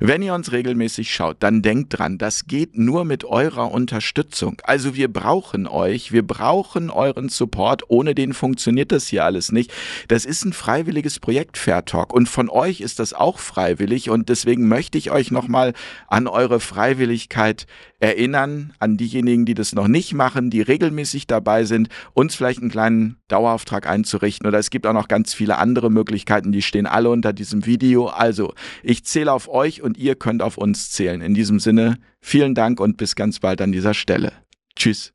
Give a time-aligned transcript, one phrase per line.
[0.00, 4.60] Wenn ihr uns regelmäßig schaut, dann denkt dran, das geht nur mit eurer Unterstützung.
[4.64, 7.84] Also wir brauchen euch, wir brauchen euren Support.
[7.88, 9.72] Ohne den funktioniert das hier alles nicht.
[10.08, 14.28] Das ist ein freiwilliges Projekt Fair Talk und von euch ist das auch freiwillig und
[14.28, 15.72] deswegen möchte ich euch nochmal
[16.06, 17.66] an eure Freiwilligkeit
[18.00, 22.70] erinnern, an diejenigen, die das noch nicht machen, die regelmäßig dabei sind, uns vielleicht einen
[22.70, 27.10] kleinen Dauerauftrag einzurichten oder es gibt auch noch ganz viele andere Möglichkeiten, die stehen alle
[27.10, 28.06] unter diesem Video.
[28.06, 31.20] Also ich zähle auf euch und ihr könnt auf uns zählen.
[31.20, 34.32] In diesem Sinne, vielen Dank und bis ganz bald an dieser Stelle.
[34.76, 35.12] Tschüss.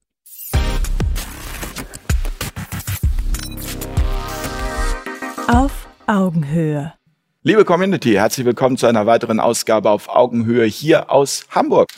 [5.48, 6.94] Auf Augenhöhe.
[7.44, 11.90] Liebe Community, herzlich willkommen zu einer weiteren Ausgabe auf Augenhöhe hier aus Hamburg.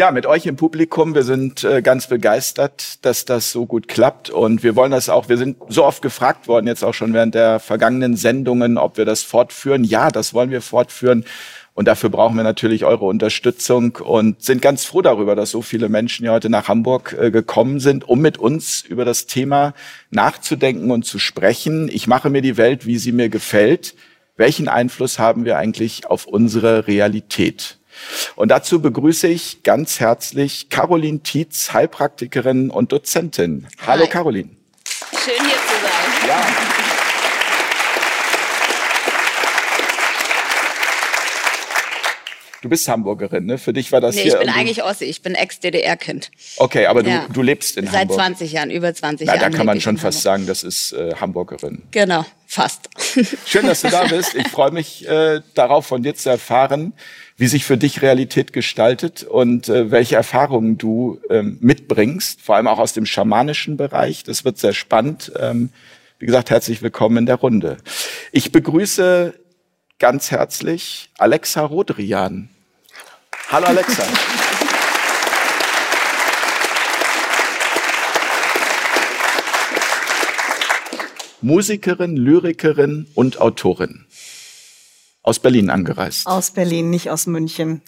[0.00, 1.14] Ja, mit euch im Publikum.
[1.14, 4.30] Wir sind äh, ganz begeistert, dass das so gut klappt.
[4.30, 7.34] Und wir wollen das auch, wir sind so oft gefragt worden, jetzt auch schon während
[7.34, 9.84] der vergangenen Sendungen, ob wir das fortführen.
[9.84, 11.26] Ja, das wollen wir fortführen.
[11.74, 15.90] Und dafür brauchen wir natürlich eure Unterstützung und sind ganz froh darüber, dass so viele
[15.90, 19.74] Menschen hier heute nach Hamburg äh, gekommen sind, um mit uns über das Thema
[20.08, 21.90] nachzudenken und zu sprechen.
[21.92, 23.94] Ich mache mir die Welt, wie sie mir gefällt.
[24.38, 27.79] Welchen Einfluss haben wir eigentlich auf unsere Realität?
[28.36, 33.66] Und dazu begrüße ich ganz herzlich Caroline Tietz, Heilpraktikerin und Dozentin.
[33.86, 34.08] Hallo Hi.
[34.08, 34.50] Caroline.
[35.12, 36.28] Schön hier zu sein.
[36.28, 36.80] Ja.
[42.62, 43.56] Du bist Hamburgerin, ne?
[43.56, 44.34] Für dich war das nee, hier.
[44.34, 46.30] Ich bin eigentlich Ossi, ich bin Ex-DDR-Kind.
[46.58, 47.24] Okay, aber ja.
[47.26, 48.18] du, du lebst in Seit Hamburg.
[48.18, 49.52] Seit 20 Jahren, über 20 Na, Jahren.
[49.52, 51.82] Da kann man schon fast sagen, das ist äh, Hamburgerin.
[51.90, 52.90] Genau, fast.
[53.46, 54.34] Schön, dass du da bist.
[54.34, 56.92] Ich freue mich äh, darauf, von dir zu erfahren,
[57.40, 62.66] wie sich für dich Realität gestaltet und äh, welche Erfahrungen du ähm, mitbringst, vor allem
[62.66, 64.24] auch aus dem schamanischen Bereich.
[64.24, 65.32] Das wird sehr spannend.
[65.40, 65.70] Ähm,
[66.18, 67.78] wie gesagt, herzlich willkommen in der Runde.
[68.30, 69.32] Ich begrüße
[69.98, 72.50] ganz herzlich Alexa Rodrian.
[73.48, 74.02] Hallo Alexa.
[81.40, 84.04] Musikerin, Lyrikerin und Autorin
[85.22, 86.26] aus Berlin angereist.
[86.26, 87.82] Aus Berlin, nicht aus München.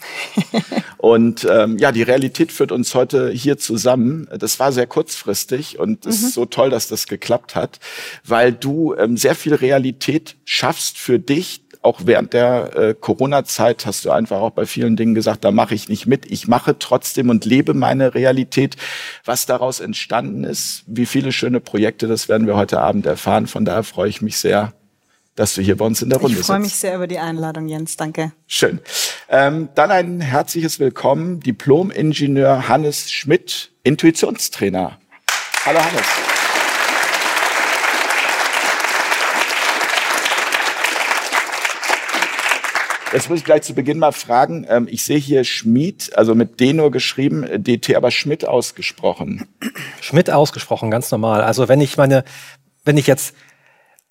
[0.99, 4.29] und ähm, ja, die Realität führt uns heute hier zusammen.
[4.39, 6.27] Das war sehr kurzfristig und es mhm.
[6.27, 7.81] ist so toll, dass das geklappt hat,
[8.25, 11.63] weil du ähm, sehr viel Realität schaffst für dich.
[11.81, 15.75] Auch während der äh, Corona-Zeit hast du einfach auch bei vielen Dingen gesagt, da mache
[15.75, 16.31] ich nicht mit.
[16.31, 18.77] Ich mache trotzdem und lebe meine Realität.
[19.25, 23.49] Was daraus entstanden ist, wie viele schöne Projekte, das werden wir heute Abend erfahren.
[23.49, 24.75] Von daher freue ich mich sehr,
[25.35, 26.49] dass du hier bei uns in der Runde bist.
[26.49, 27.97] Ich freue mich sehr über die Einladung, Jens.
[27.97, 28.33] Danke.
[28.47, 28.81] Schön.
[29.29, 34.99] Ähm, dann ein herzliches Willkommen, Diplom-Ingenieur Hannes Schmidt, Intuitionstrainer.
[35.65, 36.07] Hallo Hannes.
[43.13, 44.67] Jetzt muss ich gleich zu Beginn mal fragen.
[44.69, 49.49] Ähm, ich sehe hier Schmied, also mit D nur geschrieben, DT, aber Schmidt ausgesprochen.
[50.01, 51.43] Schmidt ausgesprochen, ganz normal.
[51.43, 52.25] Also wenn ich meine,
[52.85, 53.35] wenn ich jetzt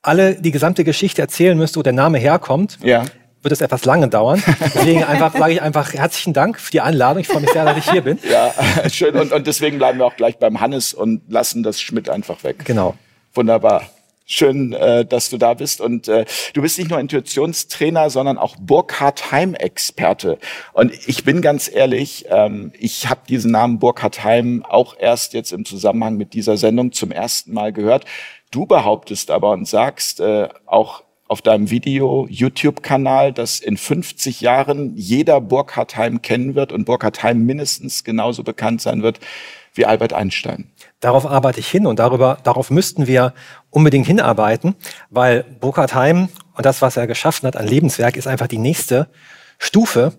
[0.02, 3.06] alle die gesamte Geschichte erzählen müsste, wo der Name herkommt, ja.
[3.42, 4.42] wird es etwas lange dauern.
[4.76, 7.22] Deswegen einfach sage ich einfach herzlichen Dank für die Einladung.
[7.22, 8.20] Ich freue mich sehr, dass ich hier bin.
[8.30, 8.54] Ja,
[8.90, 9.16] schön.
[9.16, 12.66] Und, und deswegen bleiben wir auch gleich beim Hannes und lassen das Schmidt einfach weg.
[12.66, 12.96] Genau.
[13.34, 13.84] Wunderbar.
[14.26, 15.82] Schön, äh, dass du da bist.
[15.82, 20.38] Und äh, du bist nicht nur Intuitionstrainer, sondern auch Burkhard Heim-Experte.
[20.72, 25.52] Und ich bin ganz ehrlich, ähm, ich habe diesen Namen Burkhard Heim auch erst jetzt
[25.52, 28.06] im Zusammenhang mit dieser Sendung zum ersten Mal gehört.
[28.52, 34.98] Du behauptest aber und sagst äh, auch auf deinem Video YouTube-Kanal, dass in 50 Jahren
[34.98, 39.22] jeder Burkhard Heim kennen wird und Burkhard Heim mindestens genauso bekannt sein wird
[39.74, 40.70] wie Albert Einstein.
[41.00, 43.34] Darauf arbeite ich hin und darüber, darauf müssten wir
[43.70, 44.76] unbedingt hinarbeiten,
[45.10, 49.08] weil Burkhard Heim und das, was er geschaffen hat an Lebenswerk, ist einfach die nächste
[49.58, 50.12] Stufe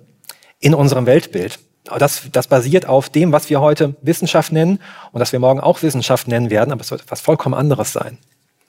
[0.58, 1.58] in unserem Weltbild.
[1.84, 4.78] Das, das basiert auf dem, was wir heute Wissenschaft nennen
[5.10, 8.18] und das wir morgen auch Wissenschaft nennen werden, aber es wird etwas vollkommen anderes sein.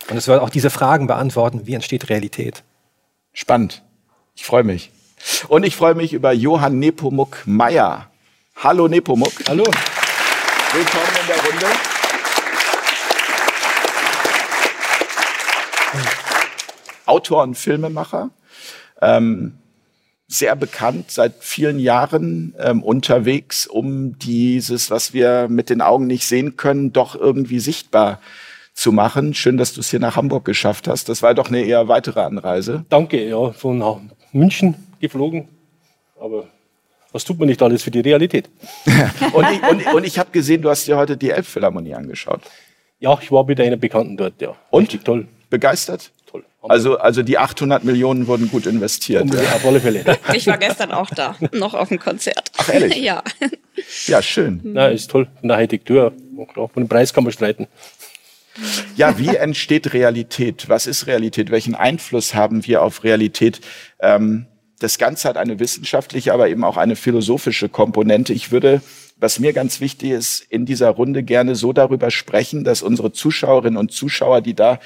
[0.10, 2.64] Und es wird auch diese Fragen beantworten, wie entsteht Realität.
[3.32, 3.84] Spannend.
[4.36, 4.92] Ich freue mich.
[5.48, 8.10] Und ich freue mich über Johann Nepomuk Meyer.
[8.58, 9.32] Hallo Nepomuk.
[9.48, 9.64] Hallo.
[10.74, 11.66] Willkommen in der Runde.
[17.06, 18.32] Autor und Filmemacher.
[19.02, 19.60] Ähm,
[20.28, 26.26] sehr bekannt, seit vielen Jahren ähm, unterwegs, um dieses, was wir mit den Augen nicht
[26.26, 28.20] sehen können, doch irgendwie sichtbar
[28.74, 29.34] zu machen.
[29.34, 31.10] Schön, dass du es hier nach Hamburg geschafft hast.
[31.10, 32.86] Das war doch eine eher weitere Anreise.
[32.90, 35.48] Danke, ja, von München geflogen,
[36.20, 36.48] aber
[37.12, 38.50] Was tut man nicht alles für die Realität?
[39.34, 42.42] und ich, und, und ich habe gesehen, du hast dir heute die Elbphilharmonie angeschaut.
[43.00, 44.56] Ja, ich war mit einer Bekannten dort, ja.
[44.72, 44.84] Und?
[44.84, 45.28] Richtig toll.
[45.52, 46.12] Begeistert?
[46.34, 46.44] Toll.
[46.64, 49.32] Also, also die 800 Millionen wurden gut investiert.
[49.32, 50.04] Ja, auf alle Fälle.
[50.34, 52.52] Ich war gestern auch da, noch auf dem Konzert.
[52.58, 52.96] Ach, ehrlich?
[53.04, 53.24] Ja.
[54.08, 54.62] Ja, schön.
[54.64, 55.28] Na, ist toll.
[55.40, 56.14] Von der Architektur.
[56.56, 57.68] Von dem Preis kann man streiten.
[58.96, 60.70] Ja, wie entsteht Realität?
[60.70, 61.52] Was ist Realität?
[61.52, 63.62] Welchen Einfluss haben wir auf Realität?
[64.00, 64.48] Ähm,
[64.80, 68.34] das Ganze hat eine wissenschaftliche, aber eben auch eine philosophische Komponente.
[68.34, 68.82] Ich würde,
[69.18, 73.78] was mir ganz wichtig ist, in dieser Runde gerne so darüber sprechen, dass unsere Zuschauerinnen
[73.78, 74.80] und Zuschauer, die da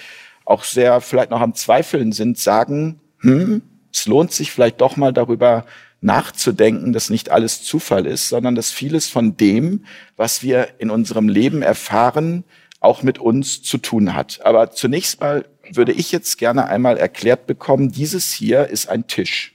[0.47, 3.61] auch sehr vielleicht noch am Zweifeln sind, sagen, hm,
[3.91, 5.65] es lohnt sich vielleicht doch mal darüber
[5.99, 9.85] nachzudenken, dass nicht alles Zufall ist, sondern dass vieles von dem,
[10.15, 12.45] was wir in unserem Leben erfahren,
[12.79, 14.39] auch mit uns zu tun hat.
[14.45, 19.53] Aber zunächst mal würde ich jetzt gerne einmal erklärt bekommen, dieses hier ist ein Tisch.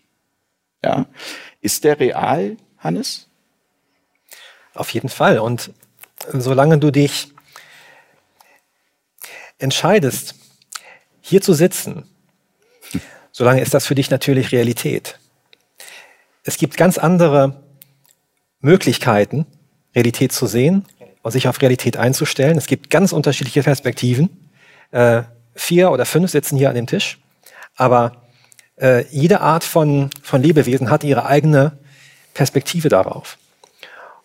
[0.85, 1.07] Ja.
[1.63, 3.29] Ist der real, Hannes?
[4.75, 5.39] Auf jeden Fall.
[5.39, 5.71] Und
[6.33, 7.33] solange du dich
[9.59, 10.35] entscheidest,
[11.33, 12.05] hier zu sitzen,
[13.33, 15.19] solange ist das für dich natürlich Realität.
[16.45, 17.63] Es gibt ganz andere
[18.61, 19.47] Möglichkeiten,
[19.95, 20.85] Realität zu sehen
[21.23, 22.59] und sich auf Realität einzustellen.
[22.59, 24.51] Es gibt ganz unterschiedliche Perspektiven.
[24.91, 25.23] Äh,
[25.55, 27.19] vier oder fünf sitzen hier an dem Tisch,
[27.77, 28.27] aber
[28.79, 31.79] äh, jede Art von, von Lebewesen hat ihre eigene
[32.35, 33.39] Perspektive darauf.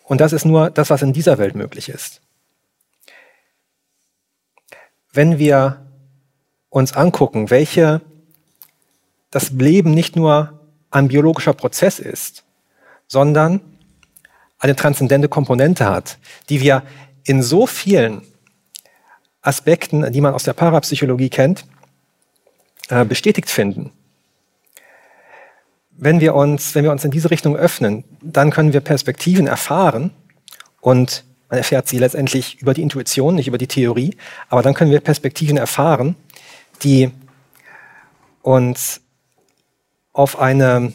[0.04, 2.20] Und das ist nur das, was in dieser Welt möglich ist.
[5.10, 5.87] Wenn wir
[6.70, 8.00] uns angucken, welche
[9.30, 10.58] das Leben nicht nur
[10.90, 12.44] ein biologischer Prozess ist,
[13.06, 13.60] sondern
[14.58, 16.18] eine transzendente Komponente hat,
[16.48, 16.82] die wir
[17.24, 18.22] in so vielen
[19.42, 21.64] Aspekten, die man aus der Parapsychologie kennt,
[22.88, 23.92] äh, bestätigt finden.
[25.90, 30.10] Wenn wir uns, wenn wir uns in diese Richtung öffnen, dann können wir Perspektiven erfahren
[30.80, 34.16] und man erfährt sie letztendlich über die Intuition, nicht über die Theorie,
[34.48, 36.14] aber dann können wir Perspektiven erfahren,
[36.82, 37.10] die
[38.42, 39.00] uns
[40.12, 40.92] auf eine,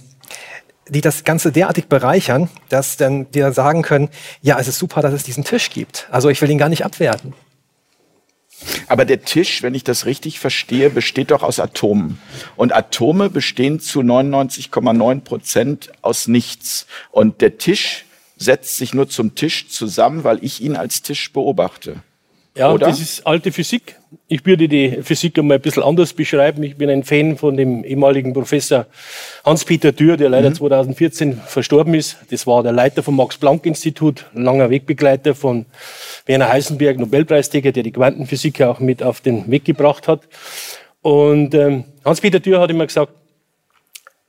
[0.90, 4.10] die das Ganze derartig bereichern, dass dann wir sagen können,
[4.42, 6.08] ja, es ist super, dass es diesen Tisch gibt.
[6.12, 7.34] Also ich will ihn gar nicht abwerten.
[8.88, 12.20] Aber der Tisch, wenn ich das richtig verstehe, besteht doch aus Atomen.
[12.56, 16.88] Und Atome bestehen zu 99,9 Prozent aus nichts.
[17.12, 18.06] Und der Tisch
[18.38, 22.04] setzt sich nur zum Tisch zusammen, weil ich ihn als Tisch beobachte.
[22.56, 22.88] Ja, Oder?
[22.88, 23.98] das ist alte Physik.
[24.28, 26.64] Ich würde die Physik einmal ein bisschen anders beschreiben.
[26.64, 28.86] Ich bin ein Fan von dem ehemaligen Professor
[29.46, 32.18] Hans-Peter Dürr, der leider 2014 verstorben ist.
[32.30, 35.66] Das war der Leiter vom Max-Planck-Institut, langer Wegbegleiter von
[36.26, 40.22] Werner Heisenberg, Nobelpreisträger, der die Quantenphysik auch mit auf den Weg gebracht hat.
[41.02, 43.14] Und ähm, Hans-Peter Dürr hat immer gesagt,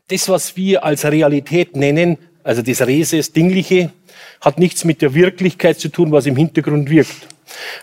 [0.09, 3.91] das, was wir als Realität nennen, also das Reses, Dingliche,
[4.41, 7.34] hat nichts mit der Wirklichkeit zu tun, was im Hintergrund wirkt.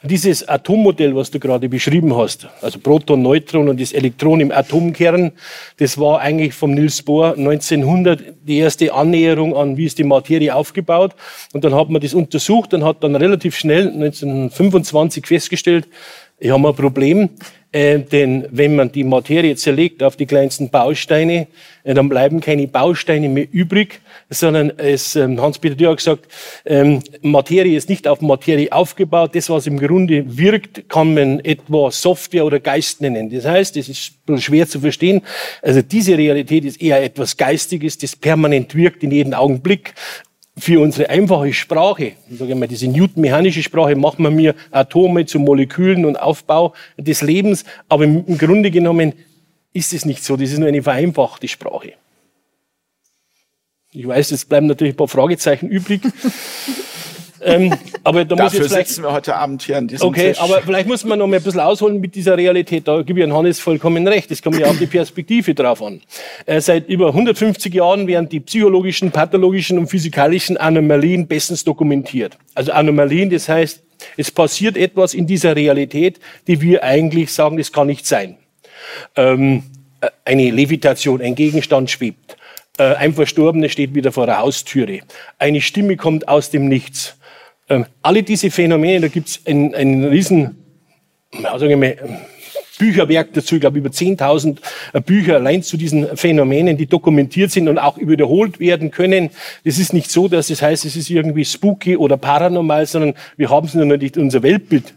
[0.03, 5.31] Dieses Atommodell, was du gerade beschrieben hast, also Proton, Neutron und das Elektron im Atomkern,
[5.77, 10.55] das war eigentlich vom Niels Bohr 1900 die erste Annäherung an, wie ist die Materie
[10.55, 11.15] aufgebaut.
[11.53, 15.87] Und dann hat man das untersucht und hat dann relativ schnell 1925 festgestellt,
[16.41, 17.29] ich habe ein Problem,
[17.71, 21.47] äh, denn wenn man die Materie zerlegt auf die kleinsten Bausteine,
[21.83, 24.01] äh, dann bleiben keine Bausteine mehr übrig,
[24.31, 26.27] sondern es, ähm, Hans-Peter Dürr hat gesagt,
[26.65, 29.35] ähm, Materie ist nicht auf Materie aufgebaut.
[29.35, 33.29] Das, was im Grunde wirkt, kann man etwa Software oder Geist nennen.
[33.29, 35.21] Das heißt, es ist schwer zu verstehen.
[35.61, 39.93] Also diese Realität ist eher etwas Geistiges, das permanent wirkt in jedem Augenblick
[40.61, 45.39] für unsere einfache Sprache, sage ich mal, diese Newton-mechanische Sprache, machen wir mir Atome zu
[45.39, 47.65] Molekülen und Aufbau des Lebens.
[47.89, 49.13] Aber im Grunde genommen
[49.73, 50.37] ist es nicht so.
[50.37, 51.93] Das ist nur eine vereinfachte Sprache.
[53.91, 56.01] Ich weiß, es bleiben natürlich ein paar Fragezeichen übrig.
[57.43, 60.29] ähm, aber da muss Dafür jetzt vielleicht, sitzen wir heute Abend hier an diesem Okay,
[60.29, 60.41] Tisch.
[60.41, 62.87] aber vielleicht muss man noch mal ein bisschen ausholen mit dieser Realität.
[62.87, 64.29] Da gebe ich Herrn Hannes vollkommen recht.
[64.31, 66.01] Es kommt ja auf die Perspektive drauf an.
[66.45, 72.37] Äh, seit über 150 Jahren werden die psychologischen, pathologischen und physikalischen Anomalien bestens dokumentiert.
[72.53, 73.81] Also Anomalien, das heißt,
[74.17, 78.37] es passiert etwas in dieser Realität, die wir eigentlich sagen, das kann nicht sein.
[79.15, 79.63] Ähm,
[80.01, 82.37] äh, eine Levitation, ein Gegenstand schwebt.
[82.77, 85.01] Äh, ein Verstorbener steht wieder vor der Haustüre.
[85.37, 87.17] Eine Stimme kommt aus dem Nichts.
[87.71, 90.57] Ähm, alle diese Phänomene, da gibt es ein, ein riesen,
[91.31, 91.97] ja, sagen wir mal,
[92.77, 94.57] Bücherwerk dazu, ich glaube über 10.000
[95.05, 99.29] Bücher allein zu diesen Phänomenen, die dokumentiert sind und auch wiederholt werden können.
[99.63, 103.49] Es ist nicht so, dass es heißt, es ist irgendwie spooky oder paranormal, sondern wir
[103.49, 104.93] haben es nur nicht in unser Weltbild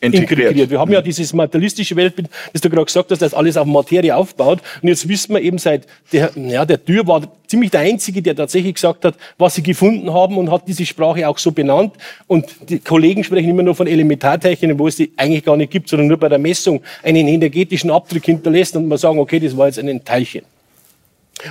[0.00, 0.50] Integriert.
[0.50, 0.70] integriert.
[0.70, 4.14] Wir haben ja dieses materialistische Weltbild, das du gerade gesagt hast, das alles auf Materie
[4.14, 4.60] aufbaut.
[4.80, 8.36] Und jetzt wissen wir eben seit, der, ja, der Tür war ziemlich der Einzige, der
[8.36, 11.94] tatsächlich gesagt hat, was sie gefunden haben und hat diese Sprache auch so benannt.
[12.28, 15.88] Und die Kollegen sprechen immer nur von Elementarteilchen, wo es die eigentlich gar nicht gibt,
[15.88, 19.66] sondern nur bei der Messung einen energetischen Abdruck hinterlässt und man sagen, okay, das war
[19.66, 20.44] jetzt ein Teilchen.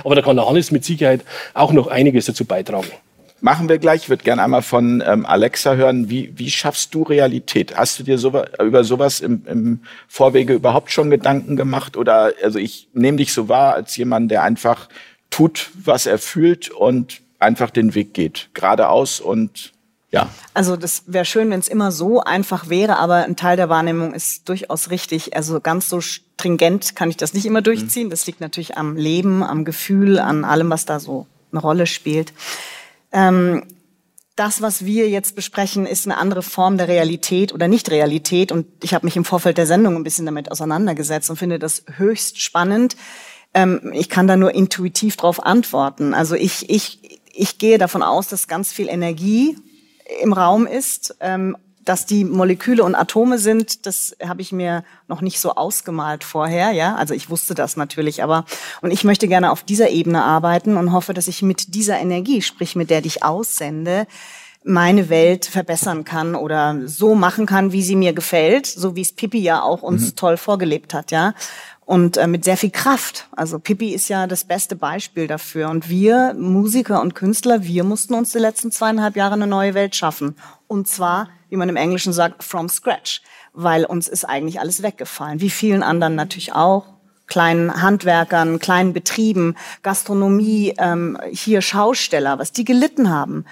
[0.04, 1.20] Aber da kann der Hannes mit Sicherheit
[1.52, 2.88] auch noch einiges dazu beitragen.
[3.40, 4.02] Machen wir gleich.
[4.02, 6.10] Ich würde gerne einmal von ähm, Alexa hören.
[6.10, 7.76] Wie, wie schaffst du Realität?
[7.76, 11.96] Hast du dir so, über sowas im, im Vorwege überhaupt schon Gedanken gemacht?
[11.96, 14.88] Oder also ich nehme dich so wahr als jemand, der einfach
[15.30, 18.50] tut, was er fühlt und einfach den Weg geht.
[18.54, 19.72] Geradeaus und
[20.10, 20.28] ja.
[20.54, 24.14] Also das wäre schön, wenn es immer so einfach wäre, aber ein Teil der Wahrnehmung
[24.14, 25.36] ist durchaus richtig.
[25.36, 28.08] Also ganz so stringent kann ich das nicht immer durchziehen.
[28.08, 32.32] Das liegt natürlich am Leben, am Gefühl, an allem, was da so eine Rolle spielt.
[33.12, 33.64] Ähm,
[34.36, 38.52] das, was wir jetzt besprechen, ist eine andere Form der Realität oder Nicht-Realität.
[38.52, 41.84] Und ich habe mich im Vorfeld der Sendung ein bisschen damit auseinandergesetzt und finde das
[41.96, 42.96] höchst spannend.
[43.52, 46.14] Ähm, ich kann da nur intuitiv drauf antworten.
[46.14, 49.56] Also ich, ich, ich gehe davon aus, dass ganz viel Energie
[50.22, 51.16] im Raum ist.
[51.20, 51.56] Ähm,
[51.88, 56.72] dass die Moleküle und Atome sind, das habe ich mir noch nicht so ausgemalt vorher,
[56.72, 56.96] ja.
[56.96, 58.44] Also ich wusste das natürlich, aber
[58.82, 62.42] und ich möchte gerne auf dieser Ebene arbeiten und hoffe, dass ich mit dieser Energie,
[62.42, 64.06] sprich mit der ich aussende,
[64.64, 69.12] meine Welt verbessern kann oder so machen kann, wie sie mir gefällt, so wie es
[69.12, 70.16] Pippi ja auch uns mhm.
[70.16, 71.32] toll vorgelebt hat, ja
[71.88, 73.28] und äh, mit sehr viel Kraft.
[73.34, 75.70] Also Pippi ist ja das beste Beispiel dafür.
[75.70, 79.96] Und wir Musiker und Künstler, wir mussten uns die letzten zweieinhalb Jahre eine neue Welt
[79.96, 80.36] schaffen.
[80.66, 83.22] Und zwar, wie man im Englischen sagt, from scratch,
[83.54, 85.40] weil uns ist eigentlich alles weggefallen.
[85.40, 86.84] Wie vielen anderen natürlich auch
[87.26, 93.46] kleinen Handwerkern, kleinen Betrieben, Gastronomie, ähm, hier Schausteller, was die gelitten haben.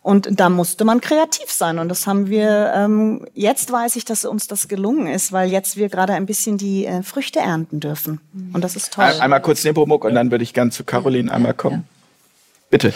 [0.00, 1.78] Und da musste man kreativ sein.
[1.78, 5.76] Und das haben wir, ähm, jetzt weiß ich, dass uns das gelungen ist, weil jetzt
[5.76, 8.20] wir gerade ein bisschen die äh, Früchte ernten dürfen.
[8.52, 9.04] Und das ist toll.
[9.04, 11.86] Einmal kurz Nepomuk und dann würde ich gern zu Caroline einmal kommen.
[12.70, 12.92] Bitte.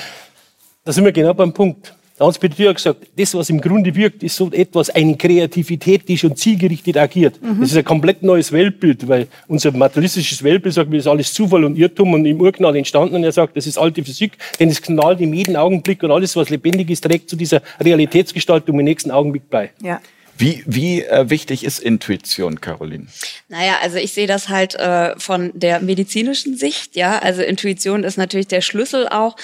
[0.85, 1.94] Da sind wir genau beim Punkt.
[2.19, 6.19] Der Hans-Peter hat gesagt, das, was im Grunde wirkt, ist so etwas, eine Kreativität, die
[6.19, 7.40] schon zielgerichtet agiert.
[7.42, 7.61] Mhm.
[7.61, 11.64] Das ist ein komplett neues Weltbild, weil unser materialistisches Weltbild sagt, das ist alles Zufall
[11.64, 13.14] und Irrtum und im Urknall entstanden.
[13.14, 16.37] Und er sagt, das ist alte Physik, denn es knallt in jedem Augenblick und alles,
[16.37, 19.71] was lebendig ist, trägt zu dieser Realitätsgestaltung im nächsten Augenblick bei.
[19.83, 20.00] Ja.
[20.37, 23.07] Wie, wie äh, wichtig ist Intuition, Caroline?
[23.49, 27.19] Naja, also ich sehe das halt äh, von der medizinischen Sicht, ja.
[27.19, 29.37] Also Intuition ist natürlich der Schlüssel auch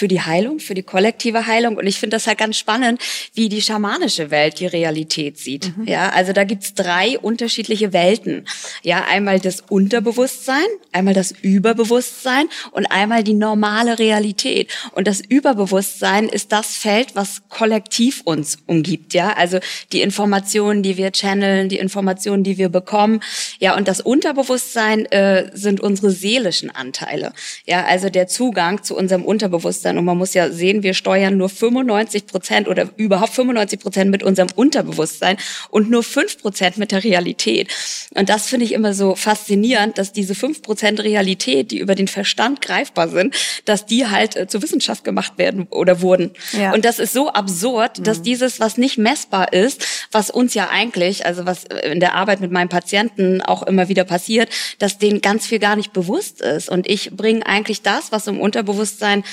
[0.00, 1.76] für die Heilung, für die kollektive Heilung.
[1.76, 3.02] Und ich finde das halt ganz spannend,
[3.34, 5.76] wie die schamanische Welt die Realität sieht.
[5.76, 5.86] Mhm.
[5.86, 8.46] Ja, also da gibt's drei unterschiedliche Welten.
[8.82, 14.72] Ja, einmal das Unterbewusstsein, einmal das Überbewusstsein und einmal die normale Realität.
[14.92, 19.12] Und das Überbewusstsein ist das Feld, was kollektiv uns umgibt.
[19.12, 19.58] Ja, also
[19.92, 23.20] die Informationen, die wir channeln, die Informationen, die wir bekommen.
[23.58, 27.34] Ja, und das Unterbewusstsein äh, sind unsere seelischen Anteile.
[27.66, 29.98] Ja, also der Zugang zu unserem Unterbewusstsein Unterbewusstsein.
[29.98, 34.22] Und man muss ja sehen, wir steuern nur 95 Prozent oder überhaupt 95 Prozent mit
[34.22, 35.36] unserem Unterbewusstsein
[35.70, 37.68] und nur 5 Prozent mit der Realität.
[38.14, 42.08] Und das finde ich immer so faszinierend, dass diese 5 Prozent Realität, die über den
[42.08, 46.30] Verstand greifbar sind, dass die halt äh, zur Wissenschaft gemacht werden oder wurden.
[46.52, 46.72] Ja.
[46.72, 48.04] Und das ist so absurd, mhm.
[48.04, 52.40] dass dieses, was nicht messbar ist, was uns ja eigentlich, also was in der Arbeit
[52.40, 56.68] mit meinen Patienten auch immer wieder passiert, dass denen ganz viel gar nicht bewusst ist.
[56.68, 59.24] Und ich bringe eigentlich das, was im Unterbewusstsein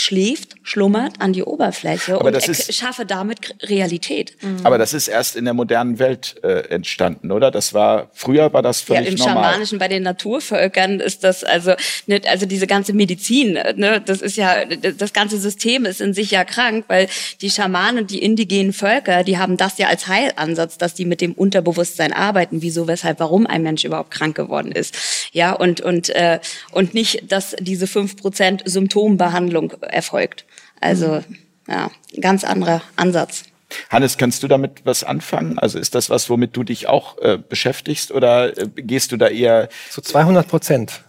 [0.00, 4.36] schläft, schlummert an die Oberfläche Aber und ist, schaffe damit Realität.
[4.40, 4.58] Mhm.
[4.64, 7.50] Aber das ist erst in der modernen Welt äh, entstanden, oder?
[7.50, 9.34] Das war früher war das völlig ja, im normal.
[9.34, 11.74] Schamanischen bei den Naturvölkern ist das also
[12.06, 16.30] nicht, also diese ganze Medizin, ne, das ist ja das ganze System ist in sich
[16.30, 17.08] ja krank, weil
[17.40, 21.20] die Schamanen und die indigenen Völker, die haben das ja als Heilansatz, dass die mit
[21.20, 24.96] dem Unterbewusstsein arbeiten, wieso, weshalb, warum ein Mensch überhaupt krank geworden ist,
[25.32, 26.40] ja und und äh,
[26.72, 30.44] und nicht, dass diese fünf Prozent Symptombehandlung erfolgt.
[30.80, 31.22] Also
[31.68, 33.44] ja, ganz anderer Ansatz.
[33.88, 35.58] Hannes, kannst du damit was anfangen?
[35.58, 39.28] Also ist das was, womit du dich auch äh, beschäftigst oder äh, gehst du da
[39.28, 39.68] eher?
[39.90, 41.02] Zu 200 Prozent.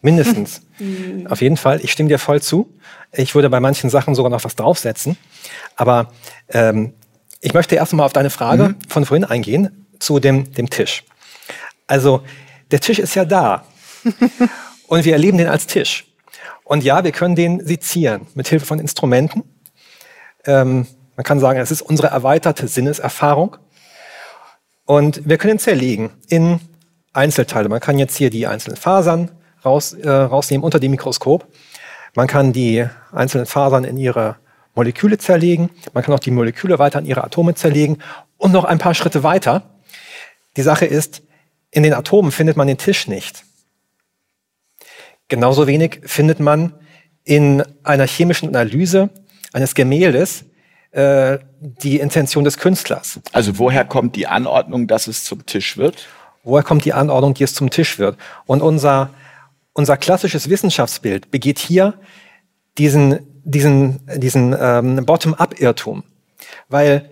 [0.00, 0.62] Mindestens.
[1.28, 1.80] Auf jeden Fall.
[1.82, 2.72] Ich stimme dir voll zu.
[3.12, 5.16] Ich würde bei manchen Sachen sogar noch was draufsetzen.
[5.76, 6.12] Aber
[6.48, 6.92] ähm,
[7.40, 8.76] ich möchte erst mal auf deine Frage mhm.
[8.88, 11.04] von vorhin eingehen zu dem, dem Tisch.
[11.86, 12.22] Also
[12.70, 13.64] der Tisch ist ja da.
[14.88, 16.06] und wir erleben den als Tisch.
[16.64, 19.44] Und ja, wir können den sezieren mit Hilfe von Instrumenten.
[20.46, 23.58] Ähm, man kann sagen, es ist unsere erweiterte Sinneserfahrung.
[24.86, 26.60] Und wir können ihn zerlegen in
[27.12, 27.68] Einzelteile.
[27.68, 29.30] Man kann jetzt hier die einzelnen Fasern
[29.64, 31.46] raus, äh, rausnehmen unter dem Mikroskop.
[32.14, 34.36] Man kann die einzelnen Fasern in ihre
[34.74, 35.70] Moleküle zerlegen.
[35.92, 38.02] Man kann auch die Moleküle weiter in ihre Atome zerlegen.
[38.36, 39.62] Und noch ein paar Schritte weiter
[40.56, 41.22] Die Sache ist,
[41.70, 43.44] in den Atomen findet man den Tisch nicht.
[45.28, 46.74] Genauso wenig findet man
[47.24, 49.10] in einer chemischen Analyse
[49.52, 50.44] eines Gemäldes
[50.90, 53.20] äh, die Intention des Künstlers.
[53.32, 56.06] Also woher kommt die Anordnung, dass es zum Tisch wird?
[56.42, 58.18] Woher kommt die Anordnung, die es zum Tisch wird?
[58.46, 59.10] Und unser,
[59.72, 61.94] unser klassisches Wissenschaftsbild begeht hier
[62.76, 66.04] diesen, diesen, diesen ähm, Bottom-up-Irrtum.
[66.68, 67.10] Weil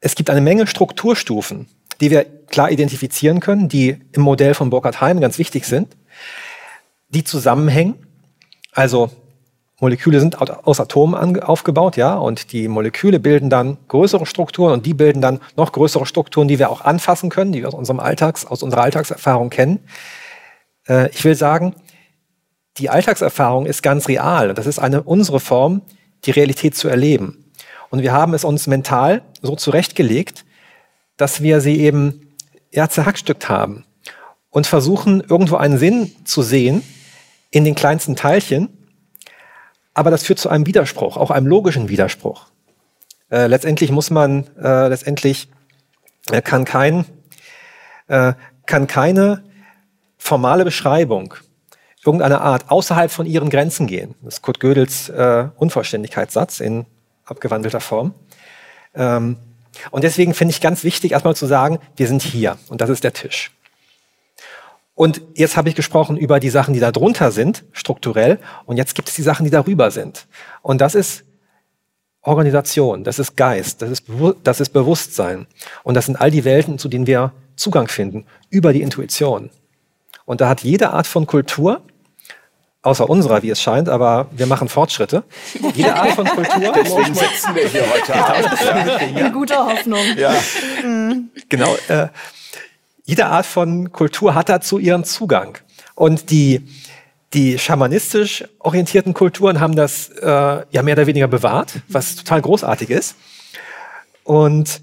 [0.00, 1.68] es gibt eine Menge Strukturstufen,
[2.00, 5.96] die wir klar identifizieren können, die im Modell von Burkhard Heim ganz wichtig sind,
[7.14, 7.94] die zusammenhängen.
[8.72, 9.10] Also
[9.80, 14.94] Moleküle sind aus Atomen aufgebaut, ja, und die Moleküle bilden dann größere Strukturen und die
[14.94, 18.46] bilden dann noch größere Strukturen, die wir auch anfassen können, die wir aus unserem Alltags,
[18.46, 19.80] aus unserer Alltagserfahrung kennen.
[20.88, 21.74] Äh, ich will sagen,
[22.78, 24.54] die Alltagserfahrung ist ganz real.
[24.54, 25.82] Das ist eine unsere Form,
[26.24, 27.44] die Realität zu erleben.
[27.90, 30.44] Und wir haben es uns mental so zurechtgelegt,
[31.16, 32.34] dass wir sie eben
[32.72, 33.84] ja, zerhackstückt haben
[34.50, 36.82] und versuchen, irgendwo einen Sinn zu sehen
[37.54, 38.68] in den kleinsten Teilchen.
[39.94, 42.46] Aber das führt zu einem Widerspruch, auch einem logischen Widerspruch.
[43.30, 45.48] Äh, letztendlich muss man, äh, letztendlich
[46.32, 47.04] äh, kann kein,
[48.08, 48.32] äh,
[48.66, 49.44] kann keine
[50.18, 51.34] formale Beschreibung
[52.04, 54.16] irgendeiner Art außerhalb von ihren Grenzen gehen.
[54.22, 56.86] Das ist Kurt Gödels äh, Unvollständigkeitssatz in
[57.24, 58.14] abgewandelter Form.
[58.94, 59.36] Ähm,
[59.92, 63.04] und deswegen finde ich ganz wichtig, erstmal zu sagen, wir sind hier und das ist
[63.04, 63.52] der Tisch.
[64.94, 68.38] Und jetzt habe ich gesprochen über die Sachen, die da drunter sind, strukturell.
[68.64, 70.26] Und jetzt gibt es die Sachen, die darüber sind.
[70.62, 71.24] Und das ist
[72.22, 74.04] Organisation, das ist Geist, das ist,
[74.44, 75.46] das ist Bewusstsein.
[75.82, 79.50] Und das sind all die Welten, zu denen wir Zugang finden, über die Intuition.
[80.24, 81.82] Und da hat jede Art von Kultur
[82.84, 85.24] außer unserer, wie es scheint, aber wir machen Fortschritte.
[85.74, 86.72] Jede Art von Kultur.
[86.74, 89.18] Deswegen sitzen wir hier heute Abend.
[89.18, 90.04] In guter Hoffnung.
[90.16, 90.34] Ja.
[91.48, 91.74] Genau.
[91.88, 92.08] Äh,
[93.04, 95.58] jede Art von Kultur hat dazu ihren Zugang.
[95.94, 96.66] Und die,
[97.32, 100.26] die schamanistisch orientierten Kulturen haben das äh,
[100.70, 103.16] ja mehr oder weniger bewahrt, was total großartig ist.
[104.24, 104.80] Und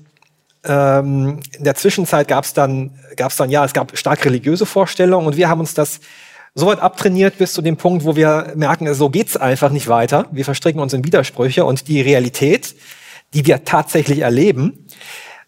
[0.64, 5.26] ähm, in der Zwischenzeit gab es dann, gab's dann, ja, es gab stark religiöse Vorstellungen
[5.26, 6.00] und wir haben uns das
[6.54, 10.28] so weit abtrainiert bis zu dem Punkt, wo wir merken, so geht's einfach nicht weiter.
[10.32, 12.76] Wir verstricken uns in Widersprüche und die Realität,
[13.34, 14.86] die wir tatsächlich erleben,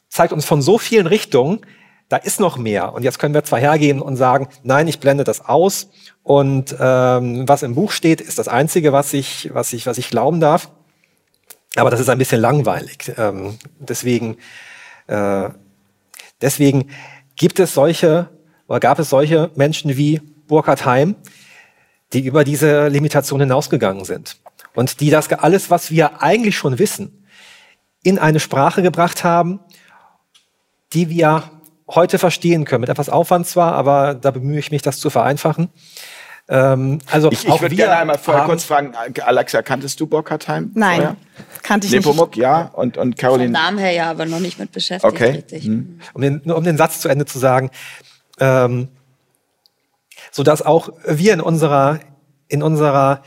[0.10, 1.60] zeigt uns von so vielen Richtungen,
[2.14, 2.94] da ist noch mehr.
[2.94, 5.90] Und jetzt können wir zwar hergehen und sagen, nein, ich blende das aus
[6.22, 10.12] und ähm, was im Buch steht, ist das Einzige, was ich, was ich, was ich
[10.12, 10.70] glauben darf.
[11.76, 13.12] Aber das ist ein bisschen langweilig.
[13.18, 14.38] Ähm, deswegen,
[15.08, 15.50] äh,
[16.40, 16.92] deswegen
[17.36, 18.30] gibt es solche
[18.68, 21.16] oder gab es solche Menschen wie Burkhard Heim,
[22.14, 24.38] die über diese Limitation hinausgegangen sind
[24.76, 27.26] und die das alles, was wir eigentlich schon wissen,
[28.04, 29.62] in eine Sprache gebracht haben,
[30.94, 31.50] die wir
[31.96, 32.82] heute verstehen können.
[32.82, 35.70] Mit etwas Aufwand zwar, aber da bemühe ich mich, das zu vereinfachen.
[36.50, 40.72] Ähm, also ich, ich würde gerne einmal vorher kurz fragen, Alexa, kanntest du Burkhard Heim?
[40.74, 41.16] Nein, vorher?
[41.62, 42.42] kannte ich Nepomuk, nicht.
[42.42, 43.46] ja, und, und Caroline?
[43.46, 45.14] Vom Namen her ja, aber noch nicht mit beschäftigt.
[45.14, 45.44] Okay.
[45.50, 46.00] Hm.
[46.14, 47.72] Um, den, nur um den Satz zu Ende zu sagen,
[48.40, 48.90] ähm,
[50.32, 52.00] so dass auch wir in unserer,
[52.50, 53.24] in unserer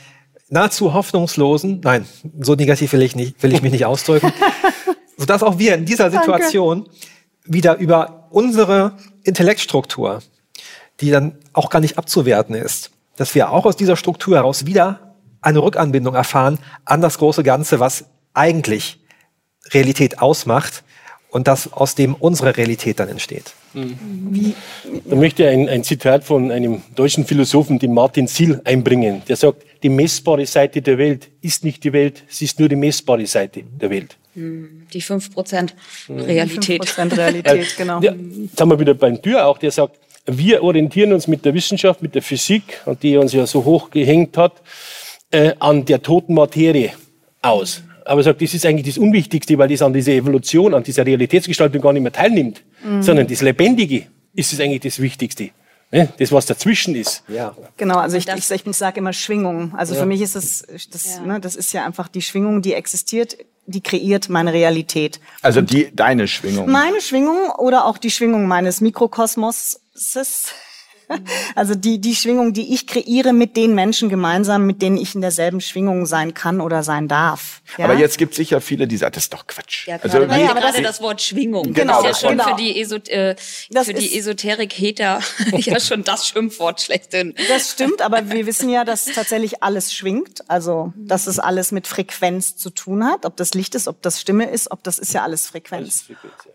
[0.48, 2.06] nahezu hoffnungslosen, nein,
[2.40, 4.30] so negativ will ich nicht, will ich mich nicht ausdrücken,
[5.16, 7.00] so dass auch wir in dieser Situation Danke.
[7.46, 10.22] wieder über unsere Intellektstruktur,
[11.00, 15.14] die dann auch gar nicht abzuwerten ist, dass wir auch aus dieser Struktur heraus wieder
[15.40, 19.00] eine Rückanbindung erfahren an das große Ganze, was eigentlich
[19.72, 20.84] Realität ausmacht
[21.30, 23.54] und das aus dem unsere Realität dann entsteht.
[23.72, 29.22] Da möchte ich ein, ein, Zitat von einem deutschen Philosophen, dem Martin Siel, einbringen.
[29.28, 32.74] Der sagt, die messbare Seite der Welt ist nicht die Welt, sie ist nur die
[32.74, 34.16] messbare Seite der Welt.
[34.34, 35.70] Hm, die 5%
[36.08, 36.82] Realität.
[36.82, 38.00] Die 5% Realität, genau.
[38.00, 41.54] Ja, jetzt haben wir wieder beim Tür auch, der sagt, wir orientieren uns mit der
[41.54, 44.60] Wissenschaft, mit der Physik, an die uns ja so hoch gehängt hat,
[45.30, 46.90] äh, an der toten Materie
[47.42, 51.04] aus aber sagt, das ist eigentlich das Unwichtigste, weil das an dieser Evolution, an dieser
[51.04, 53.02] Realitätsgestaltung gar nicht mehr teilnimmt, mhm.
[53.02, 55.50] sondern das Lebendige ist es eigentlich das Wichtigste.
[55.92, 56.08] Ne?
[56.18, 57.22] Das, was dazwischen ist.
[57.28, 57.54] Ja.
[57.76, 59.74] Genau, also ich, ich, ich sage immer Schwingung.
[59.76, 60.00] Also ja.
[60.00, 61.20] für mich ist es, das, ja.
[61.20, 65.20] ne, das ist ja einfach die Schwingung, die existiert, die kreiert meine Realität.
[65.42, 66.70] Also die, deine Schwingung.
[66.70, 70.52] Meine Schwingung oder auch die Schwingung meines Mikrokosmoses
[71.54, 75.20] also die, die Schwingung, die ich kreiere mit den Menschen gemeinsam, mit denen ich in
[75.20, 77.62] derselben Schwingung sein kann oder sein darf.
[77.78, 77.84] Ja?
[77.84, 79.86] Aber jetzt gibt es sicher viele, die sagen, das ist doch Quatsch.
[79.86, 81.72] Ja, also, ja, aber gerade das Wort Schwingung.
[81.72, 82.50] Genau, das ist ja schon genau.
[82.50, 85.20] für die, Esot äh, für die Esoterik-Heter
[85.56, 87.34] ja schon das Schimpfwort schlechthin.
[87.48, 90.48] Das stimmt, aber wir wissen ja, dass tatsächlich alles schwingt.
[90.48, 93.24] Also, dass es alles mit Frequenz zu tun hat.
[93.24, 96.06] Ob das Licht ist, ob das Stimme ist, ob das ist ja alles Frequenz.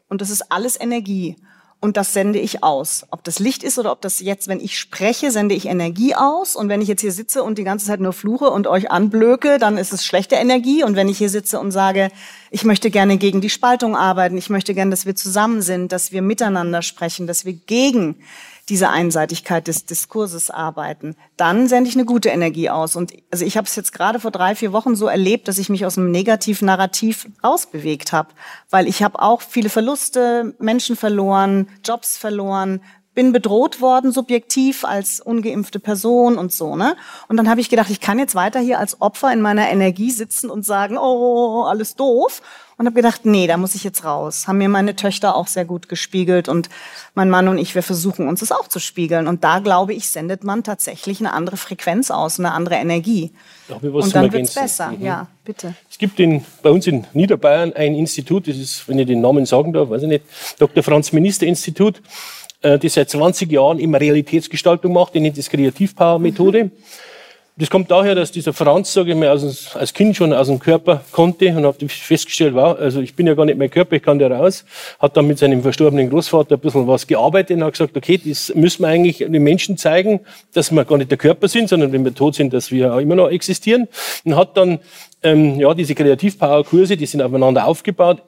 [0.10, 1.38] Und das ist alles Energie.
[1.82, 3.08] Und das sende ich aus.
[3.10, 6.56] Ob das Licht ist oder ob das jetzt, wenn ich spreche, sende ich Energie aus.
[6.56, 9.58] Und wenn ich jetzt hier sitze und die ganze Zeit nur fluche und euch anblöke,
[9.58, 10.84] dann ist es schlechte Energie.
[10.84, 12.12] Und wenn ich hier sitze und sage,
[12.52, 16.12] ich möchte gerne gegen die Spaltung arbeiten, ich möchte gerne, dass wir zusammen sind, dass
[16.12, 18.18] wir miteinander sprechen, dass wir gegen
[18.72, 22.96] diese Einseitigkeit des Diskurses arbeiten, dann sende ich eine gute Energie aus.
[22.96, 25.68] Und also ich habe es jetzt gerade vor drei, vier Wochen so erlebt, dass ich
[25.68, 28.30] mich aus einem negativen Narrativ rausbewegt habe,
[28.70, 32.80] weil ich habe auch viele Verluste, Menschen verloren, Jobs verloren,
[33.14, 36.96] bin bedroht worden, subjektiv als ungeimpfte Person und so, ne?
[37.28, 40.12] Und dann habe ich gedacht, ich kann jetzt weiter hier als Opfer in meiner Energie
[40.12, 42.42] sitzen und sagen, oh, alles doof.
[42.82, 44.48] Und habe gedacht, nee, da muss ich jetzt raus.
[44.48, 46.68] Haben mir meine Töchter auch sehr gut gespiegelt und
[47.14, 49.28] mein Mann und ich, wir versuchen uns das auch zu spiegeln.
[49.28, 53.34] Und da, glaube ich, sendet man tatsächlich eine andere Frequenz aus, eine andere Energie.
[53.70, 54.94] und dann wird's besser.
[54.94, 55.06] Mhm.
[55.06, 55.76] Ja, bitte.
[55.92, 59.46] Es gibt in, bei uns in Niederbayern ein Institut, das ist, wenn ich den Namen
[59.46, 60.26] sagen darf, weiß ich nicht,
[60.58, 60.82] Dr.
[60.82, 62.02] Franz Minister Institut
[62.64, 66.64] äh, die seit 20 Jahren immer Realitätsgestaltung macht, die nennt das Kreativpower-Methode.
[66.64, 66.72] Mhm.
[67.62, 70.58] Das kommt daher, dass dieser Franz, sage ich mal, als, als Kind schon aus dem
[70.58, 74.02] Körper konnte und habe festgestellt, wow, also ich bin ja gar nicht mein Körper, ich
[74.02, 74.66] kann da raus.
[74.98, 78.52] Hat dann mit seinem verstorbenen Großvater ein bisschen was gearbeitet und hat gesagt, okay, das
[78.56, 80.22] müssen wir eigentlich den Menschen zeigen,
[80.56, 82.98] dass wir gar nicht der Körper sind, sondern wenn wir tot sind, dass wir auch
[82.98, 83.88] immer noch existieren.
[84.26, 84.80] Und hat dann
[85.22, 88.24] ähm, ja diese Kreativpower-Kurse, die sind aufeinander aufgebaut,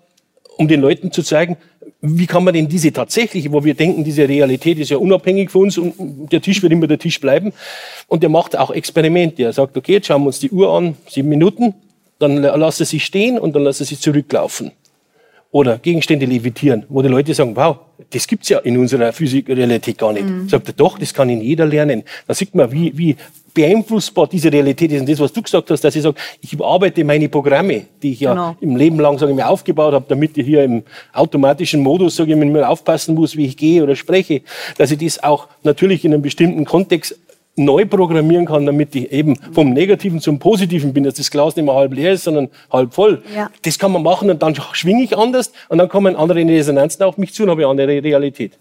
[0.58, 1.58] um den Leuten zu zeigen,
[2.06, 5.64] wie kann man denn diese tatsächliche, wo wir denken, diese Realität ist ja unabhängig von
[5.64, 7.54] uns und der Tisch wird immer der Tisch bleiben.
[8.08, 9.44] Und der macht auch Experimente.
[9.44, 11.74] Er sagt, okay, jetzt schauen wir uns die Uhr an, sieben Minuten,
[12.20, 14.72] dann lasse sie stehen und dann lasse sie zurücklaufen.
[15.54, 17.78] Oder Gegenstände levitieren, wo die Leute sagen, wow,
[18.10, 20.26] das gibt's ja in unserer Physik-Realität gar nicht.
[20.26, 20.50] Mhm.
[20.50, 22.02] Sagt er, doch, das kann in jeder lernen.
[22.26, 23.16] Da sieht man, wie, wie
[23.54, 25.02] beeinflussbar diese Realität ist.
[25.02, 28.22] Und das, was du gesagt hast, dass ich sage, ich überarbeite meine Programme, die ich
[28.22, 28.56] ja genau.
[28.62, 30.82] im Leben lang sage ich, mir aufgebaut habe, damit ich hier im
[31.14, 34.42] automatischen Modus sage ich mir aufpassen muss, wie ich gehe oder spreche,
[34.80, 37.16] dass ich das auch natürlich in einem bestimmten Kontext
[37.56, 41.66] neu programmieren kann, damit ich eben vom Negativen zum Positiven bin, dass das Glas nicht
[41.66, 43.24] mehr halb leer ist, sondern halb voll.
[43.36, 43.50] Ja.
[43.62, 47.18] Das kann man machen und dann schwinge ich anders und dann kommen andere Resonanzen auf
[47.18, 48.58] mich zu und habe eine andere Realität.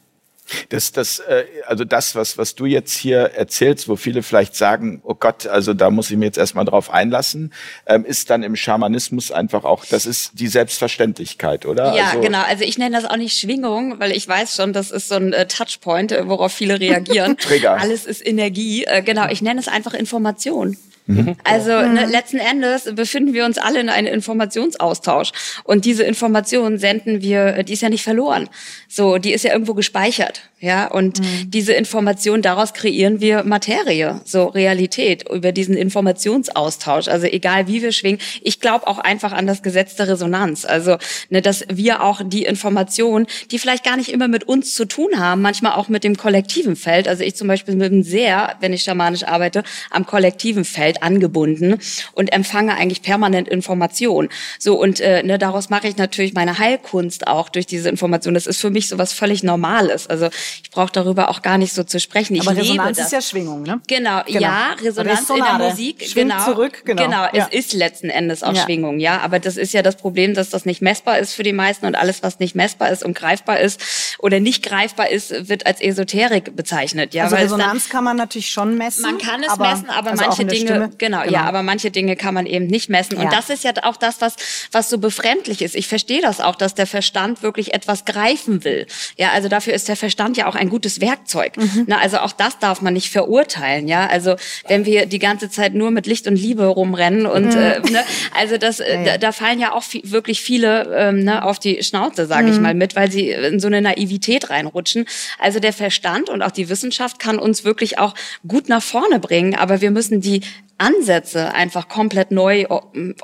[0.69, 5.01] Das, das, äh, also das, was, was du jetzt hier erzählst, wo viele vielleicht sagen,
[5.05, 7.53] oh Gott, also da muss ich mir jetzt erstmal drauf einlassen,
[7.87, 11.95] ähm, ist dann im Schamanismus einfach auch, das ist die Selbstverständlichkeit, oder?
[11.95, 12.43] Ja, also, genau.
[12.43, 15.33] Also ich nenne das auch nicht Schwingung, weil ich weiß schon, das ist so ein
[15.33, 17.37] äh, Touchpoint, äh, worauf viele reagieren.
[17.39, 17.79] Trigger.
[17.79, 18.85] Alles ist Energie.
[18.85, 20.77] Äh, genau, ich nenne es einfach Information.
[21.07, 21.37] Mhm.
[21.45, 25.33] Also ne, letzten Endes befinden wir uns alle in einem Informationsaustausch
[25.65, 28.49] und diese Information senden wir, die ist ja nicht verloren.
[28.89, 30.87] So, die ist ja irgendwo gespeichert, ja.
[30.87, 31.51] Und mhm.
[31.51, 37.09] diese Information daraus kreieren wir Materie, so Realität über diesen Informationsaustausch.
[37.09, 40.65] Also egal wie wir schwingen, ich glaube auch einfach an das Gesetz der Resonanz.
[40.65, 40.99] Also
[41.31, 45.19] ne, dass wir auch die Informationen, die vielleicht gar nicht immer mit uns zu tun
[45.19, 47.09] haben, manchmal auch mit dem kollektiven Feld.
[47.09, 51.79] Also ich zum Beispiel bin sehr, wenn ich schamanisch arbeite, am kollektiven Feld Umfeld angebunden
[52.13, 54.29] und empfange eigentlich permanent Information.
[54.59, 58.35] So und äh, ne, daraus mache ich natürlich meine Heilkunst auch durch diese Information.
[58.35, 60.07] Das ist für mich so was völlig Normales.
[60.07, 60.29] Also
[60.63, 62.35] ich brauche darüber auch gar nicht so zu sprechen.
[62.35, 63.81] Ich Aber Resonanz ist ja Schwingung, ne?
[63.87, 64.41] Genau, genau.
[64.41, 67.03] ja, Resonanz in der Musik, Schwingt genau, zurück, genau.
[67.03, 67.49] Genau, ja.
[67.51, 68.63] es ist letzten Endes auch ja.
[68.63, 69.21] Schwingung, ja.
[69.21, 71.95] Aber das ist ja das Problem, dass das nicht messbar ist für die meisten und
[71.95, 73.81] alles, was nicht messbar ist und greifbar ist
[74.19, 77.15] oder nicht greifbar ist, wird als Esoterik bezeichnet.
[77.15, 79.03] Ja, also Resonanz kann man natürlich schon messen.
[79.03, 82.17] Man kann es aber, messen, aber also manche Dinge Genau, genau, ja, aber manche Dinge
[82.17, 83.17] kann man eben nicht messen.
[83.17, 83.31] Und ja.
[83.31, 84.37] das ist ja auch das, was,
[84.71, 85.75] was so befremdlich ist.
[85.75, 88.87] Ich verstehe das auch, dass der Verstand wirklich etwas greifen will.
[89.17, 91.57] Ja, also dafür ist der Verstand ja auch ein gutes Werkzeug.
[91.57, 91.85] Mhm.
[91.87, 93.89] Na, also auch das darf man nicht verurteilen.
[93.89, 94.37] Ja, also
[94.69, 97.61] wenn wir die ganze Zeit nur mit Licht und Liebe rumrennen und mhm.
[97.61, 98.05] äh, ne,
[98.37, 99.05] also das, äh, ja.
[99.05, 102.53] Da, da, fallen ja auch viel, wirklich viele ähm, ne, auf die Schnauze, sage mhm.
[102.53, 105.07] ich mal, mit, weil sie in so eine Naivität reinrutschen.
[105.39, 108.15] Also der Verstand und auch die Wissenschaft kann uns wirklich auch
[108.47, 110.43] gut nach vorne bringen, aber wir müssen die
[110.83, 112.67] Ansätze einfach komplett neu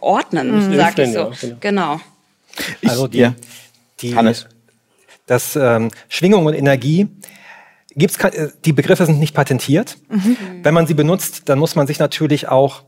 [0.00, 0.76] ordnen, mhm.
[0.76, 1.18] sag ich so.
[1.18, 1.56] Ja, genau.
[1.60, 2.00] genau.
[2.86, 3.34] Also die, ja.
[4.00, 4.46] die Hannes.
[5.26, 7.08] Das ähm, Schwingung und Energie
[7.94, 9.98] gibt's äh, die Begriffe sind nicht patentiert.
[10.08, 10.36] Mhm.
[10.62, 12.82] Wenn man sie benutzt, dann muss man sich natürlich auch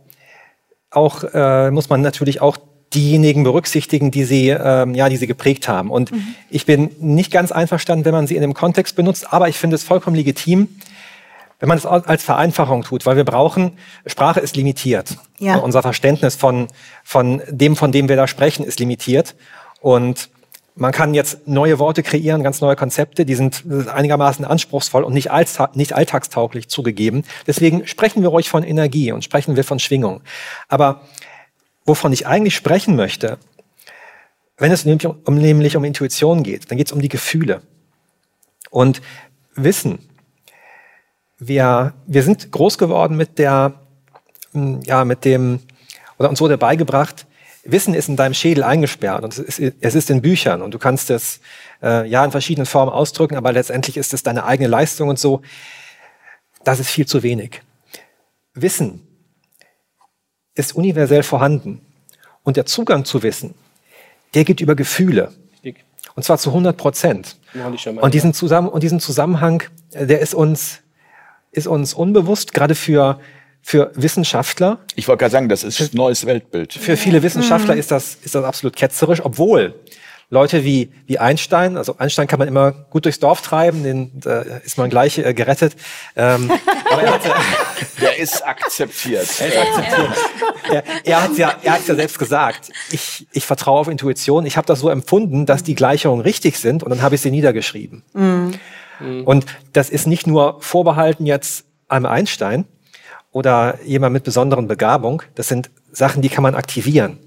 [0.91, 2.57] auch äh, muss man natürlich auch
[2.95, 5.91] diejenigen berücksichtigen, die sie, ähm, ja, die sie geprägt haben.
[5.91, 6.35] Und mhm.
[6.51, 9.77] ich bin nicht ganz einverstanden, wenn man sie in dem Kontext benutzt, aber ich finde
[9.77, 10.69] es vollkommen legitim,
[11.61, 15.17] wenn man es als Vereinfachung tut, weil wir brauchen, Sprache ist limitiert.
[15.39, 15.57] Ja.
[15.57, 16.69] Unser Verständnis von,
[17.05, 19.37] von dem, von dem wir da sprechen, ist limitiert.
[19.81, 20.31] Und
[20.75, 25.31] man kann jetzt neue Worte kreieren, ganz neue Konzepte, die sind einigermaßen anspruchsvoll und nicht,
[25.75, 27.25] nicht alltagstauglich zugegeben.
[27.47, 30.23] Deswegen sprechen wir ruhig von Energie und sprechen wir von Schwingung.
[30.69, 31.03] Aber
[31.85, 33.39] wovon ich eigentlich sprechen möchte,
[34.57, 37.61] wenn es nämlich um, nämlich um Intuition geht, dann geht es um die Gefühle.
[38.71, 39.03] Und
[39.55, 40.10] Wissen.
[41.41, 43.73] Wir, wir sind groß geworden mit der,
[44.53, 45.61] hm, ja, mit dem,
[46.19, 47.27] oder uns wurde beigebracht,
[47.65, 50.79] Wissen ist in deinem Schädel eingesperrt und es ist, es ist in Büchern und du
[50.79, 51.41] kannst es
[51.83, 55.43] äh, ja in verschiedenen Formen ausdrücken, aber letztendlich ist es deine eigene Leistung und so.
[56.65, 57.61] Das ist viel zu wenig.
[58.55, 59.07] Wissen
[60.55, 61.81] ist universell vorhanden
[62.45, 63.55] und der Zugang zu Wissen,
[64.35, 65.33] der geht über Gefühle.
[66.17, 67.37] Und zwar zu 100 Prozent.
[68.03, 70.81] Und diesen, Zusammen und diesen Zusammenhang, äh, der ist uns,
[71.53, 73.21] ist uns unbewusst, gerade für,
[73.63, 74.79] für Wissenschaftler.
[74.95, 76.73] Ich wollte gerade sagen, das ist ein neues Weltbild.
[76.73, 79.75] Für viele Wissenschaftler ist, das, ist das absolut ketzerisch, obwohl
[80.33, 84.43] Leute wie, wie Einstein, also Einstein kann man immer gut durchs Dorf treiben, den da
[84.43, 85.75] ist man gleich äh, gerettet.
[86.15, 86.53] Ähm,
[86.91, 87.35] aber er, hatte,
[88.01, 89.27] der ist akzeptiert.
[89.41, 90.09] Er, ist akzeptiert.
[90.71, 92.71] er, er hat ja, er hat ja selbst gesagt.
[92.93, 94.47] Ich, ich vertraue auf Intuition.
[94.47, 97.33] Ich habe das so empfunden, dass die Gleichungen richtig sind, und dann habe ich sie
[97.33, 98.05] niedergeschrieben.
[98.13, 98.53] Mhm.
[99.25, 102.67] Und das ist nicht nur vorbehalten jetzt einem Einstein
[103.33, 105.23] oder jemand mit besonderen Begabung.
[105.35, 107.19] Das sind Sachen, die kann man aktivieren.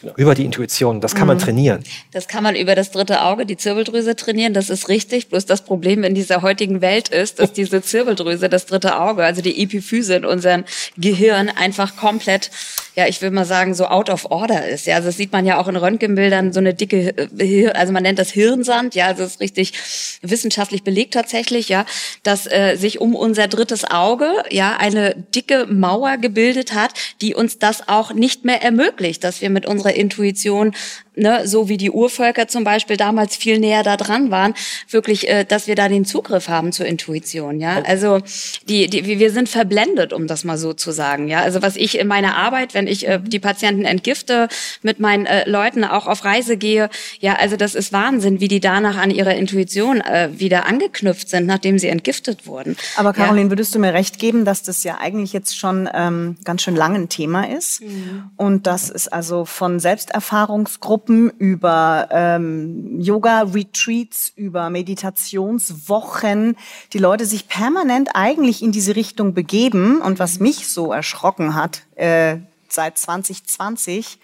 [0.00, 0.12] Genau.
[0.16, 1.00] Über die Intuition.
[1.00, 1.28] Das kann mhm.
[1.28, 1.84] man trainieren.
[2.12, 4.52] Das kann man über das dritte Auge, die Zirbeldrüse trainieren.
[4.52, 5.28] Das ist richtig.
[5.28, 9.42] Bloß das Problem in dieser heutigen Welt ist, dass diese Zirbeldrüse, das dritte Auge, also
[9.42, 10.64] die Epiphyse in unserem
[10.96, 12.50] Gehirn einfach komplett,
[12.94, 14.86] ja, ich will mal sagen, so out of order ist.
[14.86, 18.02] Ja, also das sieht man ja auch in Röntgenbildern, so eine dicke, äh, also man
[18.02, 18.94] nennt das Hirnsand.
[18.94, 19.72] Ja, also das ist richtig
[20.22, 21.84] wissenschaftlich belegt tatsächlich, ja,
[22.22, 27.58] dass äh, sich um unser drittes Auge, ja, eine dicke Mauer gebildet hat, die uns
[27.58, 30.74] das auch nicht mehr ermöglicht, dass wir mit unserer Intuition
[31.18, 34.54] ne, so wie die Urvölker zum Beispiel damals viel näher da dran waren,
[34.88, 37.60] wirklich, äh, dass wir da den Zugriff haben zur Intuition.
[37.60, 38.20] Ja, also
[38.68, 41.28] die, die, wir sind verblendet, um das mal so zu sagen.
[41.28, 44.48] Ja, also was ich in meiner Arbeit, wenn ich äh, die Patienten entgifte,
[44.82, 46.88] mit meinen äh, Leuten auch auf Reise gehe,
[47.20, 51.46] ja, also das ist Wahnsinn, wie die danach an ihrer Intuition äh, wieder angeknüpft sind,
[51.46, 52.76] nachdem sie entgiftet wurden.
[52.96, 53.50] Aber Caroline, ja.
[53.50, 56.94] würdest du mir recht geben, dass das ja eigentlich jetzt schon ähm, ganz schön lang
[56.94, 58.30] ein Thema ist mhm.
[58.36, 66.56] und dass es also von Selbsterfahrungsgruppen Gruppen, über ähm, Yoga-Retreats, über Meditationswochen,
[66.92, 70.02] die Leute sich permanent eigentlich in diese Richtung begeben.
[70.02, 72.36] Und was mich so erschrocken hat, äh,
[72.68, 74.18] seit 2020,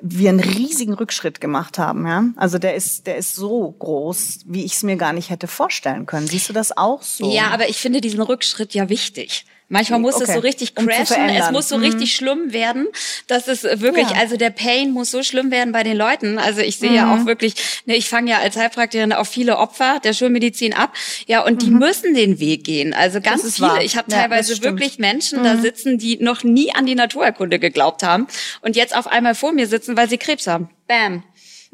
[0.00, 2.06] wir einen riesigen Rückschritt gemacht haben.
[2.06, 2.24] Ja?
[2.34, 6.06] Also der ist, der ist so groß, wie ich es mir gar nicht hätte vorstellen
[6.06, 6.26] können.
[6.26, 7.32] Siehst du das auch so?
[7.32, 9.46] Ja, aber ich finde diesen Rückschritt ja wichtig.
[9.68, 10.24] Manchmal muss okay.
[10.28, 11.84] es so richtig crashen, um es muss so mhm.
[11.84, 12.86] richtig schlimm werden,
[13.26, 14.16] dass es wirklich, ja.
[14.16, 16.38] also der Pain muss so schlimm werden bei den Leuten.
[16.38, 16.96] Also ich sehe mhm.
[16.96, 20.94] ja auch wirklich, ne, ich fange ja als Heilpraktikerin auch viele Opfer der Schulmedizin ab,
[21.26, 21.78] ja, und die mhm.
[21.78, 22.94] müssen den Weg gehen.
[22.94, 23.68] Also ganz viele.
[23.68, 23.82] Wahr.
[23.82, 25.62] Ich habe ja, teilweise wirklich Menschen da mhm.
[25.62, 28.28] sitzen, die noch nie an die Naturerkunde geglaubt haben
[28.60, 30.70] und jetzt auf einmal vor mir sitzen, weil sie Krebs haben.
[30.86, 31.24] Bam.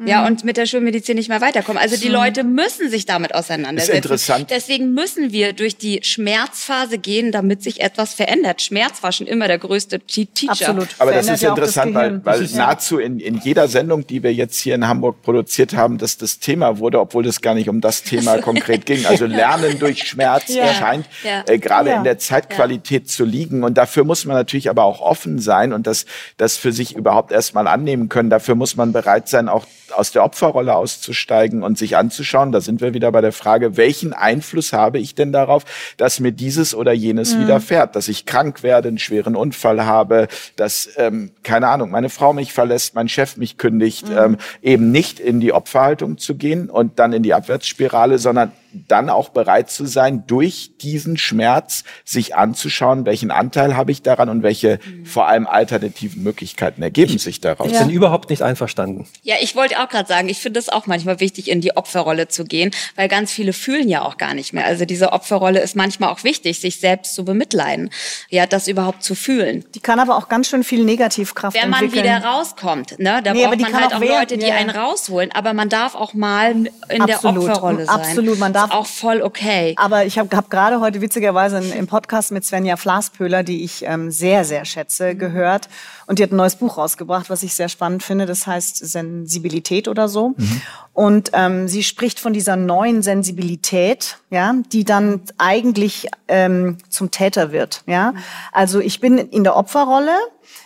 [0.05, 0.27] Ja, mhm.
[0.27, 1.81] und mit der Schulmedizin nicht mehr weiterkommen.
[1.81, 3.91] Also die Leute müssen sich damit auseinandersetzen.
[3.91, 4.47] Ist interessant.
[4.49, 8.61] Deswegen müssen wir durch die Schmerzphase gehen, damit sich etwas verändert.
[8.61, 10.51] Schmerz war schon immer der größte Teacher.
[10.51, 10.89] Absolut.
[10.99, 14.75] Aber das ist interessant, weil, weil nahezu in, in jeder Sendung, die wir jetzt hier
[14.75, 18.39] in Hamburg produziert haben, dass das Thema wurde, obwohl es gar nicht um das Thema
[18.39, 19.05] konkret ging.
[19.05, 20.63] Also Lernen durch Schmerz ja.
[20.63, 21.43] erscheint ja.
[21.47, 21.97] äh, gerade ja.
[21.97, 23.63] in der Zeitqualität zu liegen.
[23.63, 26.05] Und dafür muss man natürlich aber auch offen sein und das,
[26.37, 28.29] das für sich überhaupt erstmal annehmen können.
[28.29, 32.51] Dafür muss man bereit sein, auch aus der Opferrolle auszusteigen und sich anzuschauen.
[32.51, 35.63] Da sind wir wieder bei der Frage, welchen Einfluss habe ich denn darauf,
[35.97, 37.41] dass mir dieses oder jenes mhm.
[37.41, 42.33] widerfährt, dass ich krank werde, einen schweren Unfall habe, dass, ähm, keine Ahnung, meine Frau
[42.33, 44.17] mich verlässt, mein Chef mich kündigt, mhm.
[44.17, 48.51] ähm, eben nicht in die Opferhaltung zu gehen und dann in die Abwärtsspirale, sondern
[48.87, 54.29] dann auch bereit zu sein, durch diesen Schmerz sich anzuschauen, welchen Anteil habe ich daran
[54.29, 55.05] und welche mhm.
[55.05, 57.71] vor allem alternativen Möglichkeiten ergeben sich daraus.
[57.71, 59.07] Ich bin überhaupt nicht einverstanden.
[59.23, 62.27] Ja, ich wollte auch gerade sagen, ich finde es auch manchmal wichtig, in die Opferrolle
[62.27, 64.65] zu gehen, weil ganz viele fühlen ja auch gar nicht mehr.
[64.65, 67.89] Also diese Opferrolle ist manchmal auch wichtig, sich selbst zu bemitleiden,
[68.29, 69.65] ja, das überhaupt zu fühlen.
[69.75, 72.05] Die kann aber auch ganz schön viel Negativkraft Wenn man entwickeln.
[72.05, 74.55] wieder rauskommt, ne, da nee, braucht man halt auch, auch Leute, die ja.
[74.55, 75.31] einen rausholen.
[75.33, 77.43] Aber man darf auch mal in Absolut.
[77.43, 77.95] der Opferrolle sein.
[77.95, 79.73] Absolut, man darf ist auch voll okay.
[79.77, 84.11] Aber ich habe hab gerade heute witzigerweise im Podcast mit Svenja Flaspöhler, die ich ähm,
[84.11, 85.69] sehr, sehr schätze, gehört.
[86.07, 88.25] Und die hat ein neues Buch rausgebracht, was ich sehr spannend finde.
[88.25, 90.29] Das heißt Sensibilität oder so.
[90.29, 90.61] Mhm.
[90.93, 97.51] Und ähm, sie spricht von dieser neuen Sensibilität, ja, die dann eigentlich ähm, zum Täter
[97.51, 97.83] wird.
[97.87, 98.13] Ja,
[98.51, 100.15] also ich bin in der Opferrolle.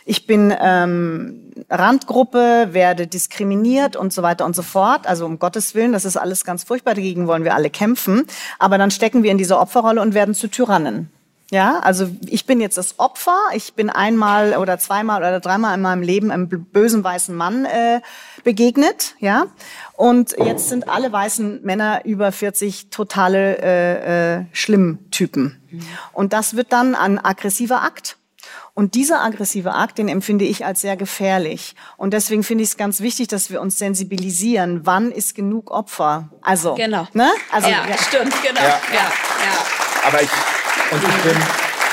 [0.09, 5.05] Ich bin ähm, Randgruppe, werde diskriminiert und so weiter und so fort.
[5.05, 6.93] Also um Gottes Willen, das ist alles ganz furchtbar.
[6.93, 8.25] Dagegen wollen wir alle kämpfen.
[8.57, 11.11] Aber dann stecken wir in dieser Opferrolle und werden zu Tyrannen.
[11.51, 13.37] Ja, also ich bin jetzt das Opfer.
[13.53, 17.99] Ich bin einmal oder zweimal oder dreimal in meinem Leben einem bösen weißen Mann äh,
[18.45, 19.15] begegnet.
[19.19, 19.47] Ja,
[19.93, 25.57] und jetzt sind alle weißen Männer über 40 totale äh, äh, Schlimmtypen.
[26.13, 28.17] Und das wird dann ein aggressiver Akt.
[28.77, 31.73] Und dieser aggressive Akt, den empfinde ich als sehr gefährlich.
[31.97, 34.81] Und deswegen finde ich es ganz wichtig, dass wir uns sensibilisieren.
[34.85, 36.29] Wann ist genug Opfer?
[36.43, 37.07] Also, Genau.
[37.13, 37.27] ne?
[37.51, 38.61] Also, ja, stimmt, genau.
[38.61, 38.79] Ja.
[38.93, 38.99] Ja.
[38.99, 40.29] Ja, Aber ich,
[40.91, 41.35] und ich bin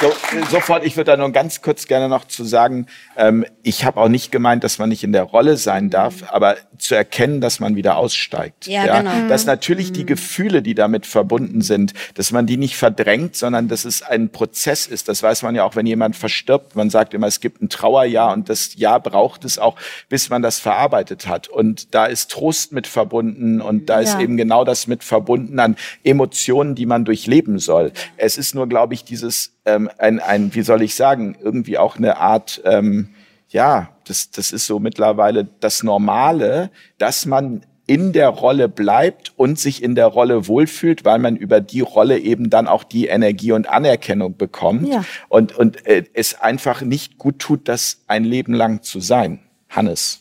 [0.00, 0.12] so,
[0.50, 4.08] sofort, ich würde da nur ganz kurz gerne noch zu sagen, ähm, ich habe auch
[4.08, 7.76] nicht gemeint, dass man nicht in der Rolle sein darf, aber zu erkennen, dass man
[7.76, 8.66] wieder aussteigt.
[8.66, 9.28] Ja, genau.
[9.28, 13.84] Dass natürlich die Gefühle, die damit verbunden sind, dass man die nicht verdrängt, sondern dass
[13.84, 15.08] es ein Prozess ist.
[15.08, 16.74] Das weiß man ja auch, wenn jemand verstirbt.
[16.76, 19.76] Man sagt immer, es gibt ein Trauerjahr und das Jahr braucht es auch,
[20.08, 21.48] bis man das verarbeitet hat.
[21.48, 24.20] Und da ist Trost mit verbunden und da ist Ja.
[24.20, 27.92] eben genau das mit verbunden an Emotionen, die man durchleben soll.
[28.16, 31.96] Es ist nur, glaube ich, dieses ähm, ein, ein, wie soll ich sagen, irgendwie auch
[31.96, 33.10] eine Art, ähm,
[33.48, 39.58] ja, das, das ist so mittlerweile das Normale, dass man in der Rolle bleibt und
[39.58, 43.52] sich in der Rolle wohlfühlt, weil man über die Rolle eben dann auch die Energie
[43.52, 45.04] und Anerkennung bekommt Ja.
[45.28, 49.40] und, und äh, es einfach nicht gut tut, das ein Leben lang zu sein.
[49.68, 50.20] Hannes.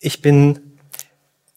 [0.00, 0.76] Ich bin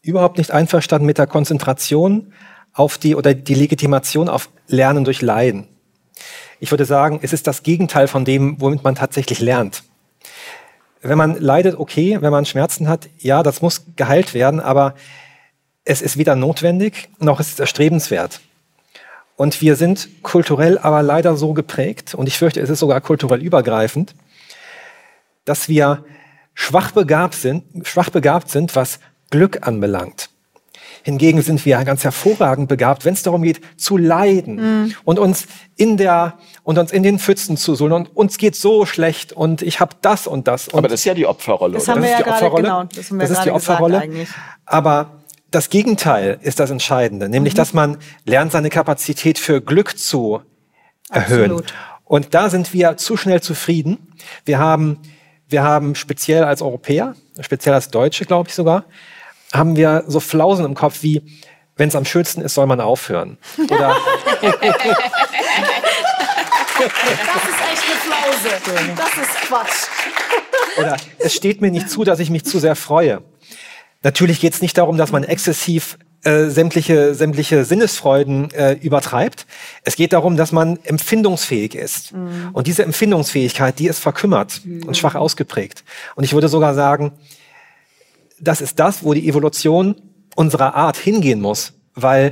[0.01, 2.33] überhaupt nicht einverstanden mit der Konzentration
[2.73, 5.67] auf die oder die Legitimation auf Lernen durch Leiden.
[6.63, 9.83] Ich würde sagen, es ist das Gegenteil von dem, womit man tatsächlich lernt.
[11.01, 14.95] Wenn man leidet, okay, wenn man Schmerzen hat, ja, das muss geheilt werden, aber
[15.83, 18.39] es ist weder notwendig noch ist es erstrebenswert.
[19.35, 23.41] Und wir sind kulturell aber leider so geprägt, und ich fürchte, es ist sogar kulturell
[23.41, 24.15] übergreifend,
[25.43, 26.05] dass wir
[26.53, 30.29] schwach begabt sind, schwach begabt sind, was Glück anbelangt.
[31.03, 35.97] Hingegen sind wir ganz hervorragend begabt, wenn es darum geht, zu leiden und uns in
[35.97, 39.79] der und uns in den Pfützen zu suhlen und uns geht so schlecht und ich
[39.79, 40.69] habe das und das.
[40.69, 41.73] Und Aber das ist ja die Opferrolle.
[41.73, 41.95] Das oder?
[41.95, 42.63] haben wir ist ja die gerade, Opferrolle.
[42.63, 43.99] genau, das haben wir das ist die Opferrolle.
[43.99, 44.29] eigentlich.
[44.65, 50.41] Aber das Gegenteil ist das Entscheidende, nämlich, dass man lernt, seine Kapazität für Glück zu
[51.09, 51.51] erhöhen.
[51.51, 51.73] Absolut.
[52.05, 54.13] Und da sind wir zu schnell zufrieden.
[54.45, 54.99] Wir haben,
[55.47, 58.85] wir haben speziell als Europäer, speziell als Deutsche, glaube ich sogar,
[59.53, 61.21] haben wir so Flausen im Kopf wie,
[61.77, 63.37] wenn es am schönsten ist, soll man aufhören.
[63.69, 63.95] Oder
[66.75, 68.49] Das ist echt eine Flause.
[68.97, 69.87] Das ist Quatsch.
[70.77, 73.21] Oder es steht mir nicht zu, dass ich mich zu sehr freue.
[74.01, 79.45] Natürlich geht es nicht darum, dass man exzessiv äh, sämtliche, sämtliche Sinnesfreuden äh, übertreibt.
[79.83, 82.13] Es geht darum, dass man empfindungsfähig ist.
[82.53, 85.83] Und diese Empfindungsfähigkeit, die ist verkümmert und schwach ausgeprägt.
[86.15, 87.11] Und ich würde sogar sagen,
[88.39, 89.95] das ist das, wo die Evolution
[90.35, 92.31] unserer Art hingehen muss, weil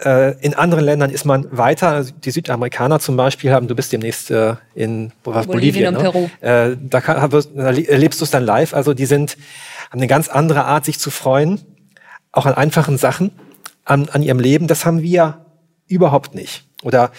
[0.00, 2.04] äh, in anderen Ländern ist man weiter.
[2.04, 6.10] Die Südamerikaner zum Beispiel haben, du bist demnächst äh, in Bolivien, Bolivien und ne?
[6.10, 6.30] Peru.
[6.40, 8.74] Äh, da, kann, da le- erlebst du es dann live.
[8.74, 9.36] Also die sind
[9.90, 11.60] haben eine ganz andere Art, sich zu freuen,
[12.32, 13.30] auch an einfachen Sachen,
[13.84, 14.66] an, an ihrem Leben.
[14.66, 15.46] Das haben wir
[15.86, 16.64] überhaupt nicht.
[16.82, 17.12] Oder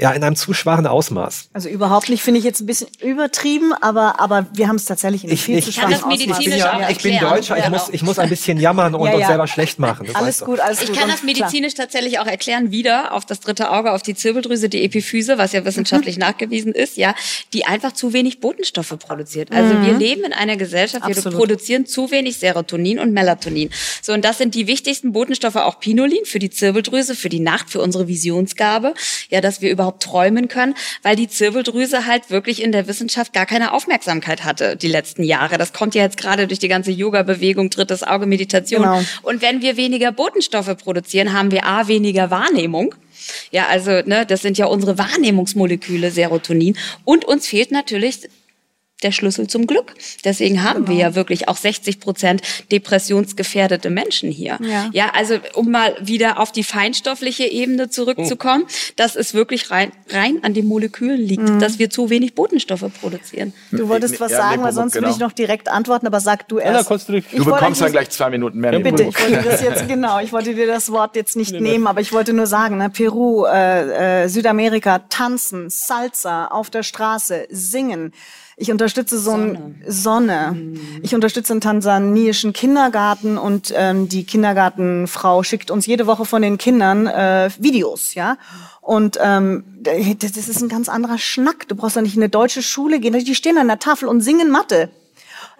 [0.00, 1.50] ja, in einem zu schwachen Ausmaß.
[1.52, 5.24] Also überhaupt nicht, finde ich jetzt ein bisschen übertrieben, aber, aber wir haben es tatsächlich
[5.24, 6.38] in Ich, viel ich, zu ich, kann schwachen das ich, Ausmaß.
[6.38, 7.18] medizinisch bin, auch ja, ich bin.
[7.18, 9.26] Deutscher, ich, muss, ich muss ein bisschen jammern und Ja, uns ja.
[9.28, 10.06] selber schlecht machen.
[10.06, 10.44] Das Alles weißt du.
[10.46, 10.96] gut, alles Ich gut.
[10.96, 14.68] kann Und das medizinisch tatsächlich auch erklären, wieder auf das dritte Auge, auf die Zirbeldrüse,
[14.68, 16.20] die Epiphyse, was ja wissenschaftlich Mhm.
[16.20, 17.14] nachgewiesen ist, ja,
[17.52, 19.52] die einfach zu wenig Botenstoffe produziert.
[19.52, 21.18] Also wir leben in einer Gesellschaft, wir Mhm.
[21.18, 21.38] Absolut.
[21.38, 23.70] produzieren zu wenig Serotonin und Melatonin.
[24.02, 27.68] So, und das sind die wichtigsten Botenstoffe, auch Pinolin für die Zirbeldrüse, für die Nacht,
[27.70, 28.94] für unsere Visionsgabe,
[29.28, 33.46] ja, dass wir überhaupt träumen können, weil die Zirbeldrüse halt wirklich in der Wissenschaft gar
[33.46, 35.58] keine Aufmerksamkeit hatte die letzten Jahre.
[35.58, 38.82] Das kommt ja jetzt gerade durch die ganze Yoga-Bewegung, drittes Auge, Meditation.
[38.82, 39.02] Genau.
[39.22, 42.94] Und wenn wir weniger Botenstoffe produzieren, haben wir A, weniger Wahrnehmung.
[43.50, 46.76] Ja, also, ne, das sind ja unsere Wahrnehmungsmoleküle, Serotonin.
[47.04, 48.28] Und uns fehlt natürlich
[49.02, 49.94] der Schlüssel zum Glück.
[50.24, 54.58] Deswegen haben wir ja wirklich auch 60 Prozent depressionsgefährdete Menschen hier.
[54.60, 54.88] Ja.
[54.92, 58.64] ja, also um mal wieder auf die feinstoffliche Ebene zurückzukommen,
[58.96, 63.52] dass es wirklich rein, rein an den Molekülen liegt, dass wir zu wenig Botenstoffe produzieren.
[63.70, 65.06] Du wolltest was Ja, sagen, weil sonst genau.
[65.06, 66.70] würde ich noch direkt antworten, aber sag du erst.
[66.70, 68.72] Anna, kannst du Ich Du bekommst dann gleich zwei Minuten mehr.
[68.72, 68.78] Ja.
[68.78, 72.00] Bitte, ich wollte das jetzt genau, ich wollte dir das Wort jetzt nicht nehmen, aber
[72.00, 78.12] ich wollte nur sagen, ne, Peru, äh, äh, Südamerika, tanzen, Salsa auf der Straße, singen.
[78.60, 80.54] Ich unterstütze so ein Sonne.
[81.02, 86.58] Ich unterstütze einen tansaniischen Kindergarten und ähm, die Kindergartenfrau schickt uns jede Woche von den
[86.58, 88.36] Kindern äh, Videos, ja.
[88.82, 91.68] Und ähm, das das ist ein ganz anderer Schnack.
[91.68, 93.14] Du brauchst ja nicht in eine deutsche Schule gehen.
[93.14, 94.90] Die stehen an der Tafel und singen Mathe.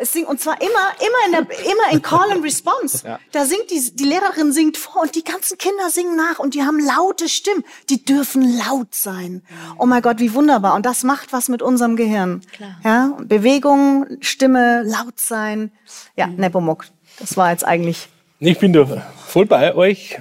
[0.01, 3.07] Es singt, und zwar immer, immer in der, immer in Call and Response.
[3.07, 3.21] Ja.
[3.33, 6.63] Da singt die, die Lehrerin singt vor und die ganzen Kinder singen nach und die
[6.63, 7.65] haben laute Stimmen.
[7.91, 9.43] Die dürfen laut sein.
[9.79, 10.75] Oh mein Gott, wie wunderbar.
[10.75, 12.41] Und das macht was mit unserem Gehirn.
[12.53, 12.81] Klar.
[12.83, 15.71] Ja, Bewegung, Stimme, laut sein.
[16.17, 16.87] Ja, Nepomuk.
[17.19, 18.87] Das war jetzt eigentlich Ich bin da
[19.27, 20.19] voll bei euch.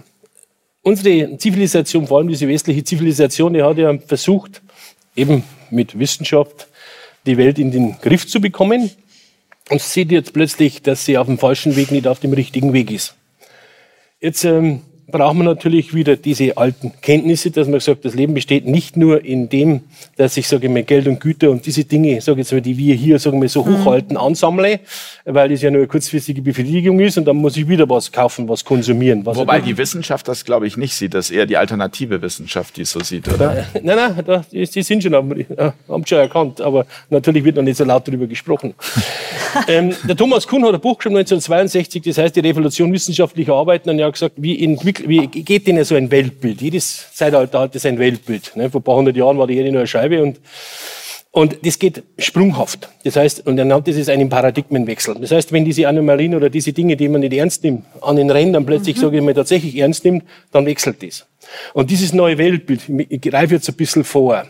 [0.81, 4.61] Unsere Zivilisation, vor allem diese westliche Zivilisation, die hat ja versucht,
[5.15, 6.67] eben mit Wissenschaft
[7.25, 8.91] die Welt in den Griff zu bekommen
[9.69, 12.91] und sieht jetzt plötzlich, dass sie auf dem falschen Weg nicht auf dem richtigen Weg
[12.91, 13.15] ist.
[14.19, 14.81] Jetzt ähm,
[15.11, 19.23] braucht man natürlich wieder diese alten Kenntnisse, dass man sagt, das Leben besteht nicht nur
[19.23, 19.81] in dem,
[20.17, 22.95] dass ich sage mal Geld und Güter und diese Dinge, sage jetzt mal, die wir
[22.95, 24.79] hier sagen wir so hochhalten, ansammle,
[25.25, 28.47] weil das ja nur eine kurzfristige Befriedigung ist und dann muss ich wieder was kaufen,
[28.47, 29.25] was konsumieren.
[29.25, 31.13] Was Wobei die Wissenschaft das, glaube ich, nicht sieht.
[31.13, 33.65] Das ist eher die alternative Wissenschaft, die es so sieht, oder?
[33.81, 37.63] Nein, nein, da, die, die sind schon, äh, haben schon erkannt, aber natürlich wird noch
[37.63, 38.73] nicht so laut darüber gesprochen.
[39.67, 43.89] ähm, der Thomas Kuhn hat ein Buch geschrieben 1962, das heißt die Revolution wissenschaftlicher Arbeiten,
[43.89, 46.61] und er hat gesagt, wie, entwickelt, wie geht denn so ein Weltbild?
[46.61, 48.55] Jedes Zeitalter hat das ein Weltbild.
[48.55, 48.69] Ne?
[48.69, 50.39] Vor ein paar hundert Jahren war die Erde nur eine Scheibe und
[51.31, 52.89] und das geht sprunghaft.
[53.03, 55.15] Das heißt, und er nannte es einen Paradigmenwechsel.
[55.21, 58.31] Das heißt, wenn diese Anomalien oder diese Dinge, die man nicht ernst nimmt, an den
[58.31, 61.27] Rändern plötzlich, sage ich mal, tatsächlich ernst nimmt, dann wechselt das.
[61.73, 64.47] Und dieses neue Weltbild, ich greife jetzt ein bisschen vor,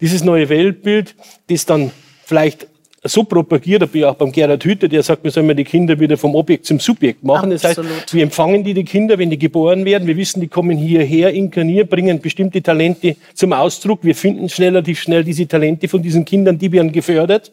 [0.00, 1.14] dieses neue Weltbild,
[1.48, 1.92] das dann
[2.24, 2.66] vielleicht
[3.08, 6.16] so propagiert, wie auch beim Gerhard Hüther, der sagt, wir sollen mal die Kinder wieder
[6.16, 7.50] vom Objekt zum Subjekt machen.
[7.50, 8.14] Das heißt, Absolut.
[8.14, 10.06] wir empfangen die, die Kinder, wenn die geboren werden.
[10.06, 14.00] Wir wissen, die kommen hierher, inkarniert, bringen bestimmte Talente zum Ausdruck.
[14.02, 17.50] Wir finden schnell, relativ schnell diese Talente von diesen Kindern, die werden gefördert.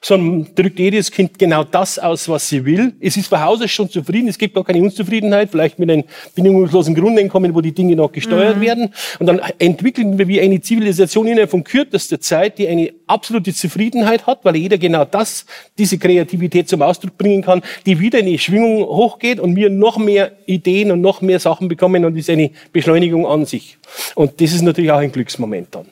[0.00, 2.94] Sondern drückt jedes Kind genau das aus, was sie will.
[3.00, 4.28] Es ist von Haus aus schon zufrieden.
[4.28, 5.50] Es gibt gar keine Unzufriedenheit.
[5.50, 8.92] Vielleicht mit einem bedingungslosen Grundeinkommen, wo die Dinge noch gesteuert werden.
[9.18, 14.26] Und dann entwickeln wir wie eine Zivilisation innerhalb von kürzester Zeit, die eine absolute Zufriedenheit
[14.26, 15.46] hat, weil jeder genau das,
[15.78, 19.98] diese Kreativität zum Ausdruck bringen kann, die wieder in die Schwingung hochgeht und wir noch
[19.98, 23.78] mehr Ideen und noch mehr Sachen bekommen und ist eine Beschleunigung an sich.
[24.14, 25.86] Und das ist natürlich auch ein Glücksmoment dann.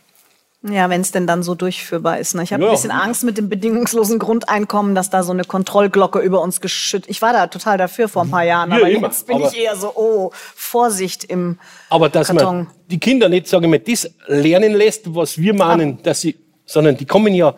[0.67, 2.35] Ja, wenn es denn dann so durchführbar ist.
[2.35, 2.43] Ne?
[2.43, 2.71] Ich habe Ja.
[2.71, 7.11] ein bisschen Angst mit dem bedingungslosen Grundeinkommen, dass da so eine Kontrollglocke über uns geschüttet.
[7.11, 9.09] Ich war da total dafür vor ein paar Jahren, Ja, aber immer.
[9.09, 11.59] jetzt bin Aber- ich eher so, oh, Vorsicht im
[11.91, 12.45] Aber dass Karton.
[12.57, 16.35] man die Kinder nicht, sagen wir, das lernen lässt, was wir meinen, dass sie,
[16.65, 17.55] sondern die kommen ja,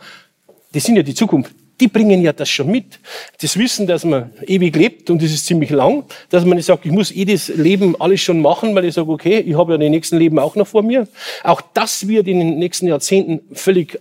[0.75, 1.53] die sind ja die Zukunft.
[1.81, 2.99] Die bringen ja das schon mit.
[3.41, 6.87] Das Wissen, dass man ewig lebt, und das ist ziemlich lang, dass man nicht sagt,
[6.87, 9.91] ich muss jedes Leben alles schon machen, weil ich sage, okay, ich habe ja die
[9.91, 11.07] nächsten Leben auch noch vor mir.
[11.43, 14.01] Auch das wird in den nächsten Jahrzehnten völlig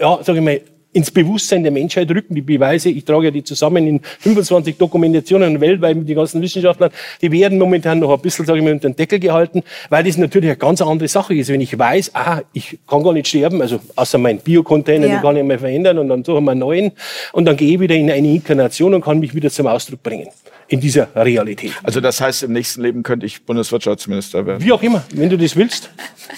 [0.00, 0.60] ja, sage ich mal,
[0.92, 2.34] ins Bewusstsein der Menschheit rücken.
[2.34, 6.90] Die Beweise, ich trage ja die zusammen in 25 Dokumentationen weltweit mit den ganzen Wissenschaftlern,
[7.20, 10.16] die werden momentan noch ein bisschen, sage ich mal, unter den Deckel gehalten, weil das
[10.16, 11.48] natürlich eine ganz andere Sache ist.
[11.50, 15.16] Wenn ich weiß, ah, ich kann gar nicht sterben, also außer mein Biocontainer, Ja.
[15.16, 16.92] den kann ich mal verändern und dann suche ich mir einen neuen
[17.32, 20.28] und dann gehe ich wieder in eine Inkarnation und kann mich wieder zum Ausdruck bringen.
[20.70, 21.72] In dieser Realität.
[21.82, 24.62] Also das heißt, im nächsten Leben könnte ich Bundeswirtschaftsminister werden.
[24.62, 25.88] Wie auch immer, wenn du das willst.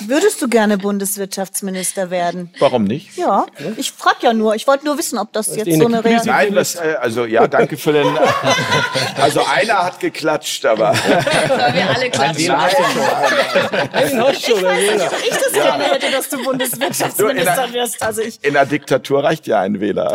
[0.06, 2.50] Würdest du gerne Bundeswirtschaftsminister werden?
[2.60, 3.16] Warum nicht?
[3.16, 3.46] Ja,
[3.76, 4.39] ich frag ja nur.
[4.54, 7.24] Ich wollte nur wissen, ob das jetzt die so eine Realität Nein, das, äh, also
[7.24, 8.06] ja, danke für den.
[9.20, 10.92] Also einer hat geklatscht, aber
[11.48, 12.46] Weil wir alle klatschen.
[12.46, 15.10] Den hast du schon, Herr Wähler.
[15.22, 18.02] Ich das gerne hätte, dass du Bundeswirtschaftsminister wirst.
[18.02, 20.14] Also ich, in der Diktatur reicht ja ein Wähler.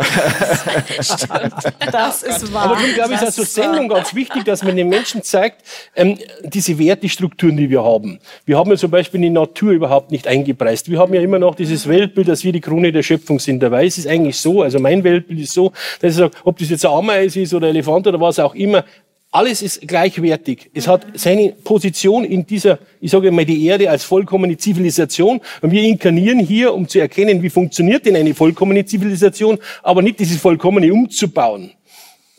[1.92, 2.64] das ist wahr.
[2.64, 3.64] Aber darum glaube ich, ist auch Das ist wahr.
[3.64, 5.62] Sendung ganz wichtig, dass man den Menschen zeigt,
[5.94, 8.18] ähm, diese Wertestrukturen, die wir haben.
[8.44, 10.90] Wir haben ja zum Beispiel die Natur überhaupt nicht eingepreist.
[10.90, 13.60] Wir haben ja immer noch dieses Weltbild, dass wir die Krone der Schöpfung sind.
[13.60, 16.70] Dabei ist es eigentlich so, also mein Weltbild ist so, dass ich sage, ob das
[16.70, 18.84] jetzt ein Ameise ist oder Elefant oder was auch immer,
[19.30, 20.70] alles ist gleichwertig.
[20.72, 25.40] Es hat seine Position in dieser, ich sage mal, die Erde als vollkommene Zivilisation.
[25.60, 30.20] Und wir inkarnieren hier, um zu erkennen, wie funktioniert denn eine vollkommene Zivilisation, aber nicht
[30.20, 31.72] dieses Vollkommene umzubauen.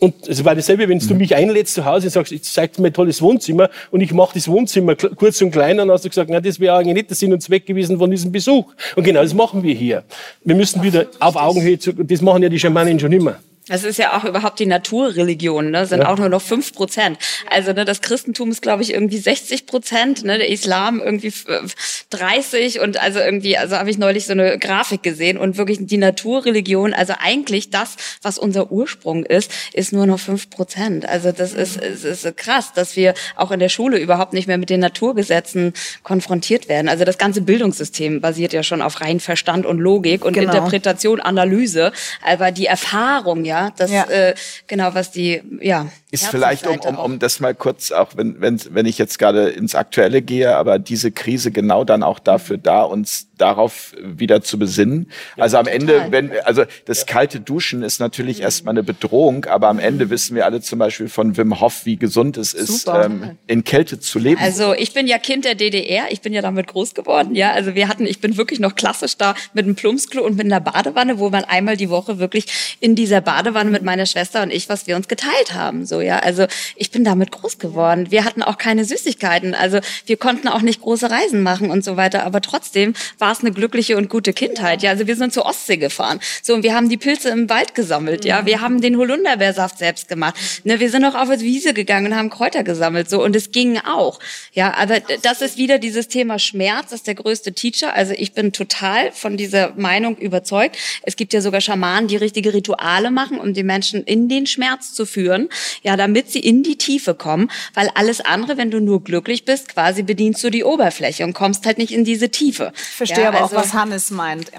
[0.00, 2.86] Und es war dasselbe, wenn du mich einlädst zu Hause und sagst, jetzt zeigt mir
[2.86, 6.30] ein tolles Wohnzimmer und ich mache das Wohnzimmer kurz und klein, dann hast du gesagt,
[6.30, 8.72] na, das wäre eigentlich nicht der Sinn und Zweck gewesen von diesem Besuch.
[8.94, 10.04] Und genau das machen wir hier.
[10.44, 13.40] Wir müssen wieder auf Augenhöhe, zu, das machen ja die Schamanen schon immer.
[13.68, 15.86] Das ist ja auch überhaupt die Naturreligion, ne?
[15.86, 16.08] sind Ja.
[16.12, 17.18] auch nur noch fünf Prozent.
[17.50, 20.38] Also ne, das Christentum ist, glaube ich, irgendwie 60 Prozent, ne?
[20.38, 25.02] der Islam irgendwie f- 30 und also irgendwie, also habe ich neulich so eine Grafik
[25.02, 30.18] gesehen und wirklich die Naturreligion, also eigentlich das, was unser Ursprung ist, ist nur noch
[30.20, 31.06] fünf Prozent.
[31.08, 34.58] Also das ist, ist, ist krass, dass wir auch in der Schule überhaupt nicht mehr
[34.58, 36.88] mit den Naturgesetzen konfrontiert werden.
[36.88, 40.52] Also das ganze Bildungssystem basiert ja schon auf rein Verstand und Logik und Genau.
[40.52, 41.92] Interpretation, Analyse,
[42.24, 44.04] aber die Erfahrung, ja, ja, das Ja.
[44.04, 44.34] Äh,
[44.66, 48.60] genau was die ja Ist vielleicht, um, um, um das mal kurz, auch wenn, wenn,
[48.70, 52.82] wenn ich jetzt gerade ins Aktuelle gehe, aber diese Krise genau dann auch dafür da,
[52.82, 55.10] uns darauf wieder zu besinnen.
[55.36, 59.78] Also am Ende, wenn, also das kalte Duschen ist natürlich erstmal eine Bedrohung, aber am
[59.78, 63.64] Ende wissen wir alle zum Beispiel von Wim Hof, wie gesund es ist, ähm, in
[63.64, 64.40] Kälte zu leben.
[64.40, 67.52] Also ich bin ja Kind der DDR, ich bin ja damit groß geworden, ja.
[67.52, 70.60] Also wir hatten, ich bin wirklich noch klassisch da mit einem Plumpsklo und mit einer
[70.60, 74.68] Badewanne, wo man einmal die Woche wirklich in dieser Badewanne mit meiner Schwester und ich,
[74.68, 76.18] was wir uns geteilt haben, so ja.
[76.18, 78.10] Also ich bin damit groß geworden.
[78.10, 81.96] Wir hatten auch keine Süßigkeiten, also wir konnten auch nicht große Reisen machen und so
[81.96, 84.90] weiter, aber trotzdem war es eine glückliche und gute Kindheit, ja.
[84.90, 88.24] Also wir sind zur Ostsee gefahren, so und wir haben die Pilze im Wald gesammelt,
[88.24, 88.46] ja.
[88.46, 90.80] Wir haben den Holunderbeersaft selbst gemacht, ne.
[90.80, 93.78] Wir sind auch auf die Wiese gegangen und haben Kräuter gesammelt, so und es ging
[93.78, 94.18] auch,
[94.52, 94.74] ja.
[94.74, 97.94] Aber das ist wieder dieses Thema Schmerz, das ist der größte Teacher.
[97.94, 100.76] Also ich bin total von dieser Meinung überzeugt.
[101.02, 104.92] Es gibt ja sogar Schamanen, die richtige Rituale machen, um die Menschen in den Schmerz
[104.92, 105.48] zu führen,
[105.82, 109.68] ja, damit sie in die Tiefe kommen, weil alles andere, wenn du nur glücklich bist,
[109.68, 112.72] quasi bedienst du die Oberfläche und kommst halt nicht in diese Tiefe.
[113.00, 114.50] Ich verstehe ja, aber also- auch, was Hannes meint.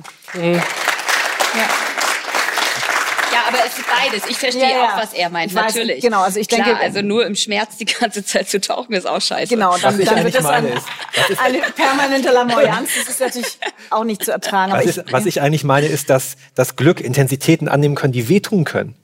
[3.31, 4.27] Ja, aber es ist beides.
[4.29, 4.83] Ich verstehe Ja, ja.
[4.95, 6.01] auch, was er meint, Ich weiß, natürlich.
[6.01, 9.05] genau, also ich denke- Klar, also nur im Schmerz die ganze Zeit zu tauchen ist
[9.07, 9.53] auch scheiße.
[9.53, 10.85] Genau, dann, Was ich dann wird das ein, meine ist,
[11.15, 12.89] was ist- eine permanente Lamoyanz.
[12.97, 13.59] Das ist natürlich
[13.91, 14.71] auch nicht zu ertragen.
[14.71, 18.13] Aber Was, ich, ist, was ich eigentlich meine, ist, dass das Glück Intensitäten annehmen können,
[18.13, 18.95] die wehtun können.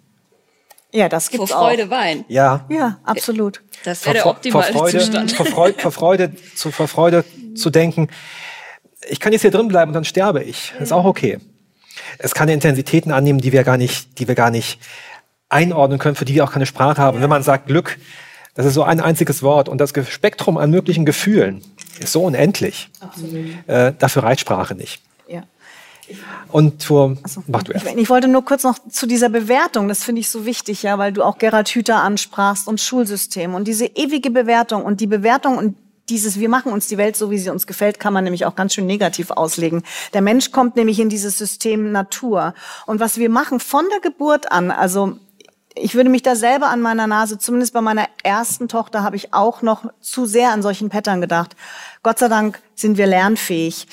[0.91, 1.59] ja, das Vor gibt's auch.
[1.67, 2.25] Freude weinen.
[2.27, 2.65] Ja.
[2.69, 3.61] Ja, absolut.
[3.83, 5.31] Das wäre der vor, optimale vor Freude, Zustand.
[5.33, 7.23] Vor Freude, vor, Freude, zu, vor Freude
[7.55, 8.09] zu denken,
[9.09, 10.73] ich kann jetzt hier drin bleiben und dann sterbe ich.
[10.73, 11.39] Das ist auch okay.
[12.17, 14.79] Es kann Intensitäten annehmen, die wir gar nicht, die wir gar nicht
[15.49, 17.17] einordnen können, für die wir auch keine Sprache haben.
[17.17, 17.97] Und wenn man sagt Glück,
[18.55, 21.61] das ist so ein einziges Wort und das Spektrum an möglichen Gefühlen
[21.99, 22.89] ist so unendlich.
[23.67, 25.01] Äh, dafür reicht Sprache nicht.
[25.27, 25.43] Ja.
[26.51, 27.97] Und für, mach du Ich, erst.
[27.97, 31.11] ich wollte nur kurz noch zu dieser Bewertung, das finde ich so wichtig, ja, weil
[31.11, 35.75] du auch Gerhard Hüther ansprachst und Schulsystem und diese ewige Bewertung und die Bewertung und
[36.09, 38.55] dieses, wir machen uns die Welt so, wie sie uns gefällt, kann man nämlich auch
[38.55, 39.83] ganz schön negativ auslegen.
[40.13, 42.53] Der Mensch kommt nämlich in dieses System Natur.
[42.85, 45.17] Und was wir machen von der Geburt an, also
[45.75, 49.33] ich würde mich da selber an meiner Nase, zumindest bei meiner ersten Tochter, habe ich
[49.33, 51.55] auch noch zu sehr an solchen Pattern gedacht.
[52.01, 53.87] Gott sei Dank sind wir lernfähig.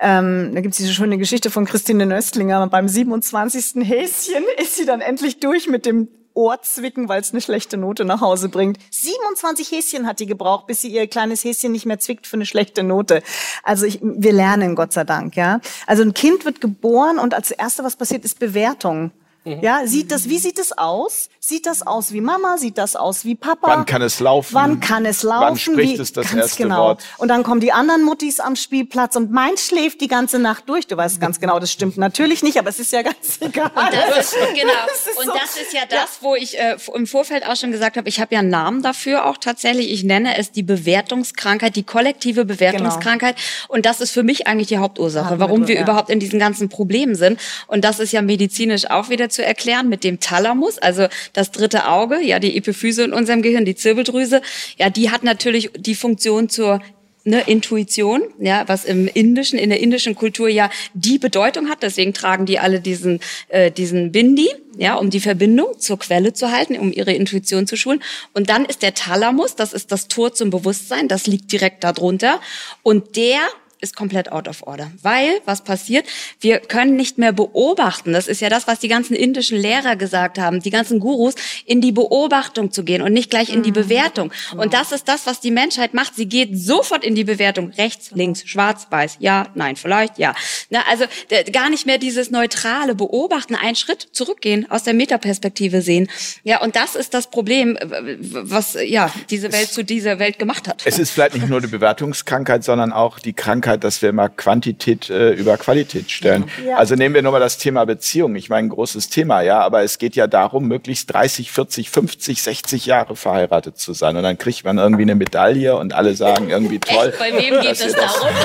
[0.00, 2.66] Ähm, da gibt es diese schöne Geschichte von Christine Nöstlinger.
[2.68, 3.86] Beim 27.
[3.86, 6.08] Häschen ist sie dann endlich durch mit dem
[6.38, 8.78] Ohrzwicken, weil es eine schlechte Note nach Hause bringt.
[8.92, 12.46] 27 Häschen hat die gebraucht, bis sie ihr kleines Häschen nicht mehr zwickt für eine
[12.46, 13.24] schlechte Note.
[13.64, 15.60] Also ich, wir lernen, Gott sei Dank, ja.
[15.88, 19.10] Also ein Kind wird geboren und als erste, was passiert, ist Bewertung.
[19.44, 21.30] Ja, sieht das, wie sieht es aus?
[21.48, 22.58] Sieht das aus wie Mama?
[22.58, 23.68] Sieht das aus wie Papa?
[23.68, 24.52] Wann kann es laufen?
[24.52, 25.40] Wann kann es laufen?
[25.46, 26.88] Wann spricht Wie- es das ganz erste genau.
[26.88, 27.02] Wort?
[27.16, 30.86] Und dann kommen die anderen Muttis am Spielplatz und meins schläft die ganze Nacht durch.
[30.88, 33.70] Du weißt ganz genau, das stimmt natürlich nicht, aber es ist ja ganz egal.
[33.74, 34.72] Das ist, genau.
[34.88, 37.72] Das ist und so- das ist ja das, wo ich äh, im Vorfeld auch schon
[37.72, 39.90] gesagt habe, ich habe ja einen Namen dafür auch tatsächlich.
[39.90, 43.36] Ich nenne es die Bewertungskrankheit, die kollektive Bewertungskrankheit.
[43.68, 45.80] Und das ist für mich eigentlich die Hauptursache, Haben wir warum wir ja.
[45.80, 47.40] überhaupt in diesen ganzen Problemen sind.
[47.68, 51.06] Und das ist ja medizinisch auch wieder zu erklären mit dem Thalamus, also
[51.38, 54.42] das dritte Auge, ja, die Epiphyse in unserem Gehirn, die Zirbeldrüse.
[54.76, 56.80] Ja, die hat natürlich die Funktion zur
[57.22, 61.82] ne, Intuition, ja, was im indischen, in der indischen Kultur ja die Bedeutung hat.
[61.82, 66.50] Deswegen tragen die alle diesen, äh, diesen Bindi, ja, um die Verbindung zur Quelle zu
[66.50, 68.02] halten, um ihre Intuition zu schulen.
[68.34, 72.40] Und dann ist der Thalamus, das ist das Tor zum Bewusstsein, das liegt direkt darunter.
[72.82, 73.38] Und der
[73.80, 74.90] ist komplett out of order.
[75.02, 76.06] Weil, was passiert?
[76.40, 78.12] Wir können nicht mehr beobachten.
[78.12, 81.80] Das ist ja das, was die ganzen indischen Lehrer gesagt haben, die ganzen Gurus, in
[81.80, 84.32] die Beobachtung zu gehen und nicht gleich in die Bewertung.
[84.56, 86.14] Und das ist das, was die Menschheit macht.
[86.16, 87.70] Sie geht sofort in die Bewertung.
[87.70, 90.34] Rechts, links, schwarz, weiß, ja, nein, vielleicht, ja.
[90.70, 91.04] Na, also
[91.52, 96.08] gar nicht mehr dieses neutrale Beobachten, einen Schritt zurückgehen, aus der Metaperspektive sehen.
[96.42, 100.82] Ja, und das ist das Problem, was ja diese Welt zu dieser Welt gemacht hat.
[100.84, 105.10] Es ist vielleicht nicht nur eine Bewertungskrankheit, sondern auch die Krankheit, dass wir immer Quantität
[105.10, 106.44] äh, über Qualität stellen.
[106.66, 106.76] Ja.
[106.76, 108.34] Also nehmen wir nur mal das Thema Beziehung.
[108.36, 112.42] Ich meine, ein großes Thema, ja, aber es geht ja darum, möglichst 30, 40, 50,
[112.42, 114.16] 60 Jahre verheiratet zu sein.
[114.16, 117.08] Und dann kriegt man irgendwie eine Medaille und alle sagen irgendwie toll.
[117.08, 117.18] Echt?
[117.18, 118.28] Bei wem geht das- darum?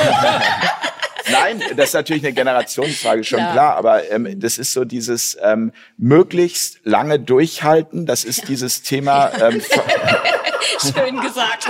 [1.31, 3.53] Nein, das ist natürlich eine Generationsfrage, schon Klar.
[3.53, 3.77] klar.
[3.77, 8.05] Aber ähm, das ist so dieses ähm, möglichst lange durchhalten.
[8.05, 9.31] Das ist dieses Thema.
[9.41, 9.61] Ähm,
[10.93, 11.69] Schön gesagt.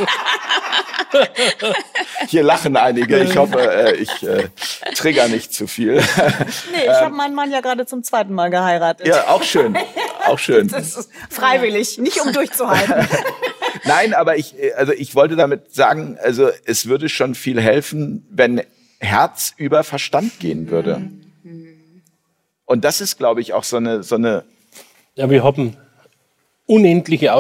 [2.28, 3.20] hier lachen einige.
[3.20, 4.50] Ich hoffe, äh, ich äh,
[4.96, 6.02] trigger nicht zu viel.
[6.72, 9.08] Nee, ich habe meinen Mann ja gerade zum zweiten Mal geheiratet.
[9.08, 9.78] ja, auch schön,
[10.26, 10.68] auch schön.
[10.68, 13.08] Das ist freiwillig, nicht um durchzuhalten.
[13.86, 18.26] Nein, aber ich, äh, also ich wollte damit sagen, also es würde schon viel helfen,
[18.30, 18.62] wenn
[19.00, 21.10] Herz über Verstand gehen würde.
[22.66, 24.46] Und das ist, glaube ich, auch so eine, so eine
[25.16, 25.78] Ja, wir haben
[26.66, 27.34] unendliche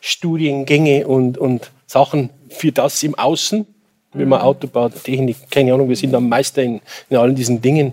[0.00, 3.66] Ausbildungsstudiengänge und, und Sachen für das im Außen.
[4.12, 7.60] Wenn man Auto baut, Technik, keine Ahnung, wir sind am Meister in, in allen diesen
[7.62, 7.92] Dingen.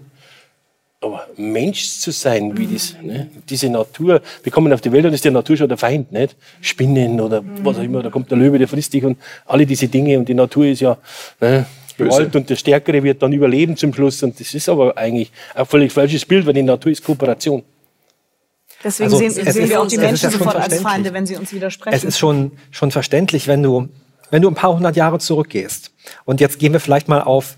[0.99, 3.29] Aber Mensch zu sein, wie das, ne?
[3.47, 6.35] diese Natur, wir kommen auf die Welt und ist die Natur schon der Feind, nicht?
[6.59, 9.87] Spinnen oder was auch immer, da kommt der Löwe, der frisst dich und alle diese
[9.87, 10.97] Dinge und die Natur ist ja
[11.39, 11.67] ne?
[11.97, 15.67] Gewalt und der Stärkere wird dann überleben zum Schluss und das ist aber eigentlich ein
[15.67, 17.63] völlig falsches Bild, weil die Natur ist Kooperation.
[18.87, 20.79] Deswegen Also, sehen, sehen wir auch die Menschen sofort als.
[20.81, 21.93] Feinde, wenn sie uns widersprechen.
[21.93, 23.89] Es ist schon, schon verständlich, wenn du,
[24.31, 25.91] wenn du ein paar hundert Jahre zurückgehst.
[26.23, 27.57] Und jetzt gehen wir vielleicht mal auf,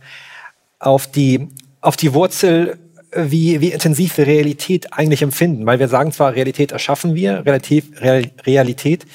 [0.80, 1.50] auf, die,
[1.82, 2.80] auf die Wurzel,
[3.16, 5.68] wie, wie intensiv wir Realität eigentlich empfinden.
[5.68, 9.06] Weil wir sagen zwar, Realität erschaffen wir, Realität, Real- Realität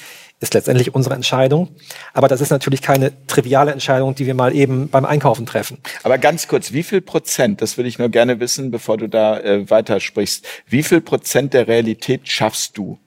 [0.45, 1.69] ist letztendlich unsere Entscheidung.
[2.13, 5.77] Aber das ist natürlich keine triviale Entscheidung, die wir mal eben beim Einkaufen treffen.
[6.03, 9.39] Aber ganz kurz, wie viel Prozent, das würde ich nur gerne wissen, bevor du da
[9.39, 12.97] äh, weitersprichst, wie viel Prozent der Realität schaffst du?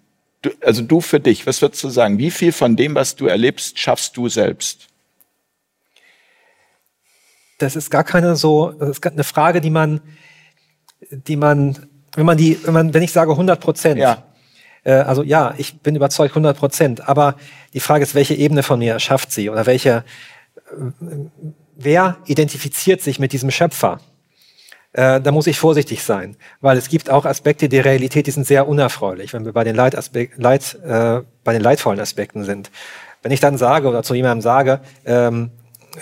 [0.43, 0.51] du?
[0.63, 2.19] Also du für dich, was würdest du sagen?
[2.19, 4.89] Wie viel von dem, was du erlebst, schaffst du selbst?
[7.59, 10.01] das ist gar keine so, das ist eine Frage, die man,
[11.11, 14.25] die man, wenn man die, wenn man, wenn ich sage 100 Prozent, Ja.
[14.85, 17.37] Äh, also ja, ich bin überzeugt 100 Prozent, aber
[17.75, 20.05] die Frage ist, welche Ebene von mir schafft sie oder welche,
[20.57, 21.17] äh,
[21.77, 24.01] wer identifiziert sich mit diesem Schöpfer?
[24.93, 28.47] Äh, da muss ich vorsichtig sein, weil es gibt auch Aspekte der Realität, die sind
[28.47, 32.71] sehr unerfreulich, wenn wir bei den, Leitaspek Leit, äh, bei den leidvollen Aspekten sind.
[33.23, 35.51] Wenn ich dann sage oder zu jemandem sage, ähm,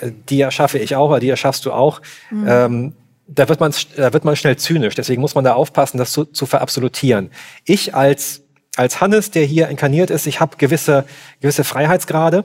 [0.01, 2.01] äh, die erschaffe ich auch oder die erschaffst du auch,
[2.47, 2.95] ähm,
[3.29, 4.95] da wird man, da wird man schnell zynisch.
[4.95, 7.31] Deswegen muss man da aufpassen, das zu, zu verabsolutieren.
[7.65, 8.43] Ich als,
[8.77, 11.05] als Hannes, der hier inkarniert ist, ich habe gewisse,
[11.41, 12.45] gewisse Freiheitsgrade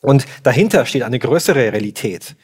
[0.00, 2.36] und dahinter steht eine größere Realität,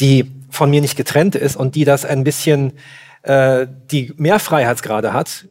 [0.00, 2.72] die von mir nicht getrennt ist und die das ein bisschen,
[3.22, 5.46] äh, die mehr Freiheitsgrade hat.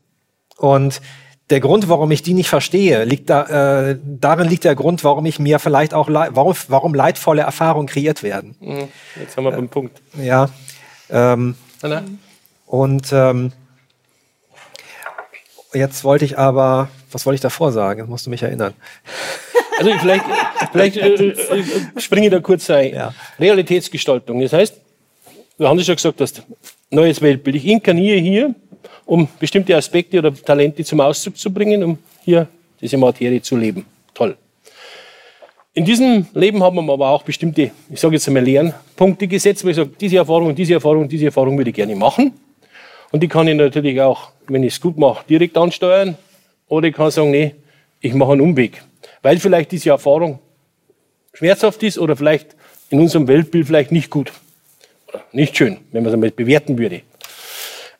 [0.58, 1.02] Und
[1.50, 5.26] der Grund, warum ich die nicht verstehe, liegt da, äh, darin liegt der Grund, warum
[5.26, 8.56] ich mir vielleicht auch, lei- warum, warum leidvolle Erfahrungen kreiert werden.
[8.60, 8.88] Mhm.
[9.20, 10.02] Jetzt haben wir beim Punkt.
[10.18, 10.50] Ja.
[11.10, 11.56] Ähm,
[12.66, 13.52] und ähm,
[15.74, 18.02] jetzt wollte ich aber, was wollte ich davor sagen?
[18.02, 18.74] Das musst du mich erinnern.
[19.80, 20.26] Also vielleicht,
[20.72, 21.36] vielleicht äh, äh,
[21.98, 22.94] springe ich da kurz ein.
[22.94, 23.12] Ja.
[23.40, 24.40] Realitätsgestaltung.
[24.40, 24.76] Das heißt,
[25.58, 26.44] du hast ja schon gesagt, hast
[26.92, 27.56] neues Weltbild.
[27.56, 28.56] Ich inkarniere hier,
[29.06, 32.48] um bestimmte Aspekte oder Talente zum Ausdruck zu bringen, um hier
[32.80, 33.86] diese Materie zu leben.
[34.14, 34.38] Toll.
[35.74, 39.70] In diesem Leben haben wir aber auch bestimmte, ich sage jetzt einmal Lernpunkte gesetzt, wo
[39.70, 42.32] ich sage, diese Erfahrung, diese Erfahrung, diese Erfahrung würde ich gerne machen.
[43.14, 46.18] Und die kann ich natürlich auch, wenn ich es gut mache, direkt ansteuern.
[46.68, 47.53] Oder ich kann sagen, nee,
[48.01, 48.82] ich mache einen Umweg.
[49.22, 50.39] Weil vielleicht diese Erfahrung
[51.32, 52.55] schmerzhaft ist oder vielleicht
[52.89, 54.34] in unserem Weltbild vielleicht nicht gut.
[55.32, 57.03] Nicht schön, wenn man es einmal bewerten würde.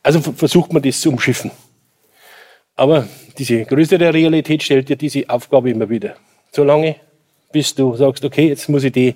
[0.02, 1.52] Also versucht man das zu umschiffen.
[2.76, 3.08] Aber
[3.38, 6.16] diese größere Realität stellt dir diese Aufgabe immer wieder.
[6.52, 6.96] Solange,
[7.52, 9.14] bis du sagst, okay, jetzt muss ich die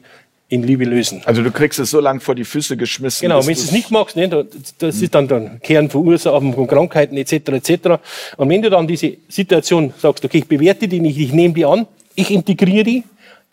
[0.50, 1.22] in Liebe lösen.
[1.26, 3.24] Also du kriegst es so lang vor die Füße geschmissen.
[3.28, 4.44] Genau, wenn du es nicht magst, ne, da-
[4.80, 7.34] das ist dann der Kern von Ursachen von Krankheiten etc.
[7.50, 8.00] etc.
[8.38, 11.66] Und wenn du dann diese Situation sagst, okay, ich bewerte die nicht, ich nehme die
[11.66, 11.86] an,
[12.16, 13.04] ich integriere die,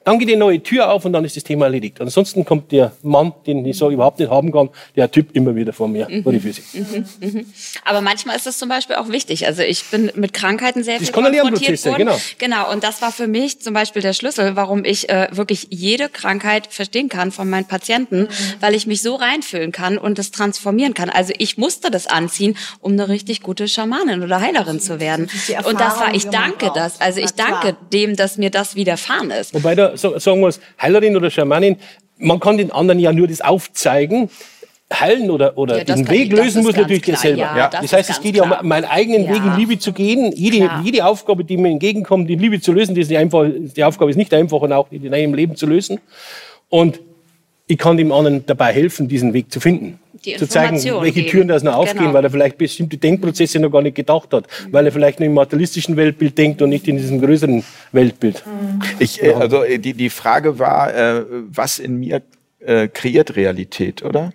[0.05, 2.01] dann geht die neue Tür auf und dann ist das Thema erledigt.
[2.01, 5.73] Ansonsten kommt der Mann, den ich sage, überhaupt nicht haben kann, der Typ immer wieder
[5.73, 6.63] vor mir, vor die Füße.
[7.85, 9.47] Aber manchmal ist das zum Beispiel auch wichtig.
[9.47, 11.97] Also ich bin mit Krankheiten sehr Das viel ein konfrontiert worden.
[11.99, 12.19] genau.
[12.39, 12.73] Genau.
[12.73, 16.67] Und das war für mich zum Beispiel der Schlüssel, warum ich äh, wirklich jede Krankheit
[16.69, 18.29] verstehen kann von meinen Patienten, Mhm.
[18.61, 21.11] weil ich mich so reinfühlen kann und das transformieren kann.
[21.11, 25.29] Also ich musste das anziehen, um eine richtig gute Schamanin oder Heilerin zu werden.
[25.65, 27.01] Und das war, Erfahrung, ich danke das.
[27.01, 29.55] Also ich danke dem, dass mir das widerfahren ist.
[29.55, 31.77] Wobei da so- sagen wir es, Heilerin oder Schamanin,
[32.19, 34.31] man kann den anderen ja nur das aufzeigen.
[34.93, 37.41] Heilen oder, oder Ja, das den Weg ich- das lösen muss natürlich der selber.
[37.41, 38.61] ja, das das ist heißt, es geht ja klar.
[38.63, 39.31] um meinen eigenen Ja.
[39.31, 40.31] Weg in Liebe zu gehen.
[40.37, 43.83] Jede, jede Aufgabe, die mir entgegenkommt, die Liebe zu lösen, die, ist nicht einfach, die
[43.83, 46.01] Aufgabe ist nicht einfach und auch in deinem Leben zu lösen.
[46.69, 47.01] Und
[47.67, 49.99] ich kann dem anderen dabei helfen, diesen Weg zu finden.
[50.25, 51.29] Die zu zeigen, welche geben.
[51.31, 52.15] Türen das noch aufgehen, Genau.
[52.15, 55.35] weil er vielleicht bestimmte Denkprozesse noch gar nicht gedacht hat, weil er vielleicht nur im
[55.35, 57.63] materialistischen Weltbild denkt und nicht in diesem größeren
[57.93, 58.43] Weltbild.
[58.99, 62.23] Ich, äh, also äh, die, die Frage war, äh, was in mir
[62.61, 64.33] äh, kreiert Realität, oder?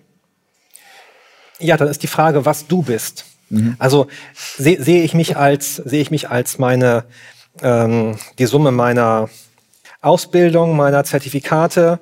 [1.58, 3.24] Ja, dann ist die Frage, was du bist.
[3.80, 7.04] Also se- sehe ich mich als sehe ich mich als meine
[7.62, 9.28] ähm, die Summe meiner
[10.00, 11.98] Ausbildung, meiner Zertifikate,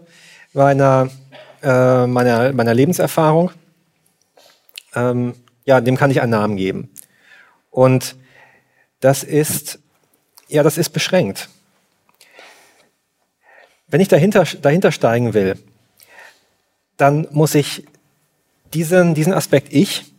[0.52, 1.08] meiner
[1.62, 3.50] äh, meiner meiner Lebenserfahrung.
[4.94, 5.34] Ähm,
[5.64, 6.90] ja, dem kann ich einen Namen geben.
[7.70, 8.16] Und
[9.00, 9.78] das ist
[10.48, 11.48] ja, das ist beschränkt.
[13.86, 15.56] Wenn ich dahinter dahinter steigen will,
[16.96, 17.86] dann muss ich
[18.74, 20.12] diesen, diesen Aspekt Ich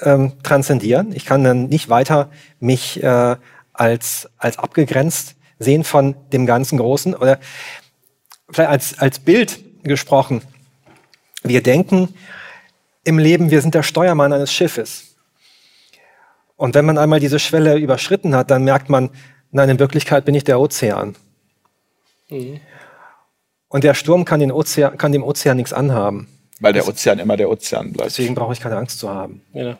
[0.00, 1.12] ähm, transzendieren.
[1.12, 3.36] Ich kann dann nicht weiter mich äh,
[3.72, 7.14] als, als abgegrenzt sehen von dem ganzen Großen.
[7.14, 7.38] Oder
[8.52, 10.42] vielleicht als, als Bild gesprochen.
[11.42, 12.14] Wir denken
[13.04, 15.16] im Leben, wir sind der Steuermann eines Schiffes.
[16.56, 19.10] Und wenn man einmal diese Schwelle überschritten hat, dann merkt man,
[19.50, 21.16] nein, in Wirklichkeit bin ich der Ozean.
[22.28, 22.60] Mhm.
[23.68, 26.28] Und der Sturm kann, den Ozean, kann dem Ozean nichts anhaben.
[26.60, 28.10] Weil der Ozean immer der Ozean bleibt.
[28.10, 29.42] Deswegen brauche ich keine Angst zu haben.
[29.52, 29.78] Ja.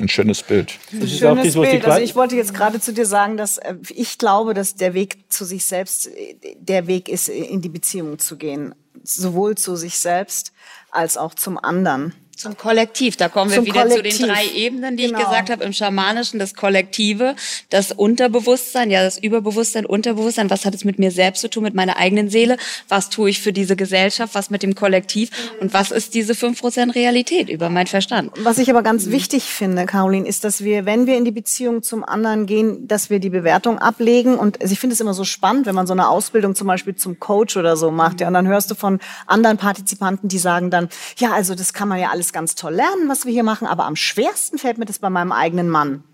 [0.00, 0.78] Ein schönes Bild.
[0.92, 1.84] Das ist schönes das, Bild.
[1.84, 5.24] Also ich wollte jetzt gerade zu dir sagen, dass äh, ich glaube, dass der Weg
[5.28, 8.74] zu sich selbst äh, der Weg ist, in die Beziehung zu gehen.
[9.02, 10.52] Sowohl zu sich selbst
[10.90, 12.14] als auch zum anderen.
[12.38, 14.12] Zum Kollektiv, da kommen wir wieder Kollektiv.
[14.12, 15.18] zu den drei Ebenen, die genau.
[15.18, 15.64] ich gesagt habe.
[15.64, 17.34] Im Schamanischen das Kollektive,
[17.68, 20.48] das Unterbewusstsein, ja das Überbewusstsein, Unterbewusstsein.
[20.48, 22.56] Was hat es mit mir selbst zu tun, mit meiner eigenen Seele?
[22.88, 24.36] Was tue ich für diese Gesellschaft?
[24.36, 25.30] Was mit dem Kollektiv?
[25.60, 28.30] Und was ist diese 5% Realität über mein Verstand?
[28.38, 29.10] Was ich aber ganz mhm.
[29.10, 33.10] wichtig finde, Caroline, ist, dass wir, wenn wir in die Beziehung zum anderen gehen, dass
[33.10, 34.38] wir die Bewertung ablegen.
[34.38, 37.18] Und ich finde es immer so spannend, wenn man so eine Ausbildung zum Beispiel zum
[37.18, 38.20] Coach oder so macht.
[38.20, 41.88] Ja, und dann hörst du von anderen Partizipanten, die sagen dann, ja, also das kann
[41.88, 44.84] man ja alles ganz toll lernen, was wir hier machen, aber am schwersten fällt mir
[44.84, 46.04] das bei meinem eigenen Mann.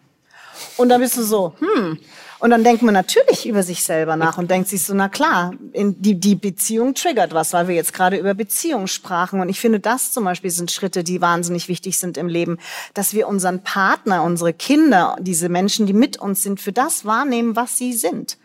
[0.77, 1.99] Und dann bist du so, hm.
[2.41, 5.53] Und dann denkt man natürlich über sich selber nach und denkt sich so, na klar,
[5.73, 9.41] die, die Beziehung triggert was, weil wir jetzt gerade über Beziehung sprachen.
[9.41, 12.59] Und ich finde, das zum Beispiel sind Schritte, die wahnsinnig wichtig sind im Leben,
[12.93, 17.57] dass wir unseren Partner, unsere Kinder, diese Menschen, die mit uns sind, für das wahrnehmen,
[17.57, 18.37] was sie sind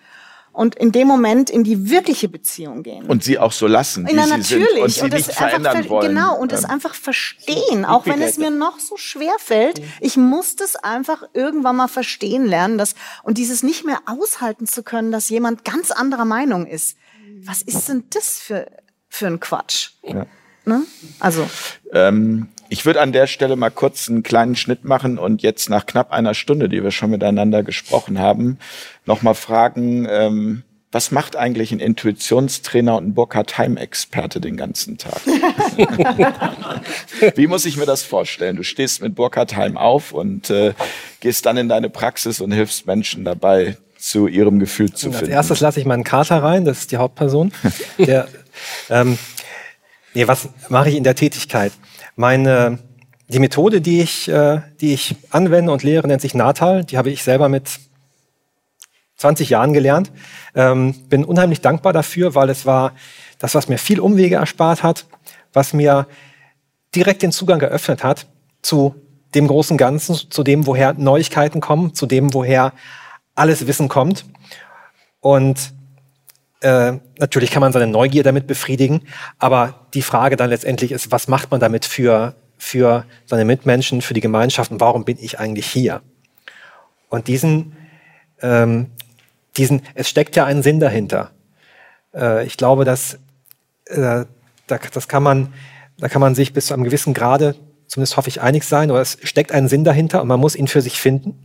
[0.60, 3.06] und in dem Moment in die wirkliche Beziehung gehen.
[3.06, 4.68] Und sie auch so lassen, wie ja, sie natürlich.
[4.68, 6.10] sind und sie und nicht verändern wollen.
[6.10, 9.82] Genau, und es einfach verstehen, auch wenn es mir noch so schwer fällt.
[10.02, 14.84] Ich muss das einfach irgendwann mal verstehen lernen, dass, und dieses nicht mehr aushalten zu
[14.84, 16.98] können, dass jemand ganz anderer Meinung ist.
[17.46, 18.68] Was ist denn das für,
[19.08, 19.92] für ein Quatsch?
[20.04, 20.26] Ja.
[20.66, 20.84] Ne?
[21.22, 21.50] Also.
[21.94, 25.88] Ähm, ich würde an der Stelle mal kurz einen kleinen Schnitt machen und jetzt nach
[25.88, 28.60] knapp einer Stunde, die wir schon miteinander gesprochen haben,
[29.10, 35.20] nochmal fragen, ähm, was macht eigentlich ein Intuitionstrainer und ein Burkhard Heim-Experte den ganzen Tag?
[37.36, 38.56] Wie muss ich mir das vorstellen?
[38.56, 40.74] Du stehst mit Burkhard Heim auf und äh,
[41.20, 45.26] gehst dann in deine Praxis und hilfst Menschen dabei, zu ihrem Gefühl zu finden.
[45.26, 47.52] Als erstes lasse ich meinen Kater rein, das ist die Hauptperson.
[47.98, 48.30] Der,
[48.90, 49.18] ähm,
[50.14, 51.74] nee, was mache ich in der Tätigkeit?
[52.16, 52.80] Meine,
[53.28, 56.86] die Methode, die ich, äh, die ich anwende und lehre, nennt sich Natal.
[56.86, 57.82] Die habe ich selber mit
[59.20, 60.12] 20 Jahren gelernt.
[60.56, 62.94] Ähm, bin unheimlich dankbar dafür, weil es war
[63.38, 65.06] das, was mir viel Umwege erspart hat,
[65.54, 66.08] was mir
[66.96, 68.28] direkt den Zugang geöffnet hat
[68.62, 68.96] zu
[69.36, 72.74] dem großen Ganzen, zu dem, woher Neuigkeiten kommen, zu dem, woher
[73.36, 74.26] alles Wissen kommt.
[75.20, 75.74] Und
[76.62, 79.02] äh, natürlich kann man seine Neugier damit befriedigen,
[79.38, 84.14] aber die Frage dann letztendlich ist, was macht man damit für, für seine Mitmenschen, für
[84.14, 86.02] die Gemeinschaft und warum bin ich eigentlich hier?
[87.10, 87.78] Und diesen,
[88.42, 88.92] ähm,
[89.58, 91.32] diesen, es steckt ja ein Sinn dahinter.
[92.14, 93.16] Äh, ich glaube, dass
[93.86, 94.26] äh,
[94.68, 95.54] da, das kann man,
[95.98, 97.56] da kann man sich bis zu einem gewissen Grade,
[97.88, 100.68] zumindest hoffe ich, einig sein, oder es steckt ein Sinn dahinter und man muss ihn
[100.68, 101.38] für sich finden.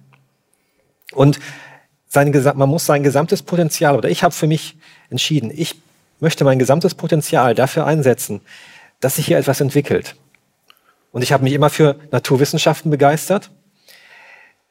[1.13, 1.39] Und
[2.09, 4.77] sein, man muss sein gesamtes Potenzial, oder ich habe für mich
[5.11, 5.77] entschieden, ich
[6.21, 8.41] möchte mein gesamtes Potenzial dafür einsetzen,
[9.01, 10.17] dass sich hier etwas entwickelt.
[11.13, 13.51] Und ich habe mich immer für Naturwissenschaften begeistert.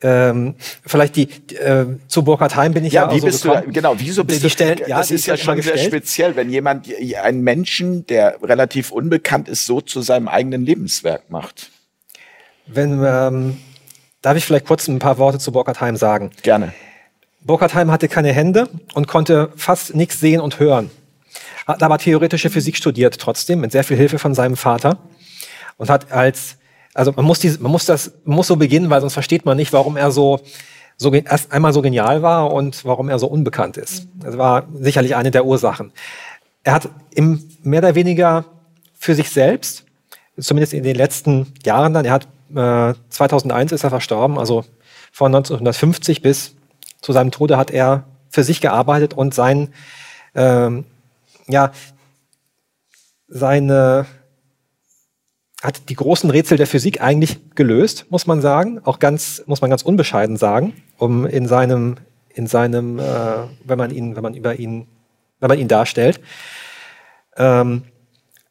[0.06, 3.64] Ähm, vielleicht die äh, zu Burkhard Heim bin ich ja, ja wie so bist gekommen.
[3.68, 6.50] du genau wieso bist die, die stellen, ja, das ist ja schon sehr speziell wenn
[6.50, 6.90] jemand
[7.22, 11.72] einen Menschen der relativ unbekannt ist so zu seinem eigenen Lebenswerk macht
[12.68, 13.58] wenn ähm,
[14.22, 16.74] darf ich vielleicht kurz ein paar Worte zu Burkhard Heim sagen gerne
[17.46, 20.90] Burkhard Heim hatte keine Hände und konnte fast nichts sehen und hören.
[21.68, 25.00] Hat aber theoretische Physik studiert trotzdem, mit sehr viel Hilfe von seinem Vater.
[25.78, 26.58] Und hat als,
[26.94, 29.74] also man muss, diese, man muss das, muss so beginnen, weil sonst versteht man nicht,
[29.74, 30.40] warum er so,
[30.98, 34.08] so erst einmal so genial war und warum er so unbekannt ist.
[34.16, 35.92] Das war sicherlich eine der Ursachen.
[36.64, 38.46] Er hat im, mehr oder weniger
[38.94, 39.86] für sich selbst,
[40.40, 44.64] zumindest in den letzten Jahren dann, er hat äh, 2001 ist er verstorben, also
[45.12, 46.56] von 1950 bis
[47.02, 49.74] zu seinem Tode hat er für sich gearbeitet und sein,
[50.36, 50.86] ähm,
[51.48, 51.72] ja,
[53.28, 54.06] seine,
[55.64, 59.70] hat die großen Rätsel der Physik eigentlich gelöst, muss man sagen, auch ganz, muss man
[59.70, 61.96] ganz unbescheiden sagen, um in seinem,
[62.34, 63.04] in seinem, äh,
[63.64, 64.88] wenn man ihn, wenn man über ihn,
[65.40, 66.20] wenn man ihn darstellt.
[67.38, 67.84] Ähm,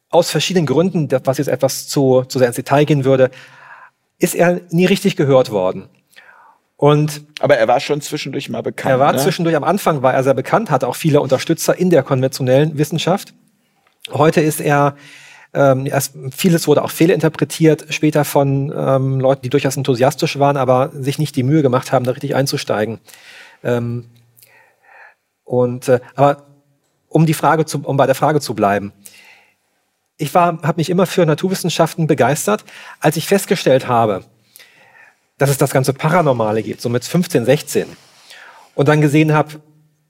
[0.09, 3.29] aus verschiedenen Gründen, was jetzt etwas zu, zu sehr ins Detail gehen würde,
[4.17, 5.89] ist er nie richtig gehört worden.
[6.77, 8.91] Und Aber er war schon zwischendurch mal bekannt.
[8.91, 9.19] Er war ne?
[9.19, 13.35] zwischendurch, am Anfang war er sehr bekannt, hatte auch viele Unterstützer in der konventionellen Wissenschaft.
[14.11, 14.95] Heute ist er
[15.53, 20.91] Ähm, erst, vieles wurde auch fehlinterpretiert später von ähm, Leuten, die durchaus enthusiastisch waren, aber
[20.93, 22.99] sich nicht die Mühe gemacht haben, da richtig einzusteigen.
[23.63, 24.05] Ähm,
[25.43, 26.47] und äh, aber
[27.07, 28.91] um die Frage zu, um bei der Frage zu bleiben.
[30.17, 32.65] Ich war, habe mich immer für Naturwissenschaften begeistert,
[32.99, 34.23] als ich festgestellt habe,
[35.37, 37.85] dass es das ganze Paranormale gibt, so mit 15, 16.
[38.75, 39.61] Und dann gesehen habe,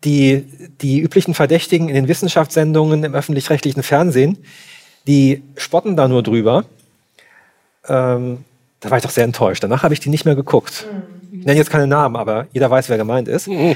[0.04, 0.46] die,
[0.82, 4.38] die üblichen Verdächtigen in den Wissenschaftssendungen im öffentlich-rechtlichen Fernsehen,
[5.08, 6.66] die spotten da nur drüber.
[7.88, 8.46] Ähm,
[8.80, 9.64] da war ich doch sehr enttäuscht.
[9.64, 10.86] Danach habe ich die nicht mehr geguckt.
[10.92, 11.40] Mhm.
[11.40, 13.48] Ich nenne jetzt keine Namen, aber jeder weiß, wer gemeint ist.
[13.48, 13.76] Mhm.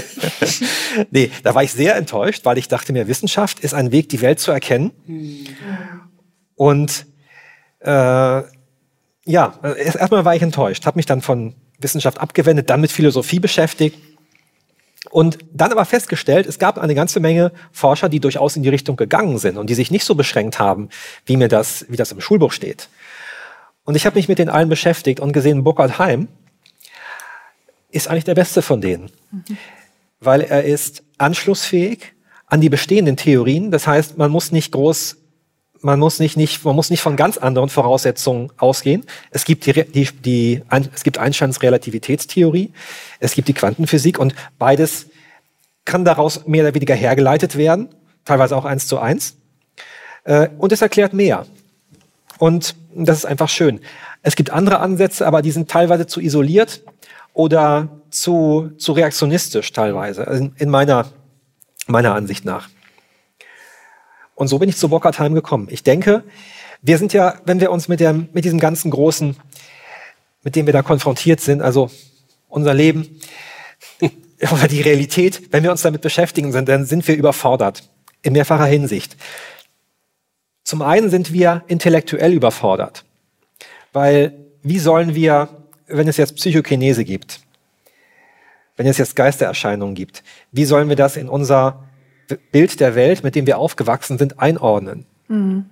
[1.10, 4.20] nee, da war ich sehr enttäuscht, weil ich dachte mir, Wissenschaft ist ein Weg, die
[4.20, 4.90] Welt zu erkennen.
[5.06, 5.46] Mhm.
[6.56, 7.06] Und
[7.80, 8.42] äh,
[9.26, 13.98] ja, erstmal war ich enttäuscht, habe mich dann von Wissenschaft abgewendet, dann mit Philosophie beschäftigt
[15.10, 18.96] und dann aber festgestellt, es gab eine ganze Menge Forscher, die durchaus in die Richtung
[18.96, 20.88] gegangen sind und die sich nicht so beschränkt haben,
[21.26, 22.88] wie mir das, wie das im Schulbuch steht.
[23.84, 26.28] Und ich habe mich mit den allen beschäftigt und gesehen, Burkhard Heim
[27.90, 29.58] ist eigentlich der beste von denen, mhm.
[30.20, 32.14] weil er ist anschlussfähig
[32.46, 33.70] an die bestehenden Theorien.
[33.70, 35.16] Das heißt, man muss nicht groß
[35.84, 39.04] man muss nicht, nicht, man muss nicht von ganz anderen Voraussetzungen ausgehen.
[39.30, 40.62] Es gibt die, die, die
[40.94, 42.72] es gibt Einsteins Relativitätstheorie,
[43.20, 45.06] es gibt die Quantenphysik und beides
[45.84, 47.90] kann daraus mehr oder weniger hergeleitet werden,
[48.24, 49.36] teilweise auch eins zu eins.
[50.24, 51.44] Äh, und es erklärt mehr.
[52.38, 53.80] Und das ist einfach schön.
[54.22, 56.80] Es gibt andere Ansätze, aber die sind teilweise zu isoliert
[57.34, 61.08] oder zu, zu reaktionistisch teilweise, in, in meiner,
[61.86, 62.70] meiner Ansicht nach.
[64.34, 65.68] Und so bin ich zu Bockertheim gekommen.
[65.70, 66.24] Ich denke,
[66.82, 69.36] wir sind ja, wenn wir uns mit, der, mit diesem ganzen Großen,
[70.42, 71.90] mit dem wir da konfrontiert sind, also
[72.48, 73.20] unser Leben
[74.52, 77.88] oder die Realität, wenn wir uns damit beschäftigen sind, dann sind wir überfordert
[78.22, 79.16] in mehrfacher Hinsicht.
[80.64, 83.04] Zum einen sind wir intellektuell überfordert,
[83.92, 85.48] weil wie sollen wir,
[85.86, 87.40] wenn es jetzt Psychokinese gibt,
[88.76, 91.84] wenn es jetzt Geistererscheinungen gibt, wie sollen wir das in unser
[92.52, 95.06] Bild der Welt, mit dem wir aufgewachsen sind, einordnen.
[95.28, 95.66] Mhm.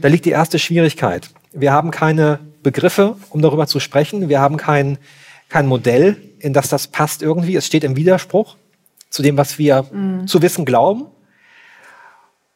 [0.00, 1.28] Da liegt die erste Schwierigkeit.
[1.52, 4.28] Wir haben keine Begriffe, um darüber zu sprechen.
[4.28, 4.98] Wir haben kein,
[5.48, 7.56] kein Modell, in das das passt irgendwie.
[7.56, 8.56] Es steht im Widerspruch
[9.10, 10.26] zu dem, was wir mhm.
[10.26, 11.06] zu wissen glauben.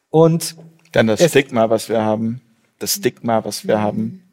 [0.09, 0.55] Und
[0.93, 2.41] dann das Stigma, was wir haben.
[2.79, 3.81] Das Stigma, was wir mhm.
[3.81, 4.23] haben.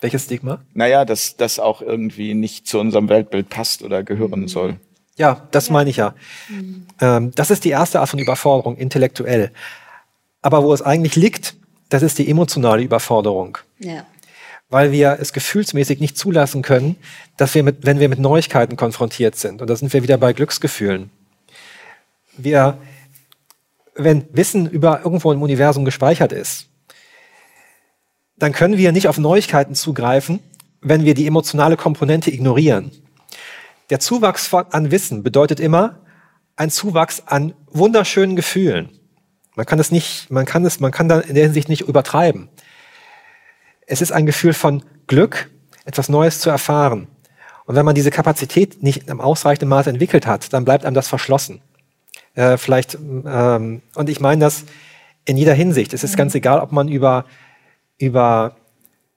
[0.00, 0.60] Welches Stigma?
[0.74, 4.48] Naja, dass das auch irgendwie nicht zu unserem Weltbild passt oder gehören mhm.
[4.48, 4.76] soll.
[5.16, 5.72] Ja, das ja.
[5.72, 6.14] meine ich ja.
[6.48, 6.86] Mhm.
[7.00, 9.50] Ähm, das ist die erste Art von Überforderung, intellektuell.
[10.42, 11.54] Aber wo es eigentlich liegt,
[11.88, 13.58] das ist die emotionale Überforderung.
[13.78, 14.06] Ja.
[14.68, 16.96] Weil wir es gefühlsmäßig nicht zulassen können,
[17.36, 20.32] dass wir mit, wenn wir mit Neuigkeiten konfrontiert sind, und da sind wir wieder bei
[20.32, 21.10] Glücksgefühlen.
[22.36, 22.76] Wir,
[23.94, 26.66] wenn Wissen über irgendwo im Universum gespeichert ist,
[28.38, 30.40] dann können wir nicht auf Neuigkeiten zugreifen,
[30.80, 32.90] wenn wir die emotionale Komponente ignorieren.
[33.90, 36.00] Der Zuwachs an Wissen bedeutet immer
[36.56, 38.90] ein Zuwachs an wunderschönen Gefühlen.
[39.54, 42.48] Man kann es nicht, man kann es, man kann da in der Hinsicht nicht übertreiben.
[43.86, 45.50] Es ist ein Gefühl von Glück,
[45.84, 47.06] etwas Neues zu erfahren.
[47.64, 51.08] Und wenn man diese Kapazität nicht im ausreichenden Maße entwickelt hat, dann bleibt einem das
[51.08, 51.60] verschlossen.
[52.34, 54.64] Äh, vielleicht, ähm, und ich meine das
[55.24, 55.92] in jeder Hinsicht.
[55.94, 56.18] Es ist mhm.
[56.18, 57.24] ganz egal, ob man über,
[57.98, 58.56] über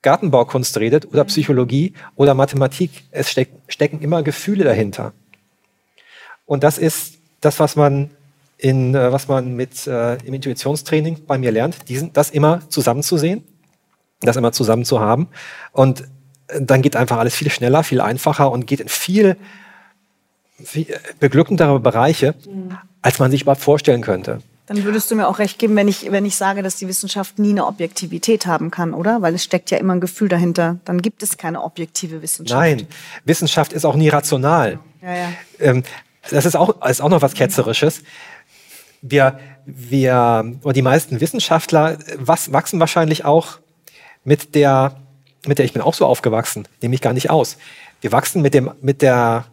[0.02, 3.04] Gartenbaukunst redet oder Psychologie oder Mathematik.
[3.12, 5.14] Es steck, stecken immer Gefühle dahinter.
[6.46, 8.10] Und das ist das, was man
[8.58, 13.44] in, äh, was man mit äh, im Intuitionstraining bei mir lernt, diesen, das immer zusammenzusehen,
[14.22, 15.30] das immer zusammen zu haben.
[15.72, 16.02] Und
[16.48, 19.38] äh, dann geht einfach alles viel schneller, viel einfacher und geht in viel,
[20.62, 20.88] viel
[21.20, 22.78] beglückendere Bereiche, mhm.
[23.02, 24.42] als man sich überhaupt vorstellen könnte.
[24.70, 27.40] Dann würdest du mir auch recht geben, wenn ich, wenn ich sage, dass die Wissenschaft
[27.40, 29.24] nie eine Objektivität haben kann, oder?
[29.24, 30.78] Weil es steckt ja immer ein Gefühl dahinter.
[30.86, 32.60] Dann gibt es keine objektive Wissenschaft.
[32.60, 32.88] Nein,
[33.26, 34.78] Wissenschaft ist auch nie rational.
[35.02, 35.30] Ja, ja.
[35.58, 35.84] Ähm,
[36.30, 38.04] das ist auch, ist auch noch was Ketzerisches.
[39.02, 43.58] Wir, wir, oder die meisten Wissenschaftler was, wachsen wahrscheinlich auch
[44.24, 44.98] mit der,
[45.48, 47.58] mit der, ich bin auch so aufgewachsen, nehme ich gar nicht aus.
[48.02, 49.46] Wir wachsen mit dem, mit der,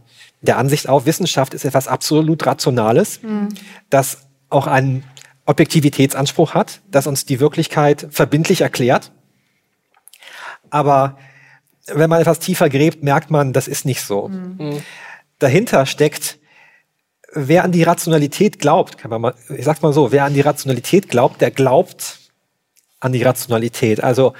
[0.42, 3.48] der Ansicht auf, Wissenschaft ist etwas absolut Rationales, mhm.
[3.88, 5.04] das auch einen
[5.46, 9.12] Objektivitätsanspruch hat, das uns die Wirklichkeit verbindlich erklärt.
[10.70, 11.18] Aber
[11.86, 14.28] wenn man etwas tiefer gräbt, merkt man, das ist nicht so.
[14.28, 14.82] Mhm.
[15.38, 16.38] Dahinter steckt,
[17.32, 20.40] wer an die Rationalität glaubt, kann man mal, ich sag's mal so, wer an die
[20.40, 22.18] Rationalität glaubt, der glaubt
[22.98, 24.02] an die Rationalität.
[24.02, 24.32] Also,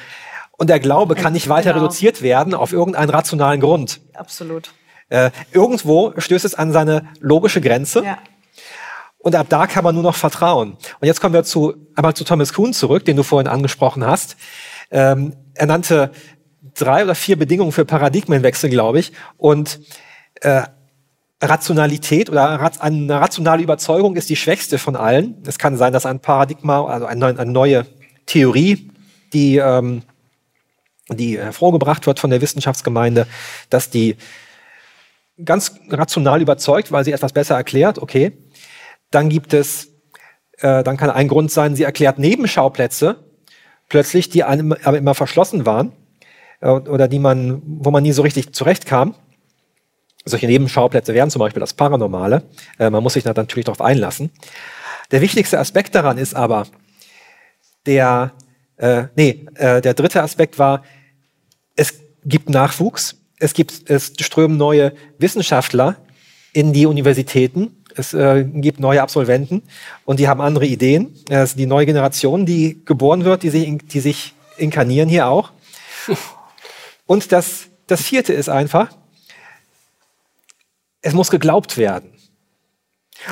[0.53, 1.85] und der Glaube kann nicht weiter genau.
[1.85, 4.01] reduziert werden auf irgendeinen rationalen Grund.
[4.15, 4.73] Absolut.
[5.09, 8.03] Äh, irgendwo stößt es an seine logische Grenze.
[8.05, 8.19] Ja.
[9.27, 10.75] Und ab da kann man nur noch vertrauen.
[11.01, 14.37] Und jetzt kommen wir zu, einmal zu Thomas Kuhn zurück, den du vorhin angesprochen hast.
[14.93, 16.13] Ähm, er nannte
[16.75, 19.11] drei oder vier Bedingungen für Paradigmenwechsel, glaube ich.
[19.37, 19.81] Und
[20.43, 20.63] äh,
[21.43, 25.43] Rationalität oder eine rationale Überzeugung ist die schwächste von allen.
[25.45, 27.85] Es kann sein, dass ein Paradigma, also eine, neue
[28.27, 28.93] Theorie,
[29.33, 30.03] die, ähm,
[31.09, 33.27] die hervorgebracht wird von der Wissenschaftsgemeinde,
[33.71, 34.19] dass die
[35.45, 38.33] ganz rational überzeugt, weil sie etwas besser erklärt, okay.
[39.11, 39.89] Dann gibt es,
[40.59, 43.25] äh, dann kann ein Grund sein, sie erklärt Nebenschauplätze
[43.89, 45.93] plötzlich, die aber immer verschlossen waren
[46.61, 49.15] äh, oder die man, wo man nie so richtig zurechtkam.
[50.25, 52.43] Solche Nebenschauplätze wären zum Beispiel das Paranormale.
[52.79, 54.31] Äh, man muss sich da natürlich darauf einlassen.
[55.13, 56.67] Der wichtigste Aspekt daran ist aber,
[57.87, 58.33] der,
[58.77, 60.83] äh, nee, äh, der dritte Aspekt war,
[61.77, 61.95] es
[62.25, 65.97] gibt Nachwuchs, es gibt, es strömen neue Wissenschaftler
[66.53, 69.63] in die Universitäten, es äh, gibt neue Absolventen
[70.05, 71.15] und die haben andere Ideen.
[71.29, 75.51] Es ist die neue Generation, die geboren wird, die sich, die sich inkarnieren hier auch.
[77.07, 78.91] Und das, das vierte ist einfach,
[81.03, 82.13] es muss geglaubt werden.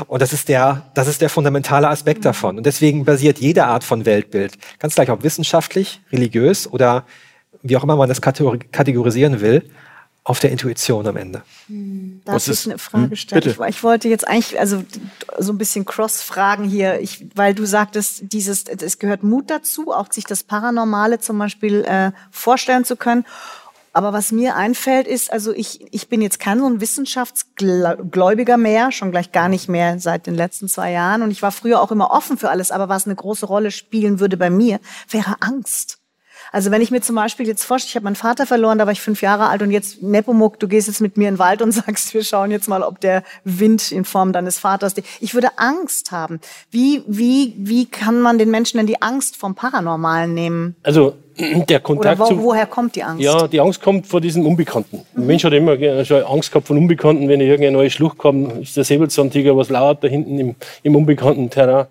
[0.07, 2.25] Und das ist der, das ist der fundamentale Aspekt mhm.
[2.25, 2.57] davon.
[2.59, 7.05] Und deswegen basiert jede Art von Weltbild, ganz gleich ob wissenschaftlich, religiös oder
[7.63, 9.69] wie auch immer man das kategorisieren will,
[10.25, 11.43] auf der Intuition am Ende.
[11.69, 13.43] Hm, darf Was ich ist, eine Frage hm, stellen?
[13.43, 13.63] Bitte.
[13.63, 14.83] Ich, ich, wollte jetzt eigentlich also
[15.39, 20.11] so ein bisschen Cross-Fragen hier, ich, weil du sagtest, dieses, es gehört Mut dazu, auch
[20.11, 23.27] sich das Paranormale zum Beispiel äh, vorstellen zu können.
[23.93, 28.91] Aber was mir einfällt, ist, also ich, ich bin jetzt kein so ein Wissenschaftsgläubiger mehr,
[28.91, 31.23] schon gleich gar nicht mehr seit den letzten zwei Jahren.
[31.23, 32.73] Und ich war früher auch immer offen für alles.
[32.73, 36.01] Aber was eine große Rolle spielen würde bei mir, wäre Angst.
[36.55, 38.93] Also wenn ich mir zum Beispiel jetzt vorstelle, ich habe meinen Vater verloren, da war
[38.93, 41.63] ich fünf Jahre alt und jetzt Nepomuk, du gehst jetzt mit mir in den Wald
[41.63, 44.95] und sagst, wir schauen jetzt mal, ob der Wind in Form deines Vaters.
[45.19, 46.39] Ich würde Angst haben.
[46.71, 50.77] Wie wie wie kann man den Menschen denn die Angst vom Paranormalen nehmen?
[50.85, 51.17] Also
[51.69, 53.25] der Kontakt Oder wo, woher kommt die Angst?
[53.25, 54.99] Ja, die Angst kommt vor diesem Unbekannten.
[55.15, 55.23] Mhm.
[55.23, 57.29] Ein Mensch hat immer schon Angst gehabt von Unbekannten.
[57.29, 60.95] Wenn er irgendeine neue Schlucht kommt, ist der Säbelzahntiger, was lauert da hinten im, im
[60.95, 61.87] unbekannten Terrain.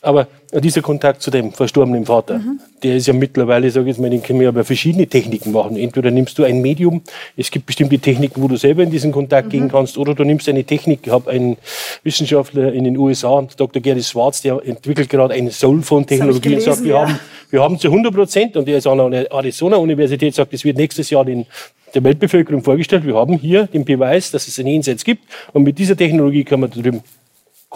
[0.00, 2.60] Aber dieser Kontakt zu dem verstorbenen Vater, mhm.
[2.82, 5.76] der ist ja mittlerweile, sage ich jetzt mal, den können wir aber verschiedene Techniken machen.
[5.76, 7.02] Entweder nimmst du ein Medium,
[7.36, 9.50] es gibt bestimmte Techniken, wo du selber in diesen Kontakt mhm.
[9.50, 11.00] gehen kannst, oder du nimmst eine Technik.
[11.04, 11.56] Ich habe einen
[12.04, 13.82] Wissenschaftler in den USA, Dr.
[13.82, 17.00] Gary Schwarz, der entwickelt gerade eine Soulphone-Technologie und sagt, wir, ja.
[17.00, 17.18] haben,
[17.50, 21.10] wir haben zu 100 Prozent, und der ist an der Arizona-Universität, sagt, es wird nächstes
[21.10, 21.46] Jahr den
[21.94, 25.22] der Weltbevölkerung vorgestellt, wir haben hier den Beweis, dass es ein Jenseits gibt
[25.52, 27.02] und mit dieser Technologie kann man drüben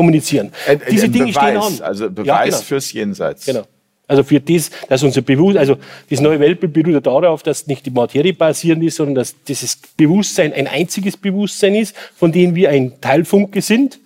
[0.01, 0.51] kommunizieren.
[0.66, 1.86] Ein, Diese ein Dinge Beweis, stehen an.
[1.86, 2.57] Also Beweis ja, genau.
[2.57, 3.44] fürs Jenseits.
[3.44, 3.64] Genau.
[4.09, 5.76] Also für das, dass unser Bewusstsein, also
[6.09, 10.55] das neue Weltbild beruht darauf, dass nicht die Materie basierend ist, sondern dass dieses Bewusstsein
[10.55, 14.01] ein einziges Bewusstsein ist, von dem wir ein Teilfunke sind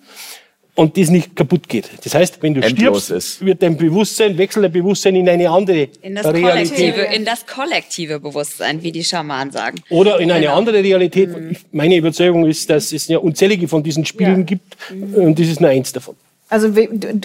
[0.75, 1.89] und das nicht kaputt geht.
[2.03, 3.45] Das heißt, wenn du Endlos stirbst, ist.
[3.45, 6.93] wird dein Bewusstsein, wechselt dein Bewusstsein in eine andere in das Realität.
[6.93, 9.77] Kollektive, in das kollektive Bewusstsein, wie die Schamanen sagen.
[9.89, 10.57] Oder in eine genau.
[10.57, 11.29] andere Realität.
[11.29, 11.55] Mhm.
[11.71, 14.43] Meine Überzeugung ist, dass es ja unzählige von diesen Spielen ja.
[14.43, 15.15] gibt mhm.
[15.15, 16.15] und das ist nur eins davon.
[16.47, 16.71] Also,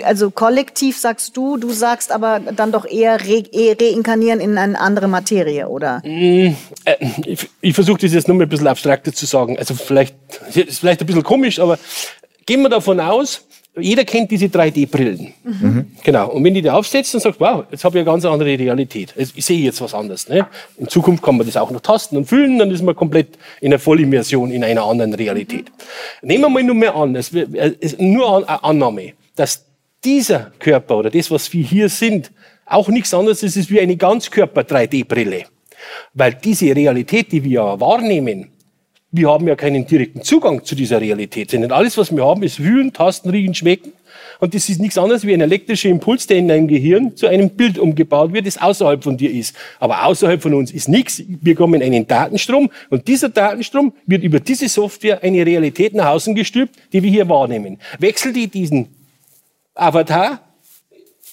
[0.03, 5.09] also kollektiv sagst du, du sagst aber dann doch eher re reinkarnieren in eine andere
[5.09, 6.01] Materie, oder?
[6.07, 6.97] Mm, äh,
[7.27, 9.59] ich, ich versuche das jetzt nur mal ein bisschen abstrakter zu sagen.
[9.59, 10.17] Also vielleicht
[10.55, 11.79] ist vielleicht ein bisschen komisch, aber
[12.47, 13.47] gehen wir davon aus,
[13.79, 15.33] jeder kennt diese 3D-Brillen.
[15.45, 15.87] Mhm.
[16.03, 16.31] Genau.
[16.31, 19.15] Und wenn die die aufsetzt und sagt, wow, jetzt habe ich eine ganz andere Realität.
[19.17, 20.29] Ich sehe jetzt was anderes.
[20.29, 20.47] Ne?
[20.77, 23.69] In Zukunft kann man das auch noch tasten und fühlen, dann ist man komplett in
[23.69, 25.71] einer Vollimmersion in einer anderen Realität.
[25.71, 26.29] Mhm.
[26.29, 29.65] Nehmen wir mal nur mehr an, es ist nur eine Annahme, dass
[30.05, 32.33] dieser Körper oder das, was wir hier sind,
[32.67, 35.45] auch nichts anderes ist wie eine Ganzkörper-3D-Brille.
[36.15, 38.51] Weil diese Realität, die wir wahrnehmen,
[39.13, 42.57] wir haben ja keinen direkten Zugang zu dieser Realität, sondern alles, was wir haben, ist
[42.57, 43.93] Fühlen, Tasten, Riechen, Schmecken.
[44.39, 47.51] Und das ist nichts anderes wie ein elektrischer Impuls, der in deinem Gehirn zu einem
[47.51, 49.55] Bild umgebaut wird, das außerhalb von dir ist.
[49.81, 51.23] Aber außerhalb von uns ist nichts.
[51.27, 56.07] Wir kommen in einen Datenstrom und dieser Datenstrom wird über diese Software eine Realität nach
[56.07, 57.79] außen gestülpt, die wir hier wahrnehmen.
[57.99, 58.89] Wechselt die diesen
[59.75, 60.41] Avatar,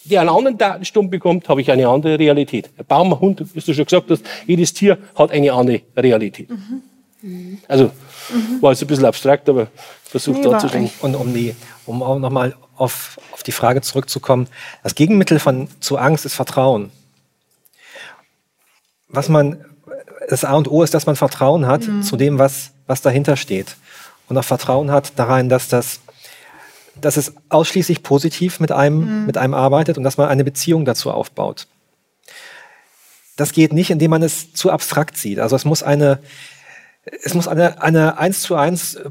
[0.03, 2.69] der einen anderen Datenstrom bekommt, habe ich eine andere Realität.
[2.77, 6.49] Der Baum, ein Hund, wie du schon gesagt hast, jedes Tier hat eine andere Realität.
[6.49, 6.81] Mhm.
[7.67, 7.91] Also
[8.29, 8.61] mhm.
[8.61, 9.67] war jetzt ein bisschen abstrakt, aber
[10.03, 10.89] versucht nee, darzustellen.
[11.01, 11.55] Und um, die,
[11.85, 14.47] um auch nochmal auf, auf die Frage zurückzukommen,
[14.83, 16.91] das Gegenmittel von, zu Angst ist Vertrauen.
[19.09, 19.63] Was man,
[20.29, 22.03] das A und O ist, dass man Vertrauen hat mhm.
[22.03, 23.75] zu dem, was, was dahinter steht.
[24.29, 26.01] Und auch Vertrauen hat darin, dass das
[27.01, 29.25] dass es ausschließlich positiv mit einem, mhm.
[29.25, 31.67] mit einem arbeitet und dass man eine Beziehung dazu aufbaut.
[33.35, 35.39] Das geht nicht, indem man es zu abstrakt sieht.
[35.39, 36.19] Also es muss eine,
[37.23, 39.09] es muss eine, eine eins zu eins, äh,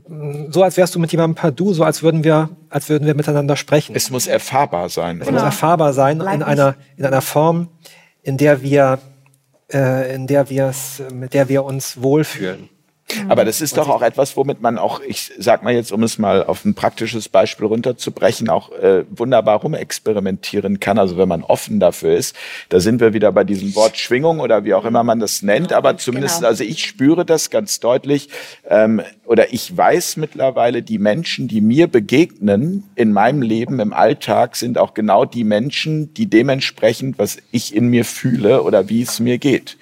[0.50, 3.14] so als wärst du mit jemandem per Du, so als würden wir, als würden wir
[3.14, 3.94] miteinander sprechen.
[3.94, 5.20] Es muss erfahrbar sein.
[5.20, 7.68] Es muss erfahrbar sein in einer, in einer Form,
[8.22, 8.98] in der wir,
[9.72, 12.68] äh, in der wir es, mit der wir uns wohlfühlen.
[13.28, 16.18] Aber das ist doch auch etwas, womit man auch, ich sag mal jetzt, um es
[16.18, 20.98] mal auf ein praktisches Beispiel runterzubrechen, auch äh, wunderbar rumexperimentieren kann.
[20.98, 22.34] Also wenn man offen dafür ist,
[22.68, 25.72] da sind wir wieder bei diesem Wort Schwingung oder wie auch immer man das nennt.
[25.72, 26.48] Aber zumindest, Genau.
[26.48, 28.28] also ich spüre das ganz deutlich
[28.68, 34.56] ähm, oder ich weiß mittlerweile, die Menschen, die mir begegnen in meinem Leben, im Alltag,
[34.56, 39.20] sind auch genau die Menschen, die dementsprechend, was ich in mir fühle oder wie es
[39.20, 39.76] mir geht.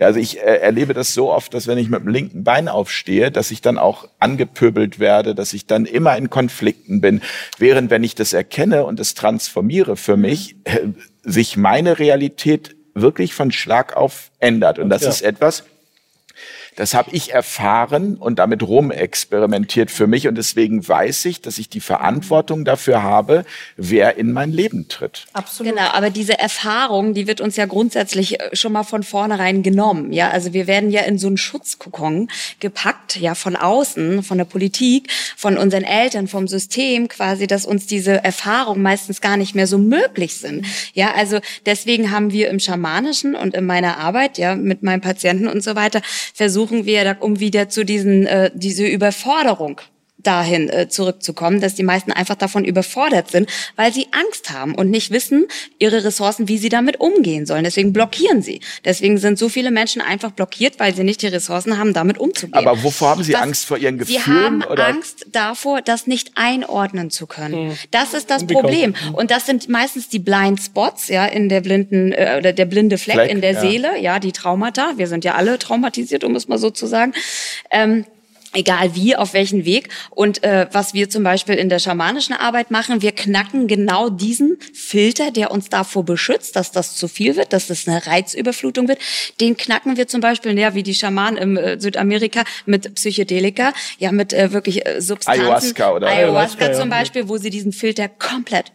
[0.00, 2.68] Ja, also ich äh, erlebe das so oft, dass wenn ich mit dem linken Bein
[2.68, 7.20] aufstehe, dass ich dann auch angepöbelt werde, dass ich dann immer in Konflikten bin.
[7.58, 10.78] Während wenn ich das erkenne und es transformiere für mich, äh,
[11.22, 14.78] sich meine Realität wirklich von Schlag auf ändert.
[14.78, 15.10] Und das Ja.
[15.10, 15.64] ist etwas,
[16.76, 20.28] das habe ich erfahren und damit rumexperimentiert für mich.
[20.28, 23.44] Und deswegen weiß ich, dass ich die Verantwortung dafür habe,
[23.76, 25.26] wer in mein Leben tritt.
[25.32, 25.72] Absolut.
[25.72, 30.12] Genau, aber diese Erfahrung, die wird uns ja grundsätzlich äh, schon mal von vornherein genommen.
[30.12, 32.28] Ja, also wir werden ja in so einen Schutzkokon
[32.60, 37.86] gepackt, ja, von außen, von der Politik, von unseren Eltern, vom System quasi, dass uns
[37.86, 40.66] diese Erfahrungen meistens gar nicht mehr so möglich sind.
[40.94, 45.48] Ja, also deswegen haben wir im Schamanischen und in meiner Arbeit, ja, mit meinen Patienten
[45.48, 46.02] und so weiter,
[46.60, 49.80] versuchen wir, um wieder zu diesen, äh, diese Überforderung
[50.22, 54.90] dahin äh, zurückzukommen, dass die meisten einfach davon überfordert sind, weil sie Angst haben und
[54.90, 55.46] nicht wissen,
[55.78, 57.64] ihre Ressourcen, wie sie damit umgehen sollen.
[57.64, 58.60] Deswegen blockieren sie.
[58.84, 62.66] Deswegen sind so viele Menschen einfach blockiert, weil sie nicht die Ressourcen haben, damit umzugehen.
[62.66, 64.44] Aber wovor haben Sie Was- Angst vor Ihren Sie Gefühlen?
[64.44, 64.86] haben oder?
[64.86, 67.78] Angst davor, das nicht einordnen zu können.
[67.90, 68.46] Das ist das.
[68.50, 68.94] Problem.
[69.12, 72.98] Und das sind meistens die Blind Spots, ja, in der blinden äh, oder der blinde
[72.98, 73.60] Fleck, Fleck, in der ja.
[73.60, 74.94] Seele, ja, die Traumata.
[74.96, 77.12] Wir sind ja alle traumatisiert, um es mal so zu sagen.
[77.70, 78.04] Ähm,
[78.52, 79.88] Egal wie, auf welchen Weg.
[80.10, 84.58] Und äh, was wir zum Beispiel in der schamanischen Arbeit machen, wir knacken genau diesen
[84.74, 88.98] Filter, der uns davor beschützt, dass das zu viel wird, dass das eine Reizüberflutung wird.
[89.40, 94.10] Den knacken wir zum Beispiel, ja, wie die Schamanen im äh, Südamerika mit Psychedelika, ja,
[94.10, 95.42] mit äh, wirklich äh, Substanzen.
[95.42, 96.90] Ayahuasca oder- Ayahuasca Ayahuasca, zum.
[96.90, 98.72] Beispiel, wo sie diesen Filter komplett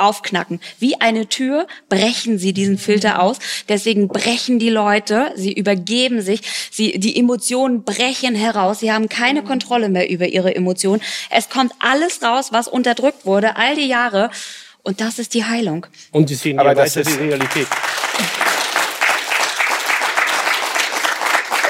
[0.00, 0.60] aufknacken.
[0.78, 3.38] Wie eine Tür brechen sie diesen Filter aus.
[3.68, 8.80] Deswegen brechen die Leute, sie übergeben sich, sie, die Emotionen brechen heraus.
[8.80, 11.02] Sie haben keine Kontrolle mehr über ihre Emotionen.
[11.30, 14.30] Es kommt alles raus, was unterdrückt wurde, all die Jahre.
[14.82, 15.86] Und das ist die Heilung.
[16.10, 17.66] Und die sehen Aber ja das ist- die Realität.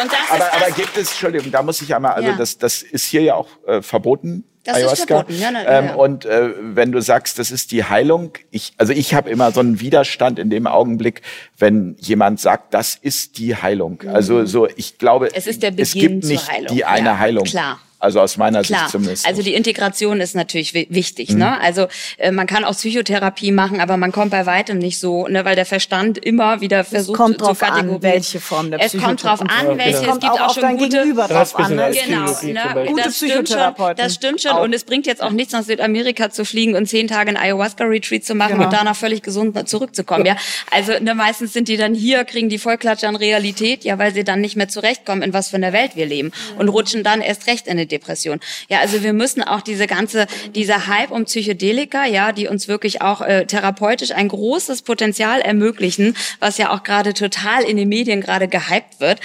[0.03, 2.37] Und das ist Aber, das, aber gibt es, Entschuldigung, da muss ich einmal, also Ja.
[2.37, 4.45] das, das ist hier ja auch äh, verboten.
[4.64, 5.06] Das ist Ayahuasca.
[5.06, 5.94] verboten, ja, na, ähm, ja.
[5.94, 9.61] Und äh, wenn du sagst, das ist die Heilung, ich, also ich habe immer so
[9.61, 11.22] einen Widerstand in dem Augenblick,
[11.58, 14.02] wenn jemand sagt, das ist die Heilung.
[14.06, 16.74] Also so, ich glaube, Es ist der es gibt nicht Heilung.
[16.76, 17.44] die eine Ja, Heilung.
[17.44, 17.80] klar.
[18.01, 19.26] Also aus meiner Klar, Sicht zumindest.
[19.26, 21.30] also die Integration ist natürlich wi- wichtig.
[21.34, 21.61] Ne?
[21.61, 21.86] Also
[22.16, 25.55] äh, man kann auch Psychotherapie machen, aber man kommt bei weitem nicht so, ne, weil
[25.55, 28.03] der Verstand immer wieder versucht kommt zu drauf an, kategorisieren.
[28.03, 29.90] welche Form der Es kommt drauf an, welche.
[29.90, 31.76] Es Es kommt gibt auch auch auf schon dein gute Gegenüber drauf an.
[31.76, 31.90] Ne?
[32.07, 32.86] Genau, ne?
[32.88, 33.94] Gute das stimmt schon.
[33.96, 34.51] Das stimmt schon.
[34.53, 34.62] auch.
[34.62, 38.24] Und es bringt jetzt auch nichts, nach Südamerika zu fliegen und zehn Tage ein Ayahuasca-Retreat
[38.24, 38.64] zu machen Genau.
[38.64, 40.24] und danach völlig gesund zurückzukommen.
[40.26, 40.36] Ja,
[40.70, 44.24] also ne, meistens sind die dann hier, kriegen die Vollklatsche an Realität, ja, weil sie
[44.24, 47.46] dann nicht mehr zurechtkommen, in was für einer Welt wir leben und rutschen dann erst
[47.46, 48.41] recht in eine Depression.
[48.68, 53.03] Ja, also wir müssen auch diese ganze, dieser Hype um Psychedelika, ja, die uns wirklich
[53.03, 58.20] auch äh, therapeutisch ein großes Potenzial ermöglichen, was ja auch gerade total in den Medien
[58.20, 59.20] gerade gehypt wird.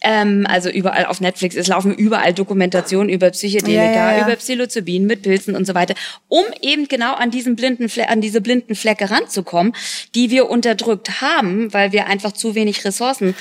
[0.00, 4.24] Ähm, also überall auf Netflix, es laufen überall Dokumentationen über Psychedelika, Ja, ja, ja.
[4.26, 5.94] über Psilocybin mit Pilzen und so weiter,
[6.28, 9.74] um eben genau an diesen blinden Fle an diese blinden Flecke ranzukommen,
[10.14, 13.34] die wir unterdrückt haben, weil wir einfach zu wenig Ressourcen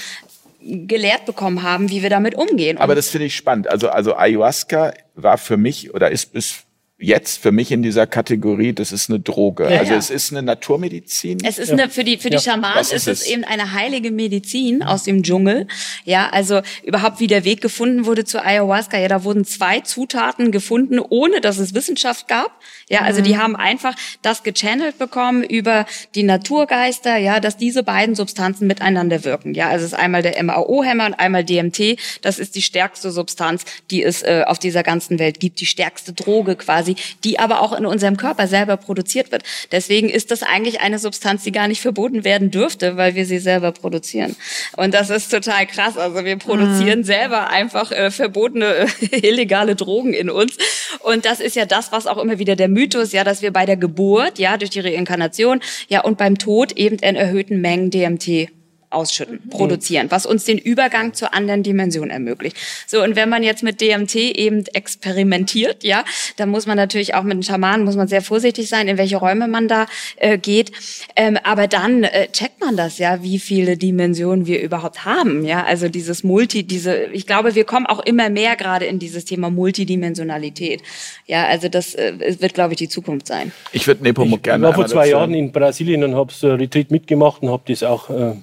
[0.68, 2.78] gelehrt bekommen haben, wie wir damit umgehen.
[2.78, 3.68] Aber das finde ich spannend.
[3.68, 6.67] Also, also Ayahuasca war für mich oder ist bis
[7.00, 9.72] jetzt für mich in dieser Kategorie, das ist eine Droge.
[9.72, 9.98] Ja, also ja.
[9.98, 11.38] es ist eine Naturmedizin.
[11.44, 14.82] Es ist eine, für die, für die Schamanen ist, ist es eben eine heilige Medizin
[14.82, 15.68] aus dem Dschungel.
[16.06, 18.98] Ja, also überhaupt wie der Weg gefunden wurde zu Ayahuasca.
[18.98, 22.60] Ja, da wurden zwei Zutaten gefunden, ohne dass es Wissenschaft gab.
[22.90, 25.86] Ja, also die haben einfach das gechannelt bekommen über
[26.16, 29.54] die Naturgeister, ja, dass diese beiden Substanzen miteinander wirken.
[29.54, 32.00] Ja, also es ist einmal der MAO-Hämmer und einmal DMT.
[32.22, 35.60] Das ist die stärkste Substanz, die es äh, auf dieser ganzen Welt gibt.
[35.60, 36.87] Die stärkste Droge quasi,
[37.24, 39.44] die aber auch in unserem Körper selber produziert wird.
[39.72, 43.40] Deswegen ist das eigentlich eine Substanz, die gar nicht verboten werden dürfte, weil wir sie
[43.40, 44.36] selber produzieren.
[44.76, 45.98] Und das ist total krass.
[45.98, 48.88] Also wir produzieren selber einfach äh, verbotene, äh,
[49.28, 50.58] illegale Drogen in uns.
[51.00, 53.66] Und das ist ja das, was auch immer wieder der Mythos, ja, dass wir bei
[53.66, 58.57] der Geburt, ja, durch die Reinkarnation, ja, und beim Tod eben in erhöhten Mengen DMT
[58.90, 62.56] ausschütten, produzieren, was uns den Übergang zur anderen Dimension ermöglicht.
[62.88, 66.04] So, und wenn man jetzt mit DMT eben experimentiert, ja,
[66.38, 69.18] dann muss man natürlich auch mit den Schamanen, muss man sehr vorsichtig sein, in welche
[69.18, 69.88] Räume man da
[70.18, 70.72] äh, geht.
[71.16, 75.64] Ähm, aber dann äh, checkt man das, ja, wie viele Dimensionen wir überhaupt haben, ja.
[75.66, 79.50] Also dieses Multi, diese, ich glaube, wir kommen auch immer mehr gerade in dieses Thema
[79.50, 80.82] Multidimensionalität.
[81.26, 83.52] Ja, also das äh, wird, glaube ich, die Zukunft sein.
[83.72, 86.48] Ich würde Nepomuk Ich gerne war vor zwei dazu- Jahren in Brasilien und habe so
[86.52, 88.36] ein Retreat mitgemacht und habe das auch äh,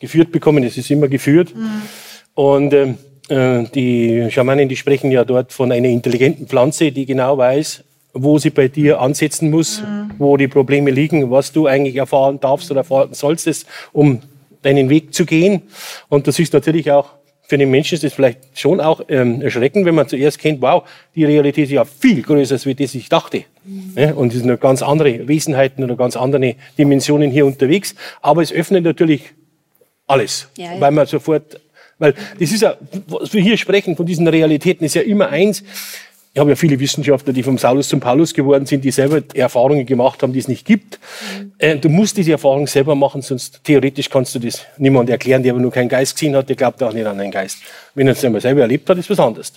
[0.00, 0.64] geführt bekommen.
[0.64, 1.54] Es ist immer geführt.
[2.34, 2.98] Und ähm,
[3.28, 7.84] äh, die Schamanen, die sprechen ja dort von einer intelligenten Pflanze, die genau weiß,
[8.14, 9.82] wo sie bei dir ansetzen muss,
[10.18, 14.20] wo die Probleme liegen, was du eigentlich erfahren darfst oder erfahren solltest, um
[14.62, 15.62] deinen Weg zu gehen.
[16.08, 17.18] Und das ist natürlich auch
[17.48, 20.86] für den Menschen ist das vielleicht schon auch ähm, erschreckend, wenn man zuerst kennt, wow,
[21.14, 23.44] die Realität ist ja viel größer, als wie das ich dachte.
[23.96, 27.94] Ja, und es sind ganz andere Wesenheiten oder ganz andere Dimensionen hier unterwegs.
[28.20, 29.32] Aber es öffnet natürlich
[30.08, 30.80] alles, Ja, ja.
[30.80, 31.60] weil man sofort,
[31.98, 32.76] weil das ist ja,
[33.06, 35.62] was wir hier sprechen von diesen Realitäten, ist ja immer eins.
[36.34, 39.86] Ich habe ja viele Wissenschaftler, die vom Saulus zum Paulus geworden sind, die selber Erfahrungen
[39.86, 41.00] gemacht haben, die es nicht gibt.
[41.58, 45.52] Äh, du musst diese Erfahrung selber machen, sonst theoretisch kannst du das niemand erklären, der
[45.52, 47.58] aber nur keinen Geist gesehen hat, der glaubt auch nicht an einen Geist.
[47.98, 49.52] Wenn er es einmal selber erlebt hat, ist was anderes.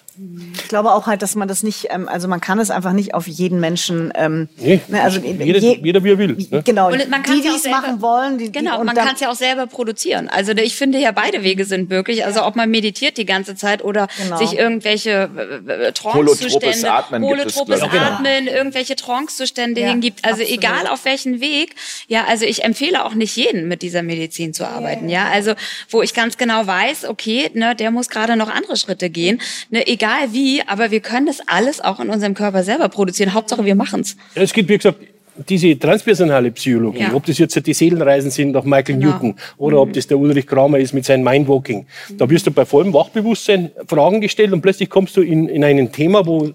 [0.55, 3.13] Ich glaube auch halt, dass man das nicht, ähm, also man kann es einfach nicht
[3.13, 6.38] auf jeden Menschen, ähm, Nee, ne, also jeder, je- jeder wie er will.
[6.49, 6.61] Ne?
[6.65, 9.13] Genau, Und man die, die es selber- machen wollen, die, die Genau, und man kann
[9.13, 10.27] es ja auch selber produzieren.
[10.27, 12.26] Also ich finde ja beide Wege sind möglich.
[12.26, 14.38] Also ob man meditiert die ganze Zeit oder Genau.
[14.38, 17.81] sich irgendwelche äh, äh, Holotropes Trance-Zustände, Atmen gibt es, holotropes.
[17.84, 20.26] Atmen, irgendwelche Trance-Zustände Ja, hingibt.
[20.26, 20.57] Also absolut.
[20.63, 21.76] egal auf welchen Weg.
[22.07, 25.09] Ja, also ich empfehle auch nicht jeden mit dieser Medizin zu arbeiten.
[25.09, 25.53] Ja, also
[25.89, 29.41] wo ich ganz genau weiß, okay, ne, der muss gerade noch andere Schritte gehen.
[29.69, 33.33] Ne, egal wie, aber wir können das alles auch in unserem Körper selber produzieren.
[33.33, 34.17] Hauptsache wir machen's.
[34.35, 34.97] Ja, Es gibt, wie gesagt,
[35.49, 37.13] diese transpersonale Psychologie, Ja.
[37.13, 39.11] ob das jetzt die Seelenreisen sind nach Michael Genau.
[39.13, 41.85] Newton oder ob das der Ulrich Kramer ist mit seinem Mindwalking.
[42.17, 45.91] Da wirst du bei vollem Wachbewusstsein Fragen gestellt und plötzlich kommst du in, in ein
[45.91, 46.51] Thema, wo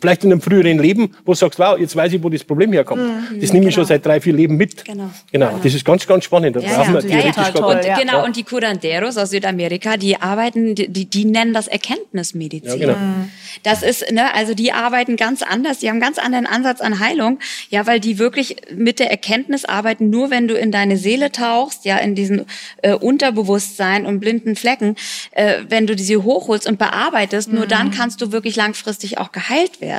[0.00, 2.72] vielleicht in einem früheren Leben, wo du sagst, wow, jetzt weiß ich, wo das Problem
[2.72, 3.02] herkommt.
[3.40, 4.84] Das nehme ich schon seit drei, vier Leben mit.
[4.84, 5.10] Genau.
[5.30, 5.58] Genau.
[5.62, 6.56] Das ist ganz, ganz spannend.
[6.56, 7.50] Da Ja, brauchen ja, wir ja, ja.
[7.50, 7.98] Toll, Und, ja.
[7.98, 12.80] genau, und die Curanderos aus Südamerika, die arbeiten, die, die, nennen das Erkenntnismedizin.
[12.80, 12.96] Ja, genau.
[13.62, 17.00] Das ist, ne, also die arbeiten ganz anders, die haben einen ganz anderen Ansatz an
[17.00, 21.32] Heilung, ja, weil die wirklich mit der Erkenntnis arbeiten, nur wenn du in deine Seele
[21.32, 22.46] tauchst, ja, in diesen
[22.82, 24.96] äh, Unterbewusstsein und blinden Flecken,
[25.32, 29.80] äh, wenn du diese hochholst und bearbeitest, nur dann kannst du wirklich langfristig auch geheilt
[29.80, 29.89] werden.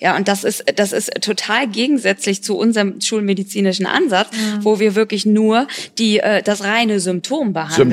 [0.00, 4.28] Ja, und das ist, das ist total gegensätzlich zu unserem schulmedizinischen Ansatz,
[4.60, 5.66] wo wir wirklich nur
[5.98, 7.88] die, äh, das reine Symptom behandeln.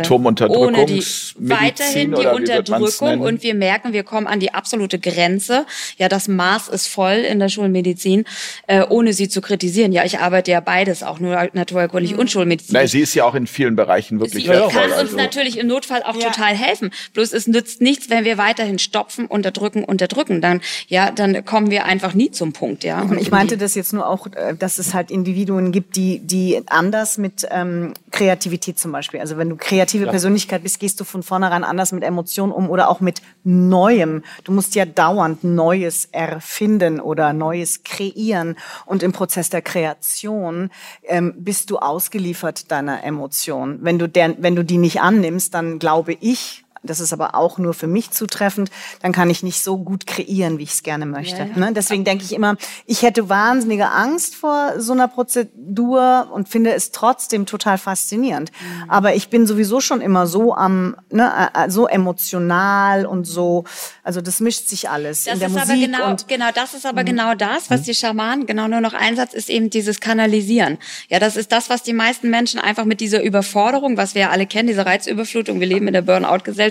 [0.59, 1.03] Ohne die,
[1.37, 5.65] weiterhin die Unterdrückung und wir merken, wir kommen an die absolute Grenze.
[5.97, 8.25] Ja, das Maß ist voll in der Schulmedizin,
[8.67, 9.91] äh, ohne sie zu kritisieren.
[9.91, 12.73] Ja, ich arbeite ja beides, auch nur naturheilkundig und Schulmedizin.
[12.73, 14.71] Nein, sie ist ja auch in vielen Bereichen wirklich Sie wertvoll.
[14.71, 15.17] kann uns also.
[15.17, 16.29] natürlich im Notfall auch Ja.
[16.29, 16.91] total helfen.
[17.13, 20.41] Bloß es nützt nichts, wenn wir weiterhin stopfen, unterdrücken, unterdrücken.
[20.41, 23.01] Dann, ja, dann kommen wir einfach nie zum Punkt, ja.
[23.01, 26.61] Und Ich meinte das jetzt nur auch, äh, dass es halt Individuen gibt, die, die
[26.67, 29.19] anders mit ähm, Kreativität zum Beispiel.
[29.19, 32.89] Also wenn du kreative Persönlichkeit bist, gehst du von vornherein anders mit Emotionen um oder
[32.89, 34.23] auch mit Neuem.
[34.43, 38.55] Du musst ja dauernd Neues erfinden oder Neues kreieren.
[38.85, 40.69] Und im Prozess der Kreation
[41.03, 43.79] ähm, bist du ausgeliefert deiner Emotion.
[43.81, 47.57] Wenn du, der, wenn du die nicht annimmst, dann glaube ich, das ist aber auch
[47.57, 51.05] nur für mich zutreffend, dann kann ich nicht so gut kreieren, wie ich es gerne
[51.05, 51.45] möchte.
[51.59, 51.73] Ne?
[51.73, 56.91] Deswegen denke ich immer, ich hätte wahnsinnige Angst vor so einer Prozedur und finde es
[56.91, 58.51] trotzdem total faszinierend.
[58.51, 58.89] Mhm.
[58.89, 63.65] Aber ich bin sowieso schon immer so am, ne, so emotional und so,
[64.03, 66.73] also das mischt sich alles Das in der ist Musik aber genau, und genau, das
[66.73, 70.77] ist aber genau das, was die Schamanen, genau nur noch Einsatz ist eben dieses Kanalisieren.
[71.09, 74.29] Ja, das ist das, was die meisten Menschen einfach mit dieser Überforderung, was wir ja
[74.29, 76.68] alle kennen, diese Reizüberflutung, wir leben in der Burnout-Gesellschaft,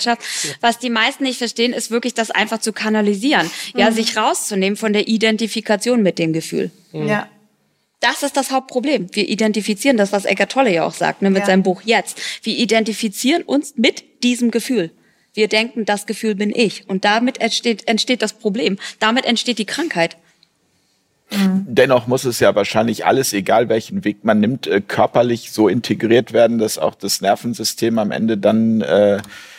[0.60, 3.50] was die meisten nicht verstehen, ist wirklich das einfach zu kanalisieren.
[3.76, 6.70] Ja, sich rauszunehmen von der Identifikation mit dem Gefühl.
[6.92, 7.28] ja.
[8.00, 9.08] Das ist das Hauptproblem.
[9.10, 11.46] Wir identifizieren das, was Eckart Tolle ja auch sagt, ne, mit Ja.
[11.46, 12.20] seinem Buch Jetzt.
[12.44, 14.92] Wir identifizieren uns mit diesem Gefühl.
[15.34, 16.88] Wir denken, das Gefühl bin ich.
[16.88, 18.78] Und damit entsteht, entsteht das Problem.
[19.00, 20.16] Damit entsteht die Krankheit.
[21.30, 26.32] Dennoch muss es ja wahrscheinlich alles, egal welchen Weg man nimmt, äh, körperlich so integriert
[26.32, 29.18] werden, dass auch das Nervensystem am Ende dann äh,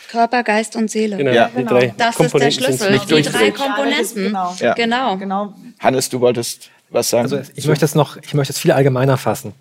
[0.10, 1.18] Körper, Geist und Seele.
[1.18, 1.49] Genau, Ja.
[1.56, 2.91] die drei Das ist der Komponenten Schlüssel.
[2.91, 3.52] nicht Die drei.
[3.52, 4.23] Komponenten.
[4.26, 4.56] Genau.
[4.60, 4.73] Ja.
[4.73, 5.18] Genau.
[5.18, 5.53] Genau.
[5.80, 7.23] Hannes, du wolltest was sagen?
[7.23, 9.53] Also ich möchte es noch, ich möchte es viel allgemeiner fassen.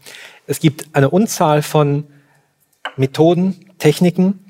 [0.46, 2.04] Es gibt eine Unzahl von
[2.96, 4.44] Methoden, Techniken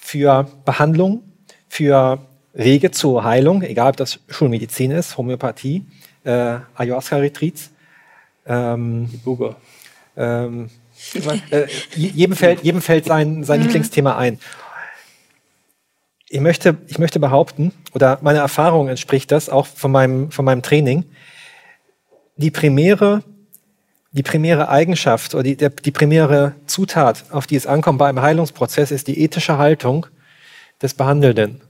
[0.00, 1.22] für Behandlung,
[1.68, 2.18] für
[2.54, 5.84] Wege zur Heilung, egal ob das Schulmedizin ist, Homöopathie,
[6.24, 7.70] äh, Ayahuasca-Retreats,
[8.46, 9.56] ähm, Buga.
[10.16, 10.70] ähm,
[11.50, 14.40] äh, jedem fällt, jedem fällt sein, sein Lieblingsthema ein.
[16.30, 20.62] Ich möchte, ich möchte behaupten, oder meine Erfahrung entspricht das auch von meinem, von meinem
[20.62, 21.04] Training,
[22.36, 23.22] die primäre,
[24.12, 28.20] die primäre Eigenschaft oder die, der, die primäre Zutat, auf die es ankommt bei einem
[28.20, 30.06] Heilungsprozess, ist die ethische Haltung
[30.82, 31.62] des Behandelnden.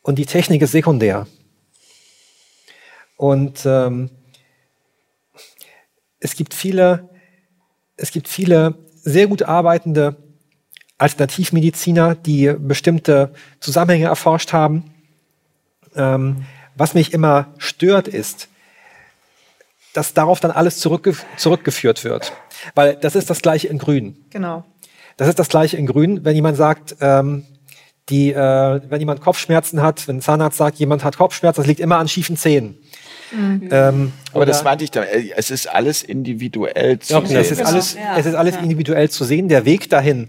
[0.00, 1.26] Und die Technik ist sekundär.
[3.16, 4.10] Und ähm,
[6.20, 7.10] es gibt viele,
[7.96, 10.16] es gibt viele sehr gut arbeitende
[10.98, 14.94] Alternativmediziner, die bestimmte Zusammenhänge erforscht haben.
[15.94, 16.44] Ähm,
[16.74, 18.48] was mich immer stört, ist,
[19.92, 22.32] dass darauf dann alles zurückgef zurückgeführt wird.
[22.74, 24.16] Weil das ist das gleiche in Grün.
[24.30, 24.64] Genau.
[25.16, 27.46] Das ist das gleiche in Grün, wenn jemand sagt, ähm,
[28.10, 31.80] die, äh, wenn jemand Kopfschmerzen hat, wenn ein Zahnarzt sagt, jemand hat Kopfschmerzen, das liegt
[31.80, 32.78] immer an schiefen Zähnen.
[33.32, 33.68] Mhm.
[33.72, 35.04] Ähm, Aber das meinte ich dann.
[35.04, 37.36] Äh, es ist alles individuell zu ja, sehen.
[37.36, 38.16] Es ist alles, ja.
[38.16, 39.48] es ist alles individuell zu sehen.
[39.48, 40.28] Der Weg dahin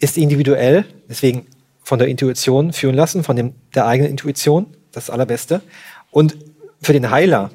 [0.00, 0.84] ist individuell.
[1.08, 1.46] Deswegen
[1.82, 4.66] von der Intuition führen lassen, von dem, der eigenen Intuition.
[4.92, 5.62] Das Allerbeste.
[6.10, 6.36] Und
[6.82, 7.50] für den Heiler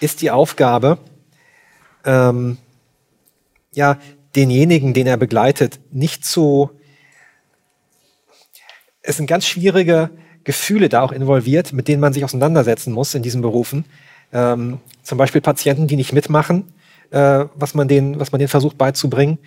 [0.00, 0.98] ist die Aufgabe,
[2.04, 2.58] ähm,
[3.74, 3.98] ja,
[4.36, 6.70] denjenigen, den er begleitet, nicht zu.
[9.02, 10.10] Es sind ganz schwierige
[10.44, 13.84] Gefühle da auch involviert, mit denen man sich auseinandersetzen muss in diesen Berufen.
[14.32, 16.72] Ähm, zum Beispiel Patienten, die nicht mitmachen,
[17.10, 19.38] äh, was, man denen, was man denen versucht beizubringen.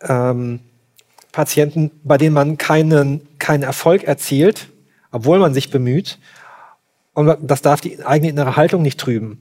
[0.00, 0.60] Ähm,
[1.38, 4.70] Patienten, bei denen man keinen, keinen Erfolg erzielt,
[5.12, 6.18] obwohl man sich bemüht.
[7.14, 9.40] Und das darf die eigene innere Haltung nicht trüben.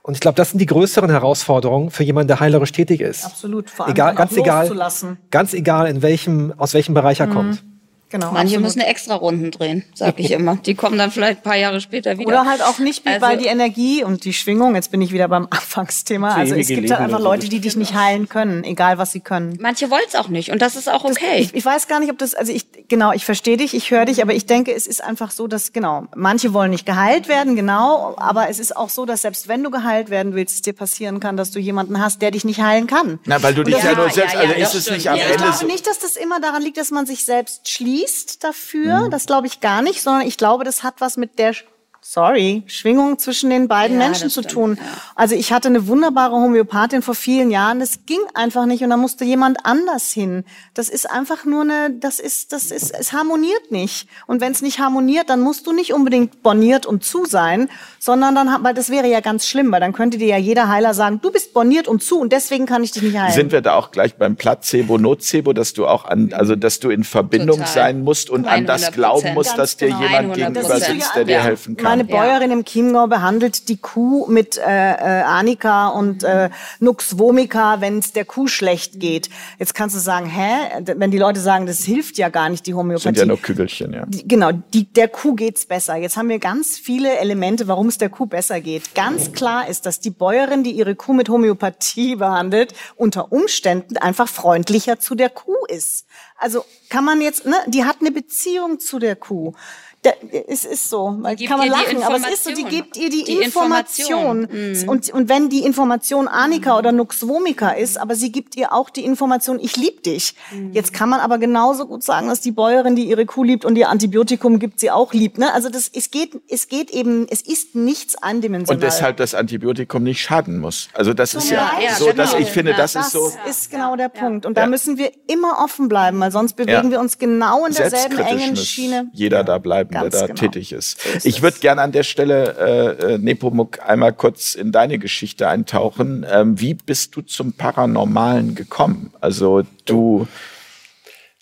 [0.00, 3.26] Und ich glaube, das sind die größeren Herausforderungen für jemanden, der heilerisch tätig ist.
[3.26, 4.90] Absolut, vor allem egal, ganz egal,
[5.30, 7.34] ganz egal, in welchem, aus welchem Bereich er mhm.
[7.34, 7.64] kommt.
[8.10, 8.62] Genau, Manche absolut.
[8.64, 10.56] müssen extra Runden drehen, sag ich immer.
[10.56, 12.28] Die kommen dann vielleicht ein paar Jahre später wieder.
[12.28, 15.28] Oder halt auch nicht, also, weil die Energie und die Schwingung, jetzt bin ich wieder
[15.28, 19.12] beim Anfangsthema, also es gibt halt einfach Leute, die dich nicht heilen können, egal was
[19.12, 19.56] sie können.
[19.60, 21.38] Manche wollen es auch nicht und das ist auch okay.
[21.38, 23.92] Das, ich, ich, weiß gar nicht, ob das, also ich, genau, ich verstehe dich, ich
[23.92, 27.28] höre dich, aber ich denke, es ist einfach so, dass, genau, manche wollen nicht geheilt
[27.28, 30.62] werden, genau, aber es ist auch so, dass selbst wenn du geheilt werden willst, es
[30.62, 33.20] dir passieren kann, dass du jemanden hast, der dich nicht heilen kann.
[33.24, 35.28] Na, weil du dich ja, ja, nur selbst, ja, also ist es nicht am Ende
[35.28, 35.34] so.
[35.34, 39.06] Ich glaube nicht, dass das immer daran liegt, dass man sich selbst schließt dafür, dafür.
[39.06, 39.10] Mhm.
[39.10, 41.54] Das glaube ich gar nicht, sondern ich glaube, das hat was mit der
[42.02, 44.78] sorry, Schwingung zwischen den beiden ja, Menschen zu tun.
[44.80, 44.86] Ja.
[45.14, 48.96] Also ich hatte eine wunderbare Homöopathin vor vielen Jahren, das ging einfach nicht und da
[48.96, 50.44] musste jemand anders hin.
[50.74, 54.08] Das ist einfach nur eine, das ist, das ist, es harmoniert nicht.
[54.26, 57.68] Und wenn es nicht harmoniert, dann musst du nicht unbedingt borniert und zu sein,
[57.98, 60.94] sondern dann, weil das wäre ja ganz schlimm, weil dann könnte dir ja jeder Heiler
[60.94, 63.34] sagen, du bist borniert und zu und deswegen kann ich dich nicht heilen.
[63.34, 66.90] Sind wir da auch gleich beim Placebo, Nocebo, dass du auch an, also dass du
[66.90, 67.72] in Verbindung Total.
[67.72, 70.00] sein musst und an das glauben musst, dass dir genau.
[70.00, 71.89] jemand gegenüber sitzt, der dir helfen kann?
[71.90, 77.80] Meine Bäuerin im Chiemgau behandelt die Kuh mit äh, äh, Anika und äh, Nux vomica,
[77.80, 79.28] wenn es der Kuh schlecht geht.
[79.58, 80.82] Jetzt kannst du sagen, hä?
[80.84, 83.02] Wenn die Leute sagen, das hilft ja gar nicht, die Homöopathie.
[83.02, 84.04] Sind ja nur Kügelchen, ja.
[84.06, 85.96] Die, genau, die, der Kuh geht's besser.
[85.96, 88.94] Jetzt haben wir ganz viele Elemente, warum es der Kuh besser geht.
[88.94, 94.28] Ganz klar ist, dass die Bäuerin, die ihre Kuh mit Homöopathie behandelt, unter Umständen einfach
[94.28, 96.06] freundlicher zu der Kuh ist.
[96.36, 99.52] Also kann man jetzt, ne, die hat eine Beziehung zu der Kuh.
[100.02, 100.10] Da,
[100.48, 103.24] es ist so, man kann man lachen, aber es ist so, die gibt ihr die,
[103.24, 103.80] die Information.
[103.90, 104.48] Information.
[104.50, 104.88] Mhm.
[104.88, 106.78] Und, und wenn die Information Annika mhm.
[106.78, 110.34] oder Nux Vomica ist, aber sie gibt ihr auch die Information, ich lieb dich.
[110.52, 110.72] Mhm.
[110.72, 113.76] Jetzt kann man aber genauso gut sagen, dass die Bäuerin, die ihre Kuh liebt und
[113.76, 115.38] ihr Antibiotikum gibt, sie auch liebt.
[115.38, 115.52] Ne?
[115.52, 118.76] Also das, es geht, es geht eben, es ist nichts eindimensional.
[118.76, 120.88] Und deshalb das Antibiotikum nicht schaden muss.
[120.94, 122.16] Also das ist ja, ja so, genau.
[122.16, 123.32] dass ich finde, das, das ist so.
[123.44, 124.46] Das ist genau der Punkt.
[124.46, 128.18] Und da müssen wir immer offen bleiben, weil sonst bewegen wir uns genau in derselben
[128.18, 129.10] engen Schiene.
[129.12, 129.58] Jeder da
[129.90, 130.40] bleiben Ganz der da genau.
[130.40, 131.00] tätig ist.
[131.00, 134.98] So ist ich würde gerne an der Stelle, äh, äh, Nepomuk, einmal kurz in deine
[134.98, 136.24] Geschichte eintauchen.
[136.30, 139.12] Ähm, wie bist du zum Paranormalen gekommen?
[139.20, 140.26] Also du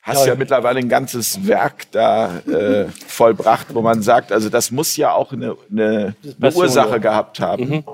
[0.03, 4.71] hast ja, ja mittlerweile ein ganzes Werk da äh, vollbracht, wo man sagt, also das
[4.71, 7.69] muss ja auch eine, eine, eine Ursache gehabt haben.
[7.69, 7.85] Mhm.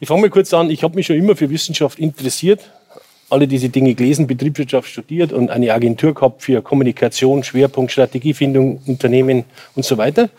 [0.00, 0.70] Ich fange mal kurz an.
[0.70, 2.70] Ich habe mich schon immer für Wissenschaft interessiert
[3.30, 9.44] alle diese Dinge gelesen, Betriebswirtschaft studiert und eine Agentur gehabt für Kommunikation, Schwerpunkt, Strategiefindung, Unternehmen
[9.74, 10.30] und so weiter.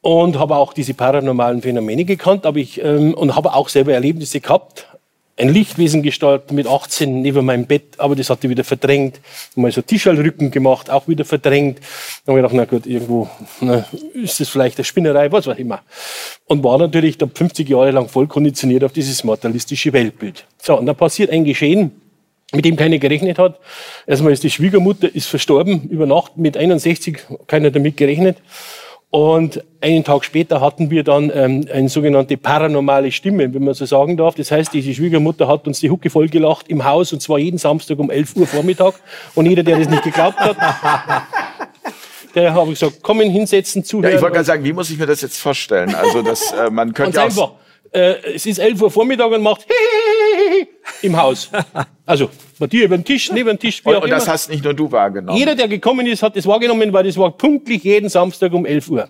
[0.00, 4.40] Und habe auch diese paranormalen Phänomene gekannt, aber ich, ähm, und habe auch selber Erlebnisse
[4.40, 4.86] gehabt.
[5.36, 9.20] Ein Lichtwesen gestaltet mit 18 neben meinem Bett, aber das hatte wieder verdrängt.
[9.56, 11.78] Mal so Tischalrücken gemacht, auch wieder verdrängt.
[12.24, 13.28] Dann habe ich gedacht, na gut, irgendwo
[13.60, 13.84] na,
[14.14, 15.82] ist das vielleicht eine Spinnerei, was auch immer.
[16.46, 20.44] Und war natürlich da 50 Jahre lang voll konditioniert auf dieses materialistische Weltbild.
[20.62, 21.90] So, und dann passiert ein Geschehen,
[22.52, 23.58] mit dem keiner gerechnet hat.
[24.06, 28.36] Erstmal ist die Schwiegermutter ist verstorben über Nacht mit 61, keiner damit gerechnet.
[29.14, 33.84] Und einen Tag später hatten wir dann ähm, eine sogenannte paranormale Stimme, wenn man so
[33.84, 34.34] sagen darf.
[34.34, 37.58] Das heißt, diese Schwiegermutter hat uns die Hucke voll gelacht im Haus und zwar jeden
[37.58, 38.94] Samstag um 11 Uhr Vormittag.
[39.36, 40.56] Und jeder, der das nicht geglaubt hat,
[42.34, 44.10] der habe ich gesagt, kommen, hinsetzen, zuhören.
[44.10, 45.94] Ja, ich wollte gerade sagen, wie muss ich mir das jetzt vorstellen?
[45.94, 47.52] Also, das, äh, man könnte ja auch einfach.
[47.94, 49.66] Äh, es ist 11 Uhr Vormittag und macht
[51.02, 51.50] im Haus.
[52.06, 54.50] Also, bei dir über den Tisch, neben dem Tisch, wie Und, auch und das hast
[54.50, 55.38] nicht nur du wahrgenommen.
[55.38, 58.90] Jeder, der gekommen ist, hat das wahrgenommen, weil das war pünktlich jeden Samstag um 11
[58.90, 59.08] Uhr.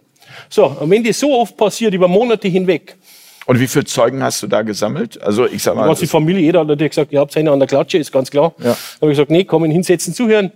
[0.49, 2.95] So, und wenn das so oft passiert, über Monate hinweg,
[3.47, 5.21] Und wie viele Zeugen hast du da gesammelt?
[5.21, 7.59] Also ich sag mal, was die Familie, jeder hat natürlich gesagt, ihr habt eine an
[7.59, 8.55] der Klatsche, ist ganz klar.
[8.59, 8.77] Ja.
[9.01, 10.53] Habe ich gesagt, nee, kommen, hinsetzen, zuhören.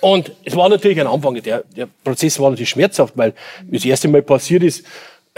[0.00, 3.32] Und es war natürlich ein Anfang, der, der Prozess war natürlich schmerzhaft, weil
[3.70, 4.84] das erste Mal passiert ist,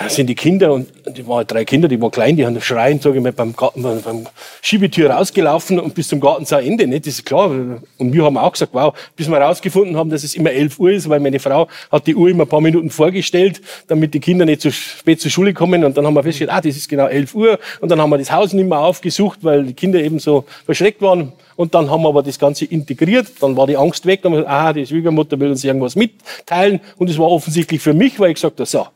[0.09, 3.16] sind die Kinder, und die waren drei Kinder, die waren klein, die haben schreien, sage
[3.16, 4.27] ich mal, beim, Garten, beim,
[4.60, 7.06] Schiebetür rausgelaufen und bis zum Gartenzaunende, nicht?
[7.06, 7.48] Das ist klar.
[7.48, 10.90] Und wir haben auch gesagt, wow, bis wir rausgefunden haben, dass es immer 11 Uhr
[10.90, 14.44] ist, weil meine Frau hat die Uhr immer ein paar Minuten vorgestellt, damit die Kinder
[14.44, 15.82] nicht zu spät zur Schule kommen.
[15.82, 17.59] Und dann haben wir festgestellt, ah, das ist genau 11 Uhr.
[17.81, 21.01] Und dann haben wir das Haus nicht mehr aufgesucht, weil die Kinder eben so verschreckt
[21.01, 21.32] waren.
[21.56, 23.28] Und dann haben wir aber das Ganze integriert.
[23.40, 24.20] Dann war die Angst weg.
[24.20, 26.81] Dann haben wir gesagt, ah, die Schwiegermutter will uns irgendwas mitteilen.
[26.98, 28.86] Und es war offensichtlich für mich, weil ich gesagt habe, so,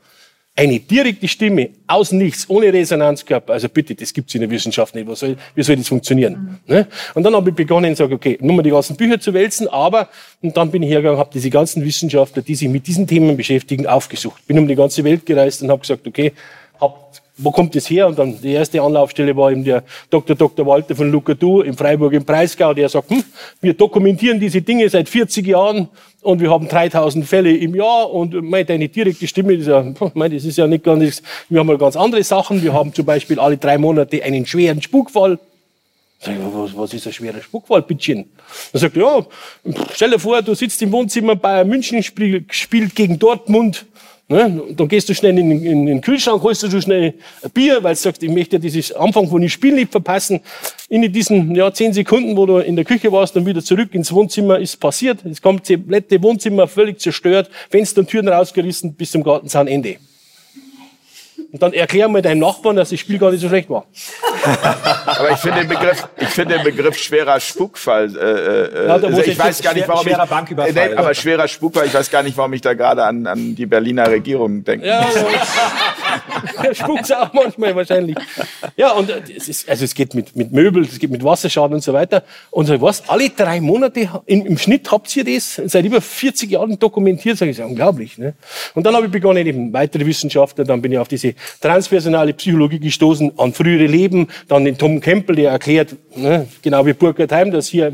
[0.56, 5.08] eine direkte Stimme aus nichts, ohne Resonanzkörper, also bitte, das gibt's in der Wissenschaft nicht.
[5.16, 6.60] Soll, wie soll das funktionieren?
[6.66, 6.86] Ne?
[7.14, 10.08] Und dann habe ich begonnen, sage, okay, nur mal die ganzen Bücher zu wälzen, aber
[10.42, 13.86] und dann bin ich hergegangen, habe diese ganzen Wissenschaftler, die sich mit diesen Themen beschäftigen,
[13.86, 14.46] aufgesucht.
[14.46, 16.32] Bin um die ganze Welt gereist und habe gesagt, okay,
[16.80, 18.06] hab, wo kommt das her?
[18.06, 20.36] Und dann die erste Anlaufstelle war eben der Dr.
[20.36, 20.66] Dr.
[20.66, 23.24] Walter von Lucadou in Freiburg im Breisgau, der sagt, hm,
[23.60, 25.88] wir dokumentieren diese Dinge seit 40 Jahren
[26.22, 29.84] und wir haben 3000 Fälle im Jahr und äh, mei, deine direkte Stimme, ist, ja,
[30.14, 31.22] mei, das ist ja nicht nichts.
[31.48, 32.62] Wir haben mal ganz andere Sachen.
[32.62, 35.38] Wir haben zum Beispiel alle drei Monate einen schweren Spukfall.
[36.18, 38.28] Sag ich, was, was ist ein schwerer Spukfall, Bittchen?
[38.72, 39.26] Dann sagt er, ja,
[39.94, 43.86] stell dir vor, du sitzt im Wohnzimmer, Bayern München spiel, spielt gegen Dortmund.
[44.30, 44.62] Ne?
[44.76, 47.94] Dann gehst du schnell in, den- in den Kühlschrank, holst du schnell ein Bier, weil
[47.94, 50.38] du sagst, ich möchte dieses Anfang von dem Spiel nicht verpassen.
[50.88, 54.12] In diesen ja, zehn Sekunden, wo du in der Küche warst, dann wieder zurück ins
[54.12, 55.24] Wohnzimmer, ist passiert.
[55.24, 59.96] Es kommt das komplette Wohnzimmer völlig zerstört, Fenster und Türen rausgerissen bis zum Gartenzaunende.
[61.52, 63.86] Und dann erklär mal deinem Nachbarn, dass das Spiel gar nicht so schlecht war.
[65.04, 68.16] Aber ich finde den Begriff, ich finde den Begriff schwerer Spukfall.
[68.16, 71.12] Äh, äh, Ja, also ich weiß gar nicht, warum schwerer ich, Banküberfall, äh, nee, aber
[71.14, 71.86] schwerer Spukfall.
[71.86, 74.86] Ich weiß gar nicht, warum ich da gerade an, an die Berliner Regierung denke.
[74.86, 76.74] Ja, ja.
[76.74, 78.16] spukt's auch manchmal wahrscheinlich.
[78.76, 81.74] Ja, und äh, es ist, also es geht mit, mit Möbel, es geht mit Wasserschaden
[81.74, 82.22] und so weiter.
[82.50, 86.50] Und so was, alle drei Monate im, im Schnitt habt ihr das seit über 40
[86.50, 88.18] Jahren dokumentiert, sage ich, ist ja unglaublich.
[88.18, 88.34] Ne?
[88.74, 92.78] Und dann habe ich begonnen, eben weitere Wissenschaftler, dann bin ich auf diese transpersonale Psychologie
[92.78, 97.50] gestoßen, an frühere Leben, dann den Tom Campbell, der erklärt, ne, genau wie Burkhard Heim,
[97.50, 97.90] dass hier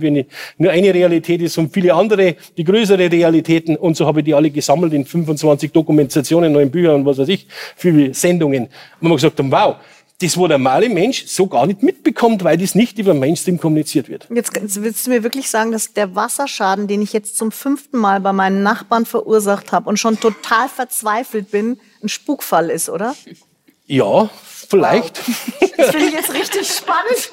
[0.59, 3.77] nur eine Realität ist und viele andere, die größere Realitäten.
[3.77, 7.29] Und so habe ich die alle gesammelt in 25 Dokumentationen, neuen Büchern und was weiß
[7.29, 7.47] ich,
[7.77, 8.69] viele Sendungen.
[9.01, 9.77] Und wir gesagt haben, wow,
[10.19, 14.09] das, wo der normale Mensch so gar nicht mitbekommt, weil das nicht über Mainstream kommuniziert
[14.09, 14.27] wird.
[14.35, 18.21] Jetzt willst du mir wirklich sagen, dass der Wasserschaden, den ich jetzt zum fünften Mal
[18.21, 23.15] bei meinen Nachbarn verursacht habe und schon total verzweifelt bin, ein Spukfall ist, oder?
[23.89, 24.29] Ja,
[24.69, 25.21] vielleicht.
[25.77, 27.31] Das finde ich jetzt richtig spannend.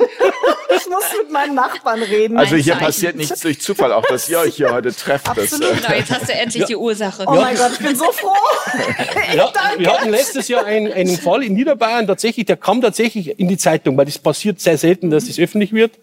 [0.75, 2.37] Ich muss mit meinen Nachbarn reden.
[2.37, 5.27] Also hier passiert nichts durch Zufall, auch dass ihr euch hier heute trefft.
[5.29, 5.71] Das, Absolut.
[5.71, 7.23] äh, Genau, jetzt hast du endlich die Ursache.
[7.25, 8.35] oh mein Gott, ich bin so froh.
[9.35, 9.79] Ja, Danke.
[9.79, 13.57] wir hatten letztes Jahr einen, einen Fall in Niederbayern, tatsächlich, der kam tatsächlich in die
[13.57, 15.93] Zeitung, weil das passiert sehr selten, dass das öffentlich wird,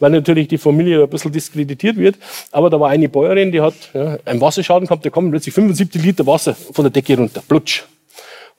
[0.00, 2.16] weil natürlich die Familie ein bisschen diskreditiert wird.
[2.52, 6.02] Aber da war eine Bäuerin, die hat ja, einen Wasserschaden gehabt, da kommen plötzlich 75
[6.02, 7.84] Liter Wasser von der Decke runter, plutsch.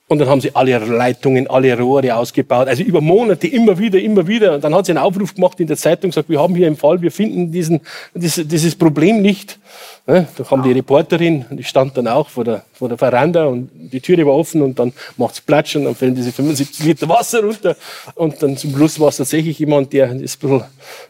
[0.09, 2.67] Und dann haben sie alle Leitungen, alle Rohre ausgebaut.
[2.67, 4.55] Also über Monate, immer wieder, immer wieder.
[4.55, 6.75] Und dann hat sie einen Aufruf gemacht in der Zeitung, gesagt, wir haben hier einen
[6.75, 7.79] Fall, wir finden diesen,
[8.15, 9.59] dieses, dieses Problem nicht.
[10.07, 14.01] Da kam die Reporterin, die stand dann auch vor der, vor der Veranda und die
[14.01, 17.75] Türe war offen und dann macht's Platsch und dann fällen diese 75 Liter Wasser runter.
[18.15, 20.63] Und dann zum Schluss war es tatsächlich jemand, der das ein bisschen,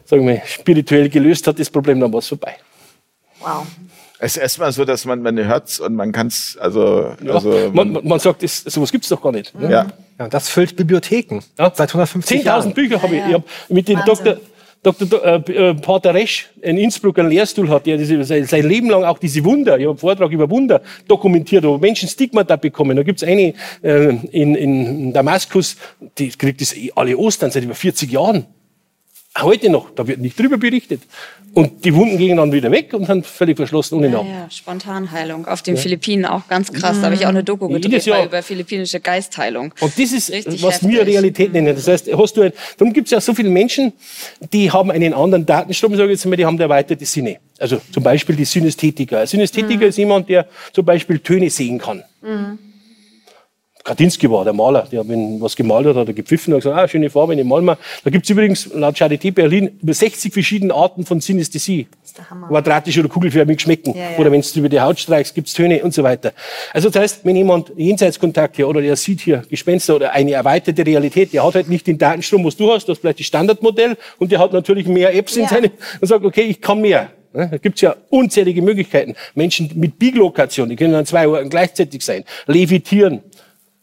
[0.04, 2.56] sagen wir, spirituell gelöst hat, das Problem, dann war es vorbei.
[3.40, 3.66] Wow.
[4.20, 7.92] Es ist erstmal so, dass man, man hört's und man kann's, also, Ja, also man,
[7.92, 9.58] man, man sagt, das, sowas gibt's doch gar nicht.
[9.58, 9.70] Ne?
[9.70, 9.86] ja.
[10.18, 11.72] Ja, das füllt Bibliotheken Ja.
[11.74, 12.74] seit 150 10.000 Jahren.
[12.74, 13.22] Bücher habe ich.
[13.22, 14.24] Ja, Ich hab mit dem Wahnsinn.
[14.24, 14.36] Dr.
[14.82, 15.24] Dr.
[15.24, 19.18] Äh, äh, Pater Resch in Innsbruck einen Lehrstuhl hat, der diese, sein, Leben lang auch
[19.18, 22.96] diese Wunder, ich habe einen Vortrag über Wunder dokumentiert, wo Menschen Stigmata bekommen.
[22.96, 23.52] Da gibt's eine
[23.82, 25.76] äh, in, in Damaskus,
[26.16, 28.46] die kriegt das alle Ostern seit über 40 Jahren.
[29.38, 31.02] Heute noch, da wird nicht drüber berichtet.
[31.54, 34.30] Und die Wunden gingen dann wieder weg und sind völlig verschlossen ohne Ja, Namen.
[34.30, 35.46] ja, Spontanheilung.
[35.46, 36.98] Auf den Philippinen auch ganz krass.
[36.98, 39.72] Da habe ich auch eine Doku gedreht über philippinische Geistheilung.
[39.80, 41.06] Und das ist, Richtig was wir.
[41.06, 41.74] Realität nennen.
[41.74, 43.92] Das heißt, hast du ein, darum gibt es ja so viele Menschen,
[44.52, 47.38] die haben einen anderen Datenstrom, sage ich jetzt mal, die haben erweiterte Sinne.
[47.58, 49.20] Also zum Beispiel die Synästhetiker.
[49.20, 52.02] Ein Synästhetiker ist jemand, der zum Beispiel Töne sehen kann.
[53.90, 56.86] Kandinsky war der Maler, der, wenn was gemalt hat, hat er gepfiffen und gesagt, ah,
[56.86, 57.76] schöne Farbe, ich mal mal.
[58.04, 61.88] Da gibt's übrigens laut Charité Berlin über 60 verschiedene Arten von Synästhesie.
[62.48, 63.94] Quadratisch oder kugelförmig schmecken.
[63.94, 64.18] Ja, ja.
[64.18, 66.32] Oder wenn du über die Haut streichst, gibt's Töne und so weiter.
[66.72, 70.84] Also das heißt, wenn jemand Jenseitskontakt hier oder der sieht hier Gespenster oder eine erweiterte
[70.84, 73.96] Realität, der hat halt nicht den Datenstrom, was du hast, das ist vielleicht das Standardmodell
[74.18, 75.48] und der hat natürlich mehr Apps in Ja.
[75.48, 77.10] seine und sagt, okay, ich kann mehr.
[77.32, 79.14] Da gibt's ja unzählige Möglichkeiten.
[79.36, 83.22] Menschen mit Biglokation, die können an zwei Orten gleichzeitig sein, levitieren.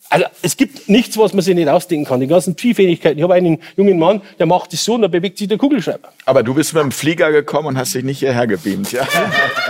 [0.09, 2.19] Also es gibt nichts, was man sich nicht ausdenken kann.
[2.19, 3.17] Die ganzen Phi-Fähigkeiten.
[3.17, 6.09] Ich habe einen jungen Mann, der macht das so und da bewegt sich der Kugelschreiber.
[6.25, 9.07] Aber du bist mit dem Flieger gekommen und hast dich nicht hierher gebeamt, ja?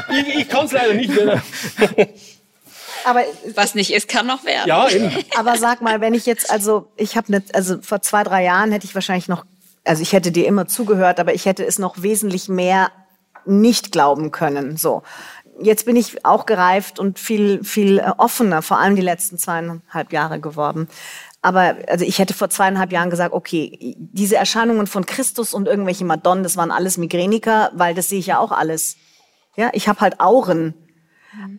[0.09, 1.09] Ich, ich kann es leider nicht.
[1.09, 1.41] Ne?
[3.07, 3.23] Aber,
[3.55, 4.67] Was nicht ist, kann noch werden.
[4.67, 5.09] Ja, eben.
[5.37, 8.73] aber sag mal, wenn ich jetzt, also ich habe nicht, also vor zwei, drei Jahren
[8.73, 9.45] hätte ich wahrscheinlich noch,
[9.85, 12.91] also ich hätte dir immer zugehört, aber ich hätte es noch wesentlich mehr
[13.45, 14.75] nicht glauben können.
[14.75, 15.03] So.
[15.59, 20.13] Jetzt bin ich auch gereift und viel, viel äh, offener, vor allem die letzten zweieinhalb
[20.13, 20.87] Jahre geworden.
[21.41, 26.05] Aber also ich hätte vor zweieinhalb Jahren gesagt, okay, diese Erscheinungen von Christus und irgendwelche
[26.05, 28.97] Madonnen, das waren alles Migräniker, weil das sehe ich ja auch alles.
[29.55, 30.73] Ja, ich habe halt Auren.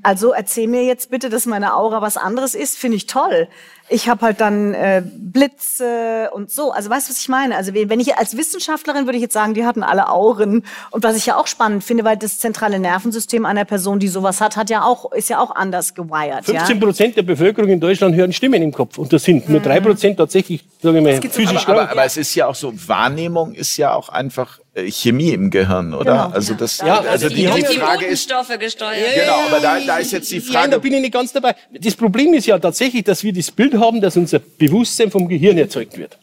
[0.03, 3.49] Also erzähl mir jetzt bitte, dass meine Aura was anderes ist, finde ich toll.
[3.91, 6.73] Ich habe halt dann äh, Blitze und so.
[6.73, 7.57] Also weißt du, was ich meine?
[7.57, 10.65] Also wenn ich als Wissenschaftlerin würde ich jetzt sagen, die hatten alle Auren.
[10.91, 14.41] Und was ich ja auch spannend finde, weil das zentrale Nervensystem einer Person, die sowas
[14.41, 16.45] hat, hat ja auch ist ja auch anders gewired.
[16.45, 16.85] 15 Ja?
[16.85, 18.99] Prozent der Bevölkerung in Deutschland hören Stimmen im Kopf.
[18.99, 22.17] Und das sind nur drei Prozent tatsächlich, sage ich mal, physisch Aber, aber, aber es
[22.19, 24.59] ist ja auch so, Wahrnehmung ist ja auch einfach
[24.91, 26.13] Chemie im Gehirn, oder?
[26.13, 26.29] Genau.
[26.29, 29.15] Also das, Ja, also die die, haben die die Frage ist, Botenstoffe gesteuert.
[29.15, 31.55] genau, aber da, da ist jetzt die Nein, da Frage, bin ich nicht ganz dabei.
[31.73, 35.59] Das Problem ist ja tatsächlich, dass wir das Bild haben, dass unser Bewusstsein vom Gehirn
[35.59, 36.19] erzeugt wird.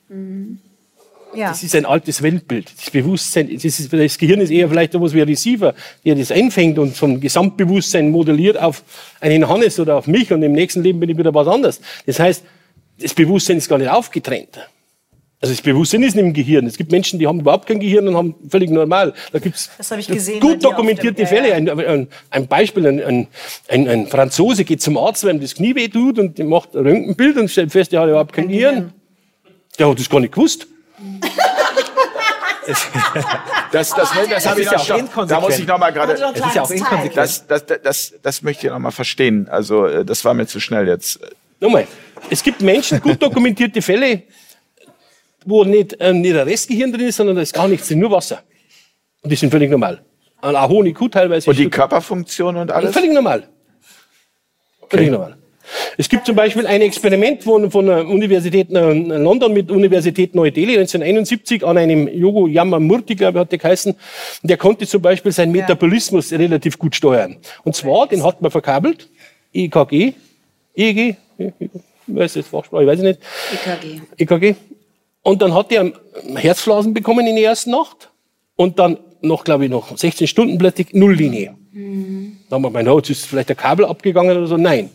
[1.36, 1.50] Ja.
[1.50, 2.72] Das ist ein altes Weltbild.
[2.78, 5.74] Das Bewusstsein, das, ist, das Gehirn ist eher vielleicht etwas wie ein Receiver,
[6.06, 8.84] der das einfängt und vom Gesamtbewusstsein modelliert auf
[9.20, 11.82] einen Hannes oder auf mich und im nächsten Leben bin ich wieder was anderes.
[12.06, 12.44] Das heißt,
[13.00, 14.60] das Bewusstsein ist gar nicht aufgetrennt.
[15.42, 16.66] Also das Bewusstsein ist nicht im Gehirn.
[16.66, 19.14] Es gibt Menschen, die haben überhaupt kein Gehirn und haben völlig normal.
[19.32, 21.54] Da gibt's Das habe ich gesehen gut dokumentierte dem- Fälle.
[21.54, 23.28] Ein, ein, ein Beispiel, ein, ein,
[23.68, 26.74] ein, ein Franzose geht zum Arzt, weil ihm das Knie weh tut und der macht
[26.76, 28.94] ein Röntgenbild und stellt fest, er hat überhaupt kein, Gehirn.
[29.78, 30.68] Der hat das gar nicht gewusst.
[32.68, 32.88] das,
[33.72, 35.42] das, das, das habe ich ist ja noch auch schon, da inkonsequent.
[35.50, 37.18] muss ich noch mal gerade, Es ist ja auch inkonsequent.
[37.18, 39.48] das, das, das, das, das möchte ich noch mal verstehen.
[39.50, 41.20] Also äh, das war mir zu schnell jetzt.
[41.60, 41.88] Nochmal,
[42.30, 44.24] es gibt Menschen, gut dokumentierte Fälle,
[45.46, 48.12] wo nicht, ähm, nicht ein Restgehirn drin ist, sondern da ist gar nichts drin, nur
[48.12, 48.42] Wasser.
[49.22, 50.02] Und die sind völlig normal.
[50.42, 51.50] Und auch hohe IQ teilweise.
[51.50, 52.94] Und die Körperfunktion und alles?
[52.94, 53.48] Völlig normal.
[54.90, 55.38] Völlig normal.
[55.98, 60.78] Es gibt zum Beispiel ein Experiment von, von der Universität in London mit Universität Neu-Delhi
[60.78, 63.96] 1971 an einem Yogo Yamamurti, glaube ich, hat der geheißen.
[64.44, 67.38] Der konnte zum Beispiel seinen Metabolismus relativ gut steuern.
[67.64, 69.10] Und zwar, den hat man verkabelt,
[69.54, 70.14] EKG,
[70.76, 71.56] EEG, ich
[72.08, 73.20] weiß jetzt Fachsprache, ich weiß es nicht,
[73.54, 74.02] EKG.
[74.18, 74.56] EKG.
[75.26, 75.92] Und dann hat er
[76.36, 78.12] Herzflasen bekommen in der ersten Nacht.
[78.56, 81.56] Und dann noch, glaube ich, noch 16 Stunden plötzlich Nulllinie.
[82.48, 84.56] Da haben wir gemeint, oh, jetzt ist vielleicht der Kabel abgegangen oder so.
[84.56, 84.92] Nein.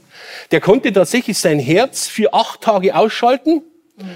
[0.52, 3.62] Der konnte tatsächlich sein Herz für acht Tage ausschalten.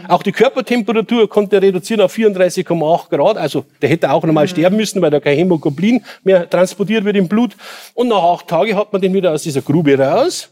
[0.07, 3.37] Auch die Körpertemperatur konnte er reduzieren auf 34,8 Grad.
[3.37, 7.27] Also der hätte auch normal sterben müssen, weil da kein Hämoglobin mehr transportiert wird im
[7.27, 7.57] Blut.
[7.95, 10.49] Und nach acht Tagen hat man den wieder aus dieser Grube raus.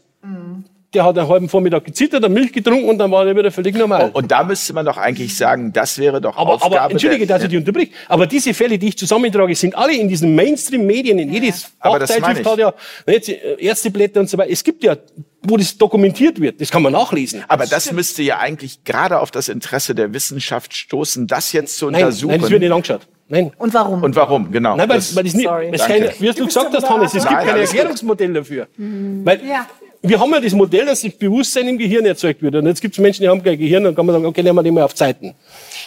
[0.93, 3.75] Der hat einen halben Vormittag gezittert, hat Milch getrunken und dann war er wieder völlig
[3.75, 4.11] normal.
[4.13, 7.41] Und da müsste man doch eigentlich sagen, das wäre doch Aber, Aufgabe aber entschuldige, dass
[7.41, 7.89] ich die unterbrich.
[8.07, 12.11] Aber diese Fälle, die ich zusammentrage, sind alle in diesen Mainstream-Medien, in jedes Aber das
[12.11, 12.73] Fachzeitschrift hat ja
[13.07, 14.51] jetzt, äh, Ärzteblätter und so weiter.
[14.51, 14.95] Es gibt ja,
[15.41, 16.61] wo das dokumentiert wird.
[16.61, 17.43] Das kann man nachlesen.
[17.47, 21.89] Aber das müsste ja eigentlich gerade auf das Interesse der Wissenschaft stoßen, das jetzt zu
[21.89, 22.29] Nein, untersuchen.
[22.31, 23.01] nein, das wird nicht angeschaut.
[23.29, 23.51] Nein.
[23.57, 24.03] Und warum?
[24.03, 24.51] Und warum?
[24.51, 24.75] Genau.
[24.75, 25.69] Nein, weil, Das- weil das nicht, Sorry.
[25.71, 25.93] es Danke.
[26.01, 27.77] keine, wie hast du gesagt hast, Hannes, es gibt Nein, kein alles gut.
[27.79, 28.67] Erklärungsmodell dafür.
[28.77, 29.65] Weil Ja.
[30.05, 32.55] Wir haben ja das Modell, dass das Bewusstsein im Gehirn erzeugt wird.
[32.55, 34.57] Und jetzt gibt es Menschen, die haben kein Gehirn, dann kann man sagen, okay, nehmen
[34.57, 35.33] wir den mal auf Zeiten.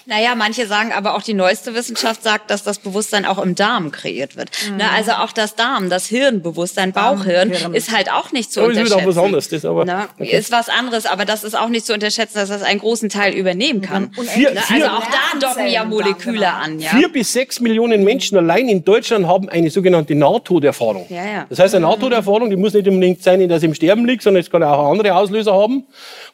[0.07, 3.91] Naja, manche sagen aber auch, die neueste Wissenschaft sagt, dass das Bewusstsein auch im Darm
[3.91, 4.51] kreiert wird.
[4.71, 4.77] Mhm.
[4.77, 7.75] Ne, also auch das Darm, das Hirnbewusstsein, Bauchhirn, Darmhirn.
[7.75, 9.01] ist halt auch nicht zu Aber ist unterschätzen.
[9.07, 10.37] wieder was anderes, das aber- Ne, okay.
[10.37, 13.35] Ist was anderes, aber das ist auch nicht zu unterschätzen, dass das einen großen Teil
[13.35, 14.11] übernehmen kann.
[14.27, 16.79] Vier- Ne, vier- also auch da docken ja Moleküle an.
[16.79, 16.91] Ja?
[16.91, 21.07] Vier bis sechs Millionen Menschen allein in Deutschland haben eine sogenannte Nahtoderfahrung.
[21.09, 21.47] Ja, ja.
[21.49, 24.41] Das heißt, eine Nahtoderfahrung, die muss nicht unbedingt sein, dass ich im Sterben liegt, sondern
[24.43, 25.85] es kann auch andere Auslöser haben,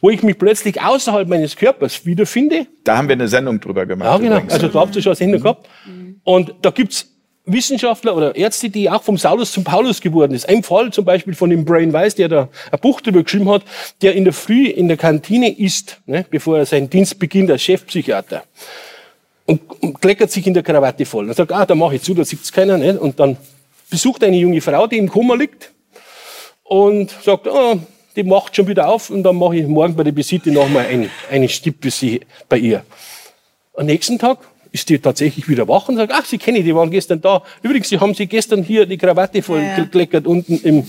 [0.01, 2.67] wo ich mich plötzlich außerhalb meines Körpers wiederfinde.
[2.85, 4.09] Da haben wir eine Sendung drüber gemacht.
[4.09, 4.37] Ja, genau.
[4.37, 4.53] übrigens.
[4.53, 5.69] Also da habt ihr schon eine Sendung gehabt.
[6.25, 7.09] Und da gibt's
[7.45, 10.49] Wissenschaftler oder Ärzte, die auch vom Saulus zum Paulus geworden ist.
[10.49, 13.63] Ein Fall zum Beispiel von dem Brain Weiss, der da ein Buch drüber geschrieben hat,
[14.01, 17.63] der in der Früh in der Kantine isst, ne, bevor er seinen Dienst beginnt als
[17.63, 18.45] Chefpsychiater.
[19.45, 21.29] Und, und kleckert sich in der Krawatte voll.
[21.29, 22.79] Und sagt, ah, da mache ich zu, da sieht's keiner.
[22.79, 22.99] Ne?
[22.99, 23.37] Und dann
[23.91, 25.73] besucht eine junge Frau, die im Koma liegt
[26.63, 27.79] und sagt, oh,
[28.15, 31.11] die macht schon wieder auf und dann mache ich morgen bei der Visite nochmal einen,
[31.31, 32.85] einen Stipp für sie bei ihr.
[33.75, 34.39] Am nächsten Tag
[34.71, 37.43] ist die tatsächlich wieder wach und sagt, ach, Sie kennen, die waren gestern da.
[37.63, 39.77] Übrigens, Sie haben sie gestern hier die Krawatte voll Ja, ja.
[39.77, 40.87] gekleckert unten im,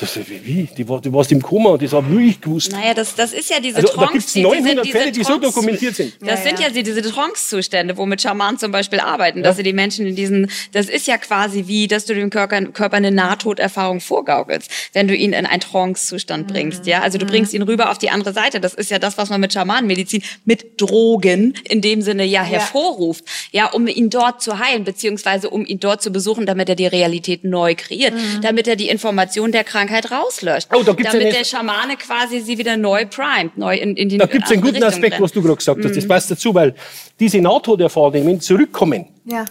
[0.00, 0.68] das, wie, wie?
[0.76, 2.70] Die, war, die warst im Koma und das habe nur ich gewusst.
[2.72, 4.12] Naja, das, das ist ja diese Also, da Trance.
[4.12, 6.12] gibt's die- 900 diese, Fälle, die so Trance- dokumentiert sind.
[6.20, 6.68] Das Ja, sind ja.
[6.68, 10.88] ja diese Trance-Zustände, womit Schamanen zum Beispiel arbeiten, dass sie die Menschen in diesen, das
[10.88, 15.32] ist ja quasi wie, dass du dem Körper, Körper eine Nahtoderfahrung vorgaukelst, wenn du ihn
[15.32, 17.02] in einen Trance-Zustand bringst, ja.
[17.02, 18.60] Also du bringst ihn rüber auf die andere Seite.
[18.60, 23.24] Das ist ja das, was man mit Schamanenmedizin, mit Drogen in dem Sinne ja hervorruft,
[23.50, 26.86] ja, um ihn dort zu heilen, beziehungsweise um ihn dort zu besuchen, damit er die
[26.86, 30.68] Realität neu kreiert, damit er die Information der Krankheit rauslöscht.
[30.74, 34.18] Oh, da gibt's damit der Schamane quasi sie wieder neu primet, neu in, in die
[34.18, 35.22] Da gibt es einen guten Richtung Aspekt, brennt.
[35.22, 35.96] was du gerade gesagt hast.
[35.96, 36.08] Das Mhm.
[36.08, 36.74] passt dazu, weil
[37.18, 39.44] diese Nahtoderfahrungen, wenn sie zurückkommen, Ja.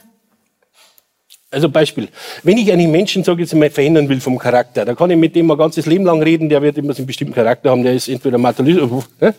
[1.50, 2.10] Also Beispiel,
[2.44, 5.18] wenn ich einen Menschen, sage ich jetzt mal, verändern will vom Charakter, da kann ich
[5.18, 7.84] mit dem ein ganzes Leben lang reden, der wird immer so einen bestimmten Charakter haben,
[7.84, 8.92] der ist entweder Materialist,
[9.22, 9.34] ne?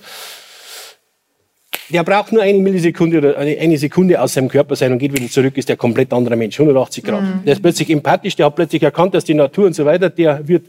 [1.90, 5.30] der braucht nur eine Millisekunde oder eine, Sekunde aus seinem Körper sein und geht wieder
[5.30, 7.22] zurück, ist der komplett anderer Mensch, 180 Grad.
[7.46, 10.46] Der ist plötzlich empathisch, der hat plötzlich erkannt, dass die Natur und so weiter, der
[10.48, 10.66] wird,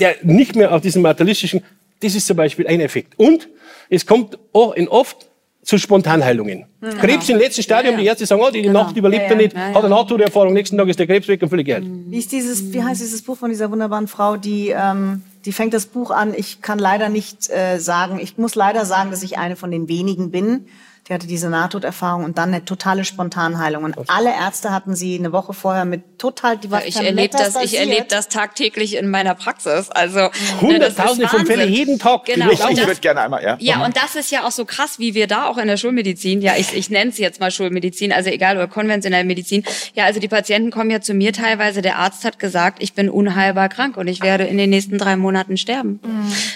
[0.00, 1.62] der nicht mehr auf diesen materialistischen,
[2.00, 3.18] das ist zum Beispiel ein Effekt.
[3.18, 3.48] Und
[3.88, 5.30] es kommt auch in oft
[5.62, 6.64] zu Spontanheilungen.
[7.00, 9.36] Krebs im letzten Stadium, die Ärzte sagen, oh, die Nacht überlebt Ja, er ja.
[9.36, 11.82] nicht, hat eine Nahtoderfahrung, nächsten Tag ist der Krebs weg und völlig geil.
[11.84, 15.74] Wie ist dieses, wie heißt dieses Buch von dieser wunderbaren Frau, die, ähm, die fängt
[15.74, 19.36] das Buch an, ich kann leider nicht äh, sagen, ich muss leider sagen, dass ich
[19.36, 20.66] eine von den wenigen bin.
[21.10, 23.82] Die hatte diese Nahtoderfahrung und dann eine totale Spontanheilung.
[23.82, 27.56] Und alle Ärzte hatten sie eine Woche vorher mit total, die Ja, ich erlebe das,
[27.64, 29.90] ich erlebe das tagtäglich in meiner Praxis.
[29.90, 30.30] Also ne,
[30.60, 31.46] Hunderttausende von.
[31.46, 32.26] Fällen jeden Tag.
[32.26, 32.46] Genau.
[32.50, 33.56] Ich, ich das- würde gerne einmal, ja.
[33.58, 36.42] Ja, und das ist ja auch so krass, wie wir da auch in der Schulmedizin,
[36.42, 39.64] ja, ich, ich nenne es jetzt mal Schulmedizin, also egal, oder konventionelle Medizin.
[39.94, 43.10] Ja, also die Patienten kommen ja zu mir teilweise, der Arzt hat gesagt, ich bin
[43.10, 45.98] unheilbar krank und ich werde in den nächsten drei Monaten sterben.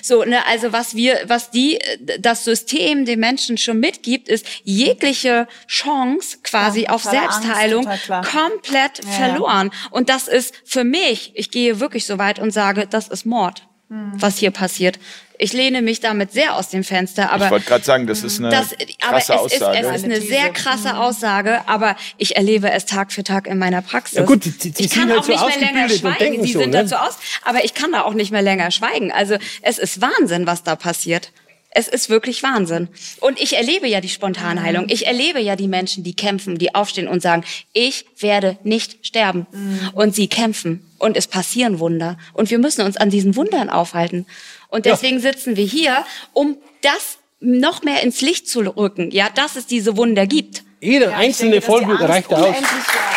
[0.01, 1.81] So, ne, also was wir, was die,
[2.21, 8.99] das System den Menschen schon mitgibt, ist jegliche Chance quasi Ja, auf Angst, Selbstheilung komplett
[9.05, 9.11] Ja, ja.
[9.29, 9.71] verloren.
[9.91, 13.67] Und das ist für mich, ich gehe wirklich so weit und sage, das ist Mord,
[13.91, 14.13] Hm.
[14.15, 14.99] was hier passiert.
[15.37, 18.39] Ich lehne mich damit sehr aus dem Fenster, aber Ich wollte gerade sagen, das ist
[18.39, 18.69] eine das,
[19.05, 19.79] aber es krasse ist, Aussage.
[19.89, 23.83] es ist eine sehr krasse Aussage, aber ich erlebe es Tag für Tag in meiner
[23.83, 24.19] Praxis.
[24.19, 26.43] Ja gut, die- die- die ich kann sind halt auch nicht mehr länger schweigen.
[26.45, 26.85] Die so, sind ne?
[26.85, 29.11] dazu aus, aber ich kann da auch nicht mehr länger schweigen.
[29.11, 31.33] Also es ist Wahnsinn, was da passiert.
[31.77, 32.89] Es ist wirklich Wahnsinn.
[33.21, 34.87] Und ich erlebe ja die Spontanheilung.
[34.89, 37.43] Ich erlebe ja die Menschen, die kämpfen, die aufstehen und sagen,
[37.73, 39.47] ich werde nicht sterben.
[39.93, 40.87] Und sie kämpfen.
[40.99, 42.17] Und es passieren Wunder.
[42.33, 44.25] Und wir müssen uns an diesen Wundern aufhalten.
[44.69, 49.11] Und deswegen sitzen wir hier, um das noch mehr ins Licht zu rücken.
[49.11, 50.63] Ja, dass es diese Wunder gibt.
[50.81, 52.39] Jede Ja, einzelne denke, Folge reicht aus.
[52.39, 53.15] unendlich war.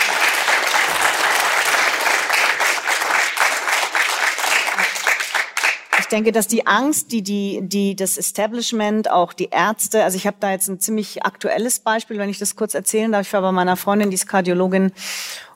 [6.07, 10.25] Ich denke, dass die Angst, die, die, die das Establishment, auch die Ärzte, also ich
[10.25, 13.27] habe da jetzt ein ziemlich aktuelles Beispiel, wenn ich das kurz erzählen darf.
[13.27, 14.93] Ich war bei meiner Freundin, die ist Kardiologin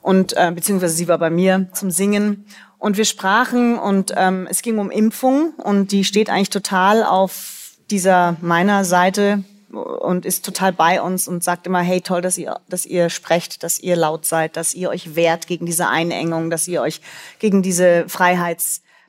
[0.02, 2.44] und äh, beziehungsweise sie war bei mir zum Singen
[2.76, 7.70] und wir sprachen und ähm, es ging um Impfung und die steht eigentlich total auf
[7.90, 12.60] dieser meiner Seite und ist total bei uns und sagt immer, hey, toll, dass ihr,
[12.68, 16.68] dass ihr sprecht, dass ihr laut seid, dass ihr euch wehrt gegen diese Einengung, dass
[16.68, 17.00] ihr euch
[17.38, 18.06] gegen diese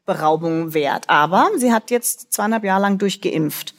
[0.05, 1.09] Freiheitsberaubung wehrt.
[1.09, 3.73] Aber sie hat jetzt zweieinhalb Jahre lang durchgeimpft.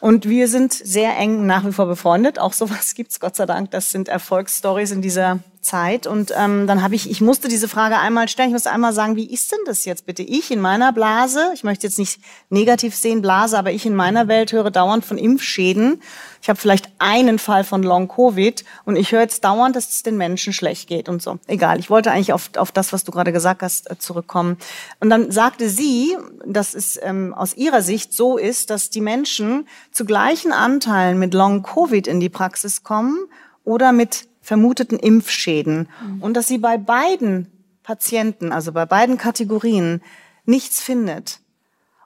[0.00, 2.38] Und wir sind sehr eng nach wie vor befreundet.
[2.38, 3.70] Auch sowas gibt's Gott sei Dank.
[3.70, 6.06] Das sind Erfolgsstories in dieser Zeit.
[6.06, 8.48] Und ähm, dann habe ich, ich musste diese Frage einmal stellen.
[8.48, 10.22] Ich musste einmal sagen, wie ist denn das jetzt bitte?
[10.22, 12.20] Ich in meiner Blase, ich möchte jetzt nicht
[12.50, 16.02] negativ sehen, Blase, aber ich in meiner Welt höre dauernd von Impfschäden.
[16.42, 20.16] Ich habe vielleicht einen Fall von Long-Covid und ich höre jetzt dauernd, dass es den
[20.16, 21.38] Menschen schlecht geht und so.
[21.46, 24.58] Egal, ich wollte eigentlich auf, auf das, was du gerade gesagt hast, äh, zurückkommen.
[24.98, 29.68] Und dann sagte sie, dass es ähm, aus ihrer Sicht so ist, dass die Menschen
[29.92, 33.16] zu gleichen Anteilen mit Long-Covid in die Praxis kommen
[33.64, 35.88] oder mit vermuteten Impfschäden.
[36.20, 37.46] Und dass sie bei beiden
[37.82, 40.02] Patienten, also bei beiden Kategorien,
[40.44, 41.40] nichts findet.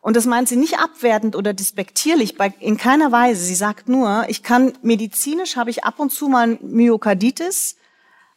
[0.01, 3.43] Und das meint sie nicht abwertend oder despektierlich, bei, in keiner Weise.
[3.43, 7.77] Sie sagt nur, ich kann, medizinisch habe ich ab und zu mal Myokarditis,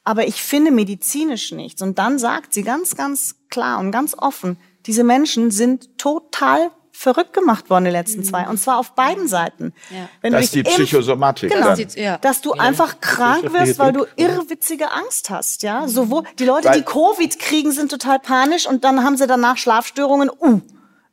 [0.04, 1.84] aber ich finde medizinisch nichts.
[1.84, 4.58] Und dann sagt sie ganz, ganz klar und ganz offen,
[4.88, 8.46] diese Menschen sind total verrückt gemacht worden die letzten zwei.
[8.50, 9.74] Und zwar auf beiden Seiten.
[9.90, 10.10] Ja.
[10.22, 11.68] Wenn Das ist die Psychosomatik Genau.
[11.74, 11.88] dann.
[11.96, 12.18] Ja.
[12.18, 15.88] Dass du einfach krank wirst, weil du irrwitzige Angst hast, ja.
[15.88, 19.56] Sowohl, die Leute, Weil- die Covid kriegen, sind total panisch und dann haben sie danach
[19.58, 20.30] Schlafstörungen.
[20.42, 20.60] Uh,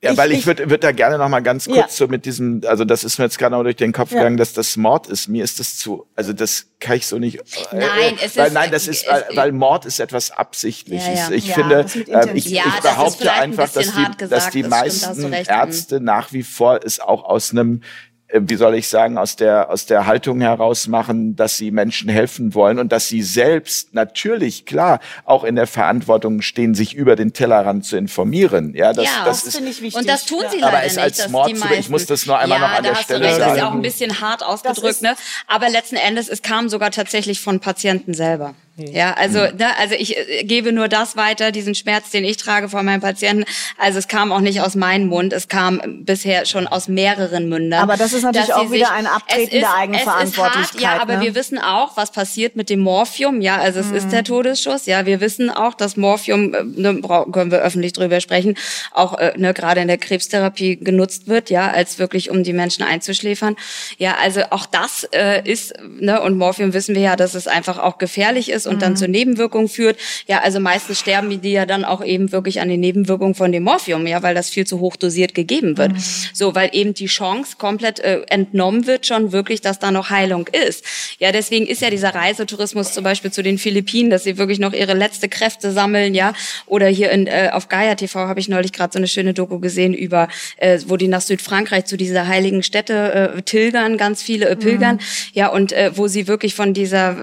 [0.06, 1.88] Ja, weil ich würde würd da gerne noch mal ganz kurz Ja.
[1.88, 4.18] so mit diesem, also das ist mir jetzt gerade noch durch den Kopf Ja.
[4.18, 5.28] gegangen, dass das Mord ist.
[5.28, 7.36] Mir ist das zu, also das kann ich so nicht.
[7.38, 7.42] äh,
[7.72, 11.30] Nein, es weil, ist- nein, das ist, weil, weil Mord ist etwas Absichtliches.
[11.30, 14.62] Ich finde, äh, ich, ich behaupte vielleicht ein einfach, dass die, hart dass gesagt, die
[14.62, 15.32] das stimmt, da hast meisten.
[15.32, 19.70] Ärzte nach wie vor es auch aus einem äh, wie soll ich sagen, aus der,
[19.70, 24.66] aus der Haltung heraus machen, dass sie Menschen helfen wollen und dass sie selbst natürlich,
[24.66, 28.74] klar, auch in der Verantwortung stehen, sich über den Tellerrand zu informieren.
[28.74, 30.00] Ja, das, Ja, das Das ist, finde ich wichtig.
[30.00, 30.66] Und das tun sie ja.
[30.66, 31.04] Aber leider es nicht.
[31.04, 33.04] als Mord die zu- ich muss das nur einmal ja, noch an da der hast
[33.04, 33.66] Stelle du recht, Das ist sagen.
[33.68, 35.14] auch ein bisschen hart ausgedrückt, ne?
[35.46, 38.54] Aber letzten Endes, es kam sogar tatsächlich von Patienten selber.
[38.78, 39.56] Ja, also, Hm.
[39.56, 43.00] ne, also ich äh, gebe nur das weiter, diesen Schmerz, den ich trage von meinen
[43.00, 43.44] Patienten.
[43.78, 47.80] Also es kam auch nicht aus meinem Mund, es kam bisher schon aus mehreren Mündern.
[47.80, 51.16] Aber das ist natürlich auch wieder ein Abtreten ist, der ist hart, Eigenverantwortlichkeit, ja, aber
[51.16, 51.22] ne?
[51.22, 53.40] wir wissen auch, was passiert mit dem Morphium.
[53.40, 53.96] Ja, also es Mhm.
[53.96, 54.84] ist der Todesschuss.
[54.84, 57.00] Ja, wir wissen auch, dass Morphium, äh, ne,
[57.32, 58.56] können wir öffentlich drüber sprechen,
[58.92, 62.82] auch äh, ne, gerade in der Krebstherapie genutzt wird, ja, als wirklich um die Menschen
[62.82, 63.56] einzuschläfern.
[63.96, 67.78] Ja, also auch das äh, ist, ne, und Morphium wissen wir ja, dass es einfach
[67.78, 68.80] auch gefährlich ist und Mhm.
[68.80, 69.98] dann zu Nebenwirkungen führt.
[70.26, 73.64] Ja, also meistens sterben die ja dann auch eben wirklich an den Nebenwirkungen von dem
[73.64, 75.92] Morphium, ja, weil das viel zu hoch dosiert gegeben wird.
[76.32, 80.48] So, weil eben die Chance komplett äh, entnommen wird schon wirklich, dass da noch Heilung
[80.48, 80.84] ist.
[81.18, 84.72] Ja, deswegen ist ja dieser Reisetourismus zum Beispiel zu den Philippinen, dass sie wirklich noch
[84.72, 86.32] ihre letzte Kräfte sammeln, ja.
[86.66, 89.58] Oder hier in, äh, auf Gaia TV habe ich neulich gerade so eine schöne Doku
[89.58, 94.48] gesehen über, äh, wo die nach Südfrankreich zu dieser heiligen Stätte äh, tilgern, ganz viele
[94.48, 95.00] äh, pilgern,
[95.32, 97.16] ja, und äh, wo sie wirklich von dieser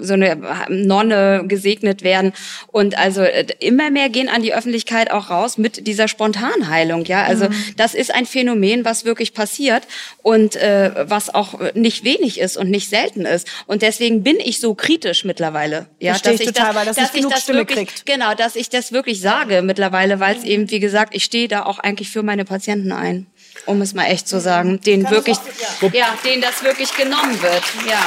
[0.00, 0.36] so eine
[0.72, 2.32] Nonne gesegnet werden.
[2.68, 7.24] Und also äh, immer mehr gehen an die Öffentlichkeit auch raus mit dieser Spontanheilung, ja.
[7.24, 9.86] Also das ist ein Phänomen, was wirklich passiert
[10.22, 13.48] und äh, was auch nicht wenig ist und nicht selten ist.
[13.66, 16.96] Und deswegen bin ich so kritisch mittlerweile, ja, Verstehe dass ich total, das, weil das
[16.96, 18.06] dass ich das Stimme wirklich, kriegt.
[18.06, 21.64] genau, dass ich das wirklich sage mittlerweile, weil es eben, wie gesagt, ich stehe da
[21.64, 23.26] auch eigentlich für meine Patienten ein,
[23.66, 25.38] um es mal echt zu sagen, denen wirklich,
[25.92, 28.02] ja, denen das wirklich genommen wird, ja.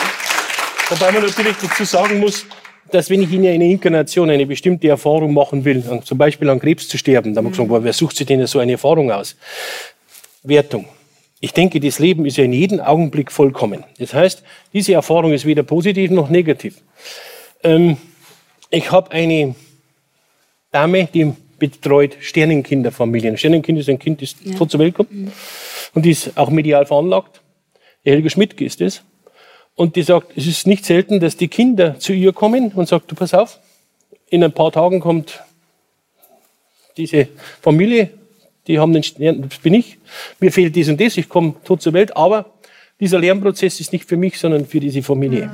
[0.90, 2.46] Wobei man natürlich dazu sagen muss,
[2.92, 6.88] dass wenn ich in einer Inkarnation eine bestimmte Erfahrung machen will, zum Beispiel an Krebs
[6.88, 9.36] zu sterben, dann haben wir gesagt, boah, wer sucht sich denn so eine Erfahrung aus?
[10.44, 10.86] Wertung.
[11.40, 13.84] Ich denke, das Leben ist ja in jedem Augenblick vollkommen.
[13.98, 14.44] Das heißt,
[14.74, 16.78] diese Erfahrung ist weder positiv noch negativ.
[17.64, 17.98] Ähm,
[18.70, 19.56] ich habe eine
[20.72, 23.38] Dame, die betreut Sternenkinderfamilien.
[23.38, 25.10] Sternenkind ist ein Kind, das tot zur Welt kommt
[25.94, 27.42] und die ist auch medial veranlagt.
[28.06, 29.04] Die Helga Schmidt ist es.
[29.76, 33.12] Und die sagt, es ist nicht selten, dass die Kinder zu ihr kommen und sagt,
[33.12, 33.60] du pass auf,
[34.30, 35.44] in ein paar Tagen kommt
[36.98, 37.28] diese
[37.62, 38.10] Familie,
[38.68, 39.98] die haben den Stern, das bin ich,
[40.40, 42.54] mir fehlt dies und das, ich komme tot zur Welt, aber
[43.00, 45.52] dieser Lernprozess ist nicht für mich, sondern für diese Familie.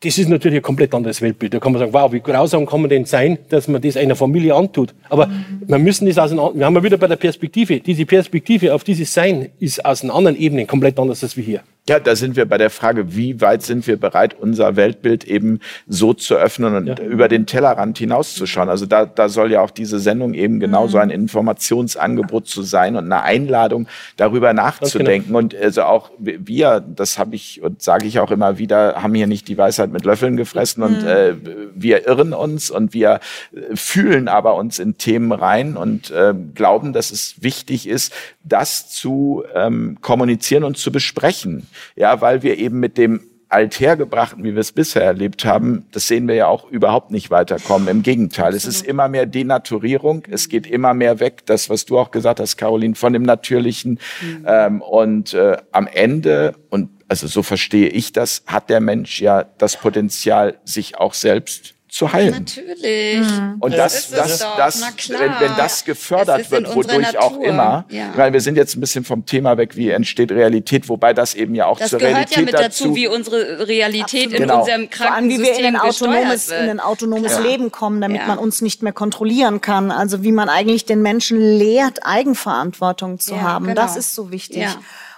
[0.00, 1.54] Das ist natürlich ein komplett anderes Weltbild.
[1.54, 4.14] Da kann man sagen, wow, wie grausam kann man denn sein, dass man das einer
[4.14, 4.94] Familie antut.
[5.08, 5.28] Aber
[5.66, 7.80] wir müssen das aus einem, wir haben ja wieder bei der Perspektive.
[7.80, 11.62] Diese Perspektive auf dieses Sein ist aus einer anderen Ebene komplett anders als wir hier.
[11.88, 15.60] Ja, da sind wir bei der Frage, wie weit sind wir bereit, unser Weltbild eben
[15.86, 18.68] so zu öffnen und über den Tellerrand hinauszuschauen.
[18.68, 23.04] Also da, da soll ja auch diese Sendung eben genauso ein Informationsangebot zu sein und
[23.06, 23.88] eine Einladung,
[24.18, 25.34] darüber nachzudenken.
[25.34, 29.26] Und also auch wir, das habe ich und sage ich auch immer wieder, haben hier
[29.26, 31.34] nicht die Weisheit mit Löffeln gefressen und äh,
[31.74, 33.20] wir irren uns und wir
[33.54, 38.12] äh, fühlen aber uns in Themen rein und äh, glauben, dass es wichtig ist,
[38.48, 41.66] das zu ähm, kommunizieren und zu besprechen.
[41.96, 43.20] Ja, weil wir eben mit dem
[43.50, 47.88] Althergebrachten, wie wir es bisher erlebt haben, das sehen wir ja auch überhaupt nicht weiterkommen.
[47.88, 51.98] Im Gegenteil, es ist immer mehr Denaturierung, es geht immer mehr weg, das, was du
[51.98, 54.00] auch gesagt hast, Caroline, von dem Natürlichen.
[54.46, 59.44] Ähm, und äh, am Ende, und also so verstehe ich das, hat der Mensch ja
[59.56, 62.44] das Potenzial, sich auch selbst zu heilen.
[62.46, 63.26] Natürlich.
[63.58, 68.12] Und Das das, das, das, wenn, wenn das gefördert wird, wodurch auch Natur, immer, ja.
[68.14, 71.56] weil wir sind jetzt ein bisschen vom Thema weg, wie entsteht Realität, wobei das eben
[71.56, 72.94] ja auch Das zur gehört Realität ja mit dazu, dazu.
[72.94, 74.60] wie unsere Realität in Genau.
[74.60, 77.42] unserem Vor allem, wie wir in ein autonomes, in ein autonomes Klar.
[77.48, 78.26] Leben kommen, damit Ja.
[78.28, 79.90] man uns nicht mehr kontrollieren kann.
[79.90, 83.66] Also wie man eigentlich den Menschen lehrt, Eigenverantwortung zu Ja, haben.
[83.66, 83.74] genau.
[83.82, 84.66] Das ist so wichtig.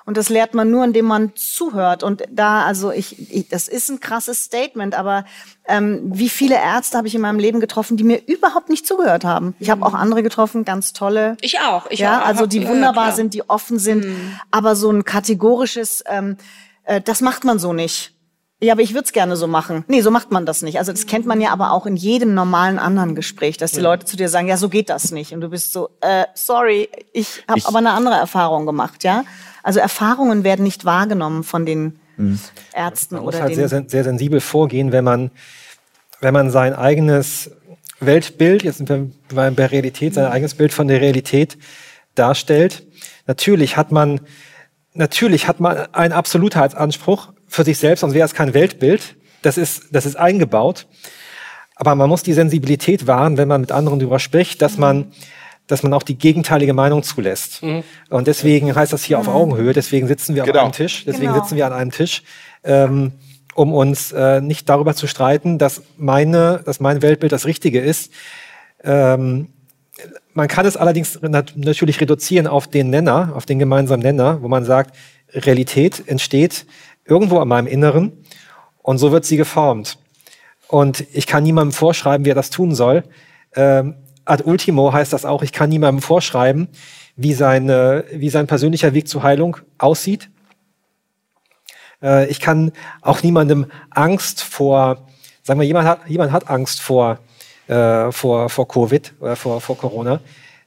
[0.01, 0.07] Ja.
[0.07, 2.03] Und das lehrt man nur, indem man zuhört.
[2.03, 5.25] Und da, also ich, ich das ist ein krasses Statement, aber
[5.67, 9.25] ähm, wie viele Ärzte habe ich in meinem Leben getroffen, die mir überhaupt nicht zugehört
[9.25, 9.55] haben.
[9.59, 11.37] Ich habe auch andere getroffen, ganz tolle.
[11.41, 11.87] Ich auch.
[11.91, 12.27] Ich ja, auch.
[12.27, 13.17] also die Ja, wunderbar klar.
[13.17, 14.07] sind, die offen sind,
[14.51, 16.37] aber so ein kategorisches, ähm,
[16.85, 18.15] äh, das macht man so nicht.
[18.63, 19.85] Ja, aber ich würde es gerne so machen.
[19.89, 20.79] Nee, so macht man das nicht.
[20.79, 24.05] Also das kennt man ja aber auch in jedem normalen anderen Gespräch, dass die Leute
[24.05, 25.33] zu dir sagen, ja, so geht das nicht.
[25.33, 29.25] Und du bist so, äh, sorry, ich habe aber eine andere Erfahrung gemacht, ja.
[29.71, 32.01] Also Erfahrungen werden nicht wahrgenommen von den
[32.73, 33.69] Ärzten Man muss oder halt den.
[33.69, 35.31] sehr, sehr, sensibel vorgehen, wenn man,
[36.21, 37.53] wenn man sein eigenes
[38.01, 41.57] Weltbild, jetzt sind wir bei, bei Realität, sein eigenes Bild von der Realität
[42.17, 42.85] darstellt.
[43.29, 44.21] Natürlich hat man,
[44.93, 49.15] natürlich hat man einen Absolutheitsanspruch für sich selbst, sonst wäre es kein Weltbild.
[49.43, 50.89] Das ist, das ist eingebaut.
[51.77, 55.13] Aber man muss die Sensibilität wahren, wenn man mit anderen darüber spricht, dass man,
[55.71, 57.63] dass man auch die gegenteilige Meinung zulässt.
[57.63, 57.83] Mhm.
[58.09, 59.73] Und deswegen heißt das hier auf Augenhöhe.
[59.73, 60.59] Deswegen sitzen wir genau.
[60.59, 61.05] an einem Tisch.
[61.05, 61.43] Deswegen genau.
[61.43, 62.23] sitzen wir an einem Tisch.
[62.65, 63.13] Ähm,
[63.55, 68.13] um uns äh, nicht darüber zu streiten, dass meine, dass mein Weltbild das Richtige ist.
[68.83, 69.49] Ähm,
[70.33, 74.49] man kann es allerdings nat natürlich reduzieren auf den Nenner, auf den gemeinsamen Nenner, wo
[74.49, 74.97] man sagt,
[75.33, 76.65] Realität entsteht
[77.05, 78.13] irgendwo an meinem Inneren
[78.79, 79.99] und so wird sie geformt.
[80.69, 83.03] Und ich kann niemandem vorschreiben, wie er das tun soll.
[83.57, 86.69] Ähm, ad ultimo heißt das auch, ich kann niemandem vorschreiben,
[87.17, 90.31] wie, seine, wie sein persönlicher Weg zur Heilung aussieht.
[92.03, 92.73] Äh, ich kann
[93.03, 95.07] auch niemandem Angst vor,
[95.43, 97.19] sagen wir, jemand hat, jemand hat Angst vor,
[97.69, 100.21] äh, vor, vor Covid oder vor, vor Corona.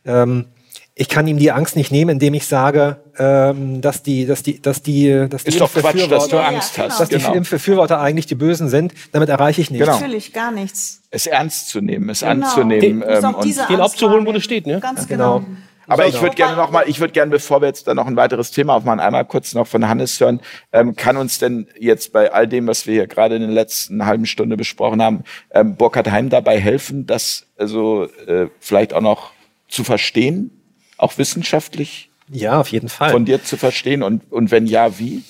[0.05, 0.45] Ähm,
[0.95, 4.61] ich kann ihm die Angst nicht nehmen, indem ich sage, ähm, dass die, dass die,
[4.61, 6.93] dass die, dass die ist doch Quatsch, dass du Angst ja, genau.
[6.93, 7.31] hast, dass genau.
[7.31, 8.93] die Impfbefürworter eigentlich die Bösen sind.
[9.11, 9.85] Damit erreiche ich nichts.
[9.85, 9.99] Genau.
[9.99, 11.01] Natürlich gar nichts.
[11.09, 12.45] Es ernst zu nehmen, es genau.
[12.45, 14.79] anzunehmen den, ähm, und den abzuholen, wo das steht, ne?
[14.79, 15.39] Ganz genau.
[15.39, 15.57] genau.
[15.87, 18.15] Aber ich würde gerne noch mal, ich würde gerne, bevor wir jetzt dann noch ein
[18.15, 20.39] weiteres Thema aufmachen, einmal kurz noch von Hannes hören.
[20.71, 24.05] Ähm, kann uns denn jetzt bei all dem, was wir hier gerade in den letzten
[24.05, 29.31] halben Stunde besprochen haben, ähm, Burkhard Heim dabei helfen, das also äh, vielleicht auch noch
[29.67, 30.62] zu verstehen,
[31.03, 32.09] auch wissenschaftlich?
[32.29, 33.11] Ja, auf jeden Fall.
[33.11, 35.23] Von dir zu verstehen und, und wenn ja, wie?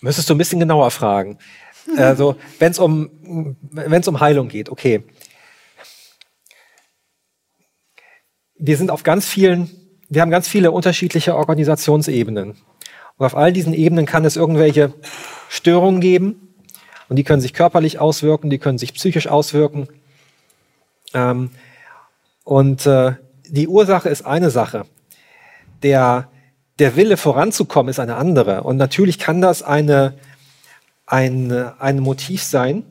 [0.00, 1.38] Müsstest du ein bisschen genauer fragen.
[1.96, 5.02] Also, wenn es um, wenn's um Heilung geht, okay.
[8.56, 9.68] Wir sind auf ganz vielen,
[10.08, 12.56] wir haben ganz viele unterschiedliche Organisationsebenen.
[13.16, 14.94] Und auf all diesen Ebenen kann es irgendwelche
[15.48, 16.54] Störungen geben.
[17.08, 19.88] Und die können sich körperlich auswirken, die können sich psychisch auswirken.
[21.14, 21.50] Ähm,
[22.44, 23.14] und äh,
[23.46, 24.86] die Ursache ist eine Sache.
[25.82, 26.28] Der,
[26.78, 28.62] der Wille voranzukommen ist eine andere.
[28.62, 30.14] Und natürlich kann das eine,
[31.06, 32.84] ein, ein Motiv sein,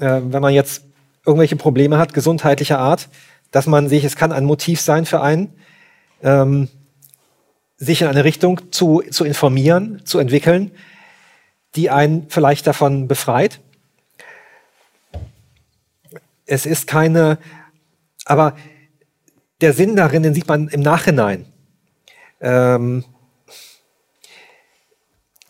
[0.00, 0.84] äh, wenn man jetzt
[1.26, 3.08] irgendwelche Probleme hat, gesundheitlicher Art,
[3.50, 5.52] dass man sich, es kann ein Motiv sein für einen,
[6.22, 6.68] ähm,
[7.76, 10.70] sich in eine Richtung zu, zu informieren, zu entwickeln,
[11.76, 13.60] die einen vielleicht davon befreit.
[16.46, 17.38] Es ist keine
[18.24, 18.56] aber
[19.60, 21.46] der Sinn darin, den sieht man im Nachhinein.
[22.40, 23.04] Ähm,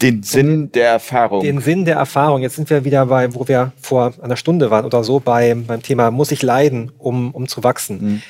[0.02, 1.42] den Sinn der Erfahrung.
[1.42, 2.42] Den Sinn der Erfahrung.
[2.42, 5.82] Jetzt sind wir wieder bei, wo wir vor einer Stunde waren oder so, bei, beim
[5.82, 8.02] Thema, muss ich leiden, um, um zu wachsen?
[8.02, 8.22] Mhm.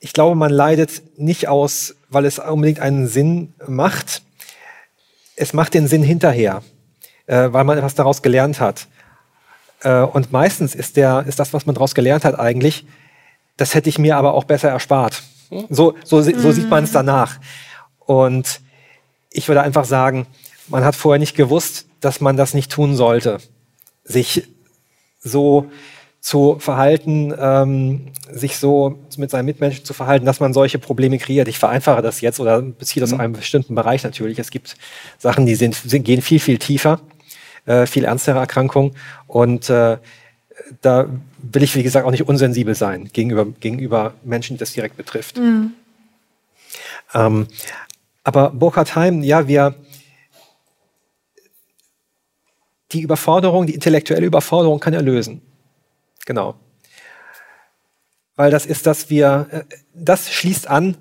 [0.00, 4.22] Ich glaube, man leidet nicht aus, weil es unbedingt einen Sinn macht.
[5.36, 6.62] Es macht den Sinn hinterher,
[7.26, 8.88] äh, weil man etwas daraus gelernt hat.
[9.82, 12.86] Äh, und meistens ist, der, ist das, was man daraus gelernt hat, eigentlich,
[13.60, 15.22] das hätte ich mir aber auch besser erspart.
[15.68, 16.52] So, so, so mhm.
[16.52, 17.38] sieht man es danach.
[17.98, 18.60] Und
[19.30, 20.26] ich würde einfach sagen,
[20.68, 23.38] man hat vorher nicht gewusst, dass man das nicht tun sollte.
[24.04, 24.48] Sich
[25.18, 25.70] so
[26.20, 31.48] zu verhalten, ähm, sich so mit seinen Mitmenschen zu verhalten, dass man solche Probleme kreiert.
[31.48, 33.14] Ich vereinfache das jetzt oder beziehe das mhm.
[33.14, 34.38] auf einen bestimmten Bereich natürlich.
[34.38, 34.76] Es gibt
[35.18, 37.00] Sachen, die sind, sind gehen viel, viel tiefer,
[37.66, 38.92] äh, viel ernstere Erkrankungen.
[39.26, 39.98] Und äh,
[40.80, 41.08] da
[41.42, 45.38] will ich, wie gesagt, auch nicht unsensibel sein gegenüber, gegenüber Menschen, die das direkt betrifft.
[45.38, 45.72] Mhm.
[47.14, 47.46] Ähm,
[48.24, 49.74] aber Burkhard Heim, ja, wir,
[52.92, 55.42] die Überforderung, die intellektuelle Überforderung kann er lösen.
[56.26, 56.54] Genau.
[58.36, 60.96] Weil das ist, dass wir, äh, das schließt an,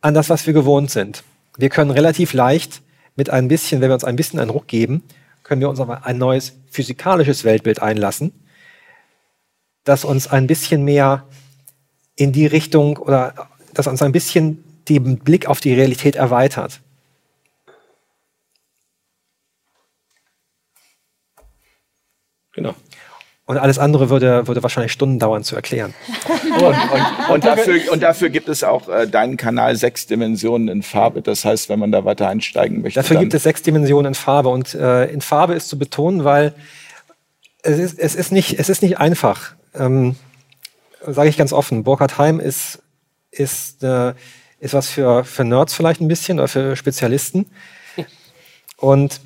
[0.00, 1.24] an das, was wir gewohnt sind.
[1.56, 2.82] Wir können relativ leicht
[3.16, 5.02] mit ein bisschen, wenn wir uns ein bisschen einen Ruck geben,
[5.42, 8.32] können wir uns auf ein neues physikalisches Weltbild einlassen
[9.84, 11.26] das uns ein bisschen mehr
[12.16, 16.80] in die Richtung oder das uns ein bisschen den Blick auf die Realität erweitert.
[22.52, 22.74] Genau.
[23.46, 25.92] Und alles andere würde, würde wahrscheinlich Stunden dauern zu erklären.
[26.44, 30.82] und, und, und, dafür, und dafür gibt es auch äh, deinen Kanal sechs Dimensionen in
[30.82, 31.20] Farbe.
[31.20, 33.00] Das heißt, wenn man da weiter einsteigen möchte.
[33.00, 34.50] Dafür gibt es sechs Dimensionen in Farbe.
[34.50, 36.54] Und äh, in Farbe ist zu betonen, weil
[37.62, 40.16] es ist, es ist, nicht, es ist nicht einfach ähm,
[41.06, 42.82] sage ich ganz offen, Burkhard Heim ist,
[43.30, 44.14] ist, äh,
[44.58, 47.46] ist was für, für Nerds vielleicht ein bisschen oder für Spezialisten.
[48.76, 49.20] Und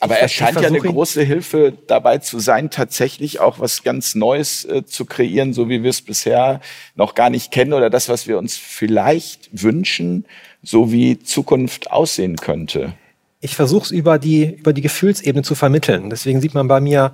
[0.00, 4.66] aber er scheint ja eine große Hilfe dabei zu sein, tatsächlich auch was ganz Neues
[4.66, 6.60] äh, zu kreieren, so wie wir es bisher
[6.94, 10.26] noch gar nicht kennen oder das, was wir uns vielleicht wünschen,
[10.62, 12.92] so wie Zukunft aussehen könnte.
[13.40, 16.10] Ich versuche es über die, über die Gefühlsebene zu vermitteln.
[16.10, 17.12] Deswegen sieht man bei mir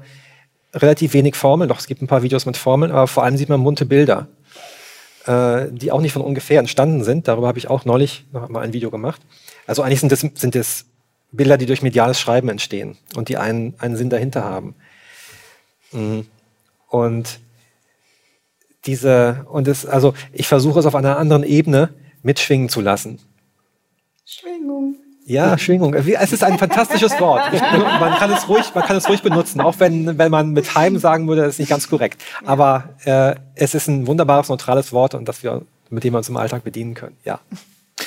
[0.74, 3.48] relativ wenig Formeln, doch es gibt ein paar Videos mit Formeln, aber vor allem sieht
[3.48, 4.28] man bunte Bilder,
[5.26, 7.28] äh, die auch nicht von ungefähr entstanden sind.
[7.28, 9.20] Darüber habe ich auch neulich noch mal ein Video gemacht.
[9.66, 10.86] Also eigentlich sind es sind das
[11.32, 14.74] Bilder, die durch mediales Schreiben entstehen und die einen, einen Sinn dahinter haben.
[15.92, 16.26] Mhm.
[16.88, 17.40] Und
[18.86, 23.20] diese, und es, also ich versuche es auf einer anderen Ebene mitschwingen zu lassen.
[24.24, 24.96] Schwingung.
[25.30, 25.94] Ja, Schwingung.
[25.94, 27.52] Es ist ein fantastisches Wort.
[28.00, 30.98] Man kann es ruhig, man kann es ruhig benutzen, auch wenn, wenn man mit Heim
[30.98, 32.20] sagen würde, das ist nicht ganz korrekt.
[32.44, 36.28] Aber äh, es ist ein wunderbares, neutrales Wort und das wir, mit dem wir uns
[36.28, 37.16] im Alltag bedienen können.
[37.24, 37.38] Ja.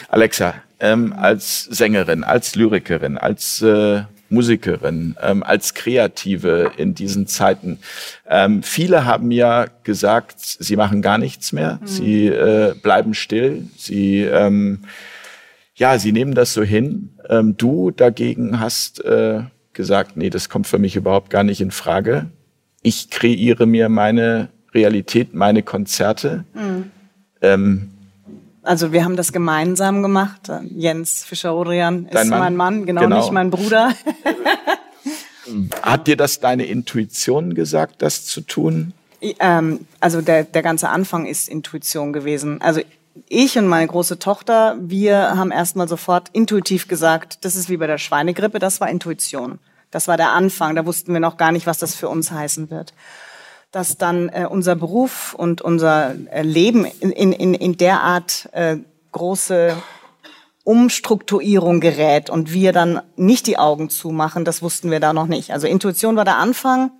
[0.09, 7.79] Alexa, ähm, als Sängerin, als Lyrikerin, als äh, Musikerin, ähm, als Kreative in diesen Zeiten.
[8.27, 11.87] Ähm, viele haben ja gesagt, sie machen gar nichts mehr, mhm.
[11.87, 14.79] sie äh, bleiben still, sie ähm,
[15.75, 17.17] ja, sie nehmen das so hin.
[17.29, 19.41] Ähm, du dagegen hast äh,
[19.73, 22.27] gesagt, nee, das kommt für mich überhaupt gar nicht in Frage.
[22.81, 26.45] Ich kreiere mir meine Realität, meine Konzerte.
[26.53, 26.91] Mhm.
[27.41, 27.89] Ähm,
[28.61, 30.49] also wir haben das gemeinsam gemacht.
[30.69, 32.39] Jens Fischer-Odrian ist Mann?
[32.39, 33.93] mein Mann, genau, genau, nicht mein Bruder.
[35.81, 38.93] Hat dir das deine Intuition gesagt, das zu tun?
[39.39, 42.61] Ähm, also der, der ganze Anfang ist Intuition gewesen.
[42.61, 42.81] Also
[43.27, 47.87] ich und meine große Tochter, wir haben erstmal sofort intuitiv gesagt, das ist wie bei
[47.87, 49.59] der Schweinegrippe, das war Intuition.
[49.91, 52.71] Das war der Anfang, da wussten wir noch gar nicht, was das für uns heißen
[52.71, 52.93] wird.
[53.71, 58.77] Dass dann äh, unser Beruf und unser äh, Leben in, in, in der Art äh,
[59.11, 59.75] große
[60.63, 65.51] Umstrukturierung gerät und wir dann nicht die Augen zumachen, das wussten wir da noch nicht.
[65.51, 66.91] Also Intuition war der Anfang.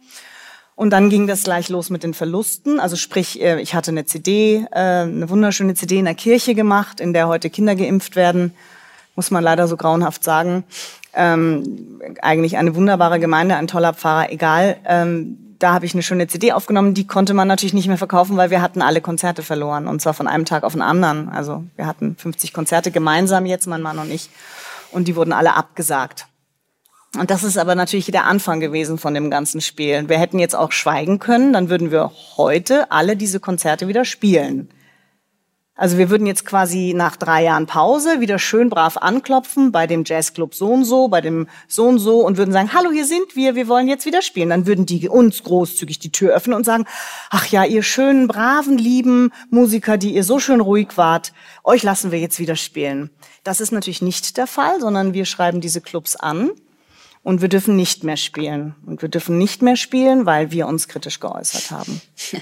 [0.76, 2.80] Und dann ging das gleich los mit den Verlusten.
[2.80, 7.00] Also sprich, äh, ich hatte eine CD, äh, eine wunderschöne CD in der Kirche gemacht,
[7.00, 8.54] in der heute Kinder geimpft werden.
[9.16, 10.64] Muss man leider so grauenhaft sagen.
[11.14, 14.78] Ähm, eigentlich eine wunderbare Gemeinde, ein toller Pfarrer, egal.
[14.86, 18.36] Ähm, da habe ich eine schöne CD aufgenommen, die konnte man natürlich nicht mehr verkaufen,
[18.36, 19.88] weil wir hatten alle Konzerte verloren.
[19.88, 21.30] Und zwar von einem Tag auf den anderen.
[21.30, 24.30] Also wir hatten 50 Konzerte gemeinsam jetzt, mein Mann und ich.
[24.92, 26.26] Und die wurden alle abgesagt.
[27.18, 30.10] Und das ist aber natürlich der Anfang gewesen von dem ganzen Spiel.
[30.10, 34.70] Wir hätten jetzt auch schweigen können, dann würden wir heute alle diese Konzerte wieder spielen.
[35.76, 40.04] Also wir würden jetzt quasi nach drei Jahren Pause wieder schön brav anklopfen bei dem
[40.06, 43.36] Jazzclub so und so, bei dem so und so und würden sagen, hallo, hier sind
[43.36, 44.50] wir, wir wollen jetzt wieder spielen.
[44.50, 46.86] Dann würden die uns großzügig die Tür öffnen und sagen,
[47.32, 51.34] ach ja, ihr schönen, braven, lieben Musiker, die ihr so schön ruhig wart,
[51.64, 53.10] euch lassen wir jetzt wieder spielen.
[53.44, 56.52] Das ist natürlich nicht der Fall, sondern wir schreiben diese Clubs an
[57.24, 58.76] und wir dürfen nicht mehr spielen.
[58.86, 62.02] Und wir dürfen nicht mehr spielen, weil wir uns kritisch geäußert haben.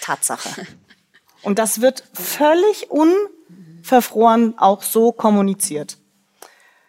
[0.00, 0.66] Tatsache.
[1.42, 5.98] Und das wird völlig unverfroren auch so kommuniziert.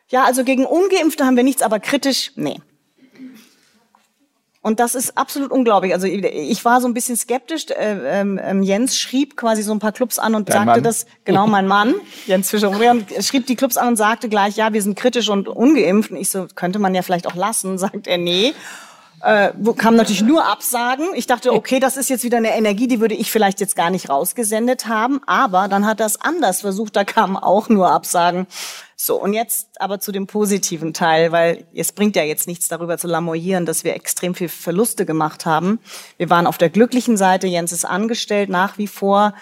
[0.07, 2.59] Ja, also gegen Ungeimpfte haben wir nichts, aber kritisch, nee.
[4.63, 5.91] Und das ist absolut unglaublich.
[5.93, 7.65] Also ich war so ein bisschen skeptisch.
[7.71, 10.83] Äh, ähm, ähm, Jens schrieb quasi so ein paar Clubs an und Dein sagte Mann.
[10.83, 11.95] das, genau mein Mann,
[12.27, 12.71] Jens Fischer,
[13.21, 16.11] schrieb die Clubs an und sagte gleich, ja, wir sind kritisch und ungeimpft.
[16.11, 18.53] Und ich so, könnte man ja vielleicht auch lassen, sagt er, nee.
[19.23, 21.07] Äh, kam natürlich nur Absagen.
[21.13, 23.89] Ich dachte, okay, das ist jetzt wieder eine Energie, die würde ich vielleicht jetzt gar
[23.89, 25.21] nicht rausgesendet haben.
[25.27, 28.47] Aber dann hat er es anders versucht, da kamen auch nur Absagen.
[28.95, 32.97] So, und jetzt aber zu dem positiven Teil, weil es bringt ja jetzt nichts darüber
[32.97, 35.79] zu lamoyieren, dass wir extrem viel Verluste gemacht haben.
[36.17, 39.33] Wir waren auf der glücklichen Seite, Jens ist angestellt nach wie vor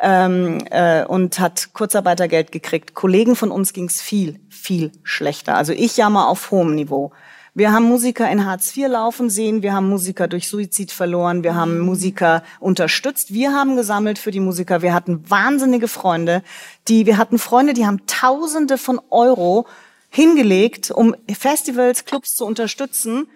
[0.00, 2.94] ähm, äh, und hat Kurzarbeitergeld gekriegt.
[2.94, 5.54] Kollegen von uns ging's viel, viel schlechter.
[5.56, 7.12] Also ich jammer auf hohem Niveau.
[7.56, 11.54] Wir haben Musiker in Hartz IV laufen sehen, wir haben Musiker durch Suizid verloren, wir
[11.54, 16.42] haben Musiker unterstützt, wir haben gesammelt für die Musiker, wir hatten wahnsinnige Freunde,
[16.88, 19.68] die, wir hatten Freunde, die haben Tausende von Euro
[20.10, 23.28] hingelegt, um Festivals, Clubs zu unterstützen,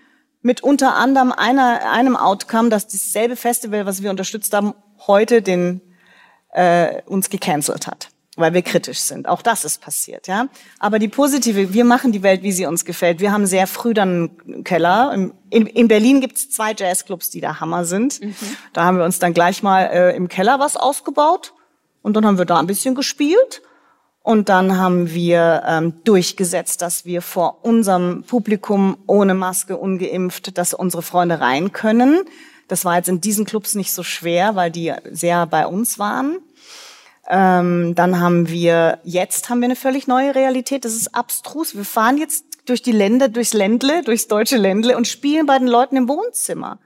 [0.42, 4.74] mit unter anderem einer, einem Outcome, dass dasselbe Festival, was wir unterstützt haben,
[5.06, 5.80] heute den,
[6.54, 9.28] äh, uns gecancelt hat weil wir kritisch sind.
[9.28, 10.48] Auch das ist passiert, ja.
[10.78, 13.20] Aber die positive, wir machen die Welt, wie sie uns gefällt.
[13.20, 15.12] Wir haben sehr früh dann einen Keller.
[15.50, 18.22] In, in Berlin gibt es zwei Jazzclubs, die der Hammer sind.
[18.22, 18.34] Mhm.
[18.72, 21.52] Da haben wir uns dann gleich mal äh, im Keller was ausgebaut
[22.02, 23.62] und dann haben wir da ein bisschen gespielt.
[24.22, 30.74] Und dann haben wir ähm, durchgesetzt, dass wir vor unserem Publikum ohne Maske, ungeimpft, dass
[30.74, 32.24] unsere Freunde rein können.
[32.68, 36.40] Das war jetzt in diesen Clubs nicht so schwer, weil die sehr bei uns waren.
[37.28, 40.84] Ähm, dann haben wir, jetzt haben wir eine völlig neue Realität.
[40.84, 41.76] Das ist abstrus.
[41.76, 45.68] Wir fahren jetzt durch die Länder, durchs Ländle, durchs deutsche Ländle und spielen bei den
[45.68, 46.78] Leuten im Wohnzimmer.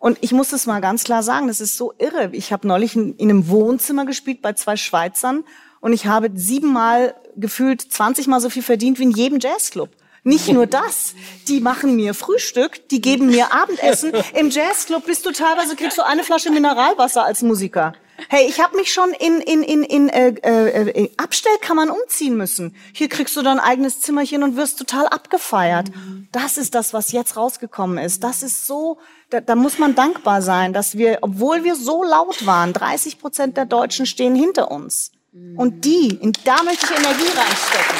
[0.00, 2.30] Und ich muss das mal ganz klar sagen, das ist so irre.
[2.32, 5.44] Ich habe neulich in, in einem Wohnzimmer gespielt bei zwei Schweizern
[5.80, 9.90] und ich habe siebenmal gefühlt 20 Mal so viel verdient wie in jedem Jazzclub.
[10.24, 11.14] Nicht nur das,
[11.46, 14.12] die machen mir Frühstück, die geben mir Abendessen.
[14.34, 17.92] Im Jazzclub bist du teilweise kriegst du eine Flasche Mineralwasser als Musiker.
[18.28, 22.74] Hey, ich habe mich schon in, in, in, in äh, äh, äh, Abstellkammern umziehen müssen.
[22.92, 25.90] Hier kriegst du dein eigenes Zimmerchen und wirst total abgefeiert.
[26.32, 28.24] Das ist das, was jetzt rausgekommen ist.
[28.24, 28.98] Das ist so,
[29.30, 33.56] da, da muss man dankbar sein, dass wir, obwohl wir so laut waren, 30 Prozent
[33.56, 35.12] der Deutschen stehen hinter uns.
[35.56, 37.96] Und die, in, da möchte ich Energie reinstecken.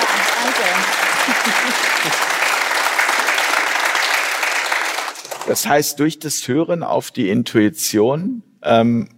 [0.00, 0.06] Ja,
[0.42, 0.62] danke.
[5.46, 9.08] Das heißt, durch das Hören auf die Intuition, ähm,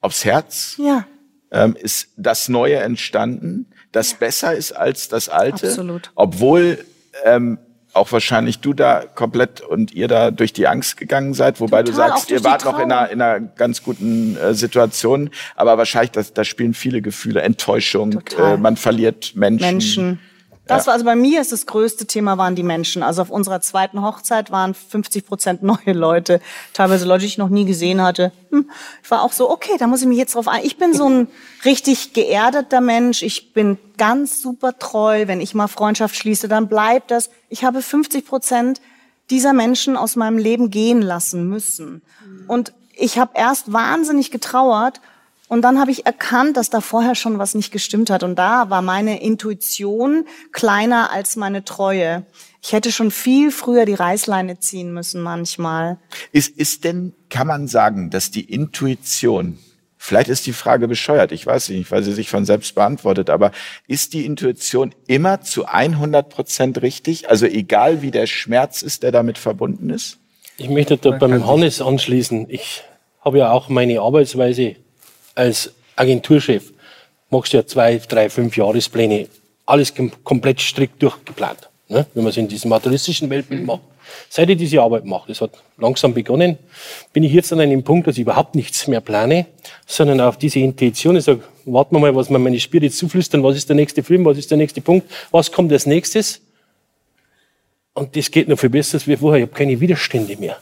[0.00, 1.06] aufs Herz, Ja,
[1.50, 5.68] ähm, ist das Neue entstanden, das besser ist als das Alte.
[5.68, 6.12] Absolut.
[6.14, 6.84] Obwohl
[7.24, 7.58] ähm,
[7.96, 11.92] auch wahrscheinlich du da komplett und ihr da durch die Angst gegangen seid, wobei du
[11.92, 15.78] Total, auch sagst, ihr wart noch in einer, in einer ganz guten äh, Situation, aber
[15.78, 19.66] wahrscheinlich, da spielen viele Gefühle, Enttäuschung, äh, man verliert Menschen.
[19.66, 20.20] Menschen.
[20.66, 23.02] Das war also bei mir ist das größte Thema waren die Menschen.
[23.02, 26.40] Also auf unserer zweiten Hochzeit waren 50 Prozent neue Leute,
[26.72, 28.32] teilweise Leute, die ich noch nie gesehen hatte.
[28.50, 28.68] Hm,
[29.02, 30.64] ich war auch so, okay, da muss ich mich jetzt drauf ein.
[30.64, 31.28] Ich bin so ein
[31.64, 33.22] richtig geerdeter Mensch.
[33.22, 35.26] Ich bin ganz super treu.
[35.26, 37.30] Wenn ich mal Freundschaft schließe, dann bleibt das.
[37.48, 38.80] Ich habe 50 Prozent
[39.30, 42.02] dieser Menschen aus meinem Leben gehen lassen müssen.
[42.48, 45.00] Und ich habe erst wahnsinnig getrauert
[45.48, 48.22] und dann habe ich erkannt, dass da vorher schon was nicht gestimmt hat.
[48.22, 52.26] Und da war meine Intuition kleiner als meine Treue.
[52.62, 55.98] Ich hätte schon viel früher die Reißleine ziehen müssen manchmal.
[56.32, 59.58] Ist, ist denn, kann man sagen, dass die Intuition,
[59.96, 63.52] vielleicht ist die Frage bescheuert, ich weiß nicht, weil sie sich von selbst beantwortet, aber
[63.86, 67.30] ist die Intuition immer zu 100 Prozent richtig?
[67.30, 70.18] Also egal wie der Schmerz ist, der damit verbunden ist?
[70.56, 72.46] Ich möchte da beim Hannes anschließen.
[72.48, 72.82] Ich
[73.20, 74.76] habe ja auch meine Arbeitsweise
[75.36, 76.72] als Agenturchef.
[77.30, 79.28] Machst ja zwei, drei, fünf Jahrespläne.
[79.64, 81.68] Alles kom komplett strikt durchgeplant.
[81.88, 82.06] Ne?
[82.14, 83.82] Wenn man es in diesem materialistischen Weltbild macht.
[84.28, 86.58] Seit ich diese Arbeit mache, das hat langsam begonnen,
[87.12, 89.46] bin ich jetzt an einem Punkt, dass ich überhaupt nichts mehr plane,
[89.84, 91.16] sondern auf diese Intuition.
[91.16, 94.24] Ich sage, warten wir mal, was mir meine Spirits zuflüstern, was ist der nächste Film,
[94.24, 96.40] was ist der nächste Punkt, was kommt als nächstes.
[97.94, 99.42] Und das geht noch viel besser als wie vorher.
[99.42, 100.58] Ich habe keine Widerstände mehr.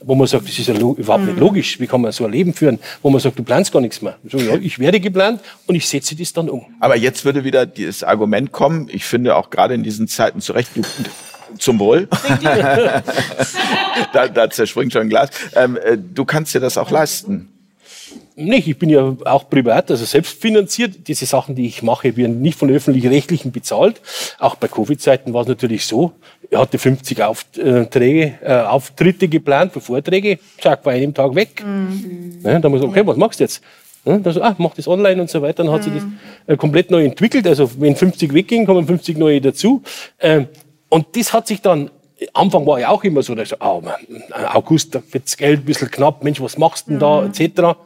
[0.00, 1.78] Wo man sagt, das ist ja überhaupt nicht logisch.
[1.78, 2.78] Wie kann man so ein Leben führen?
[3.00, 4.16] Wo man sagt, du planst gar nichts mehr.
[4.24, 6.64] Ich, sage, ja, ich werde geplant und ich setze das dann um.
[6.80, 10.70] Aber jetzt würde wieder dieses Argument kommen, ich finde auch gerade in diesen Zeiten zurecht,
[10.74, 10.82] du,
[11.58, 12.08] zum Wohl,
[14.12, 17.48] da, da zerspringt schon ein Glas, ähm, äh, du kannst dir das auch leisten.
[18.34, 21.06] Nicht, ich bin ja auch privat, also selbstfinanziert.
[21.06, 24.00] Diese Sachen, die ich mache, werden nicht von öffentlich-rechtlichen bezahlt.
[24.38, 26.12] Auch bei Covid-Zeiten war es natürlich so.
[26.52, 30.38] Er hatte 50 Aufträge, äh, Auftritte geplant für Vorträge.
[30.60, 31.64] Zack, war einem Tag weg.
[31.64, 33.62] Ne, da muss man, okay, was machst du jetzt?
[34.04, 35.64] Ne, dann so, ah, mach das online und so weiter.
[35.64, 36.04] Dann hat sich das
[36.46, 37.46] äh, komplett neu entwickelt.
[37.46, 39.82] Also wenn 50 weggingen, kommen 50 neue dazu.
[40.20, 40.46] Ähm,
[40.90, 41.90] und das hat sich dann
[42.34, 44.22] Anfang war ja auch immer so, da so, oh Mann,
[44.52, 47.76] August, da wird's Geld ein bisschen knapp, Mensch, was machst du denn da, etc.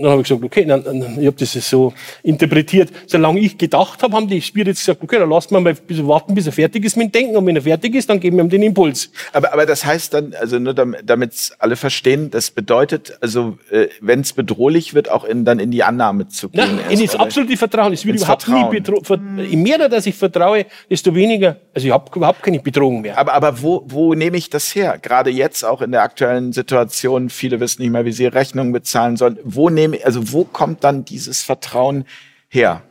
[0.00, 2.88] Und dann habe ich gesagt, okay, dann, dann, ich habe das so interpretiert.
[3.06, 6.08] Solange ich gedacht habe, haben die Spirits gesagt, okay, dann lassen wir mal ein bisschen
[6.08, 7.36] warten, bis er fertig ist mit dem Denken.
[7.36, 9.10] Und wenn er fertig ist, dann geben wir ihm den Impuls.
[9.34, 13.88] Aber, aber das heißt dann, also nur damit es alle verstehen, das bedeutet, also äh,
[14.00, 16.60] wenn es bedrohlich wird, auch in, dann in die Annahme zu gehen.
[16.64, 17.92] Nein, erst, in das absolute Vertrauen.
[17.92, 18.70] Es wird überhaupt Vertrauen.
[18.70, 19.06] nie bedroht.
[19.50, 23.18] Je mehr, dass ich vertraue, desto weniger, also ich habe überhaupt keine Bedrohung mehr.
[23.18, 24.96] Aber, aber wo, wo nehme ich das her?
[25.00, 29.18] Gerade jetzt auch in der aktuellen Situation, viele wissen nicht mehr, wie sie Rechnungen bezahlen
[29.18, 29.38] sollen.
[29.44, 32.04] Wo nehme, also wo kommt dann dieses Vertrauen
[32.48, 32.82] her?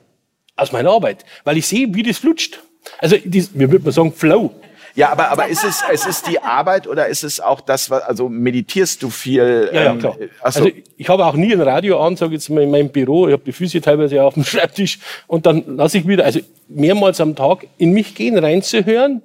[0.56, 1.26] Aus meiner Arbeit.
[1.44, 2.60] Weil ich sehe, wie das flutscht.
[3.00, 4.54] Also, das, mir würde man sagen, Flow.
[4.96, 8.04] Ja, aber, aber ist es, es ist die Arbeit oder ist es auch das, was,
[8.04, 9.70] also meditierst du viel?
[9.72, 10.16] Ja, ja, ähm, klar.
[10.20, 10.26] so.
[10.42, 13.34] Also ich habe auch nie ein Radio an, sage jetzt mal in meinem Büro, ich
[13.34, 17.36] habe die Füße teilweise auf dem Schreibtisch und dann lasse ich wieder, also mehrmals am
[17.36, 19.22] Tag in mich gehen, reinzuhören.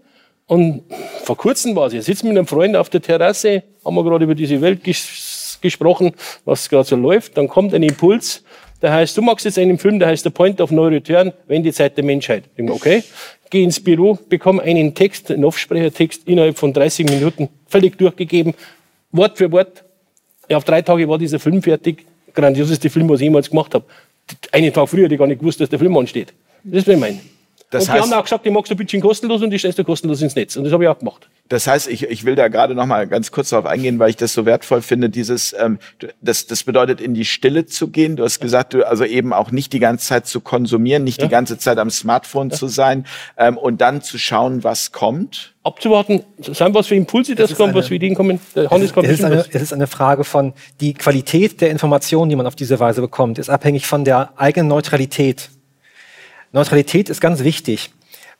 [0.46, 0.82] Und
[1.24, 4.24] vor kurzem war es, ich sitze mit einem Freund auf der Terrasse, haben wir gerade
[4.24, 5.33] über diese Welt ges
[5.64, 6.12] gesprochen,
[6.44, 7.36] was gerade so läuft.
[7.36, 8.44] Dann kommt ein Impuls,
[8.80, 11.62] der heißt, du machst jetzt einen Film, der heißt The Point of No Return, wenn
[11.62, 12.44] die Zeit der Menschheit.
[12.46, 13.02] Ich denk, okay,
[13.50, 18.54] gehe ins Büro, bekomme einen Text, einen Offsprechertext innerhalb von 30 Minuten, völlig durchgegeben,
[19.10, 19.84] Wort für Wort,
[20.48, 22.04] ja, auf drei Tage war dieser Film fertig.
[22.34, 23.84] Grandioseste Film, was ich jemals gemacht habe.
[24.52, 26.32] Einen Tag früher hätte ich gar nicht gewusst, dass der Film ansteht.
[26.64, 27.20] Das ist, was ich meine.
[27.70, 29.58] Das und die heißt- haben auch gesagt, ich magst du ein bisschen kostenlos und die
[29.58, 30.56] stellst du kostenlos ins Netz.
[30.56, 31.28] Und das habe ich auch gemacht.
[31.48, 34.16] Das heißt, ich, ich will da gerade noch mal ganz kurz darauf eingehen, weil ich
[34.16, 35.10] das so wertvoll finde.
[35.10, 38.16] Dieses, ähm, du- das, das bedeutet, in die Stille zu gehen.
[38.16, 41.28] Du hast gesagt, du, also eben auch nicht die ganze Zeit zu konsumieren, nicht die
[41.28, 45.54] ganze Zeit am Smartphone zu sein ähm, und dann zu schauen, was kommt.
[45.64, 48.38] Abzuwarten, sein was für Impulse das ist kommen, eine- was für Ideen kommen.
[48.54, 52.30] Der Hannes kann Es ist, eine, es ist eine Frage von, die Qualität der Informationen,
[52.30, 55.50] die man auf diese Weise bekommt, ist abhängig von der eigenen Neutralität.
[56.54, 57.90] Neutralität ist ganz wichtig.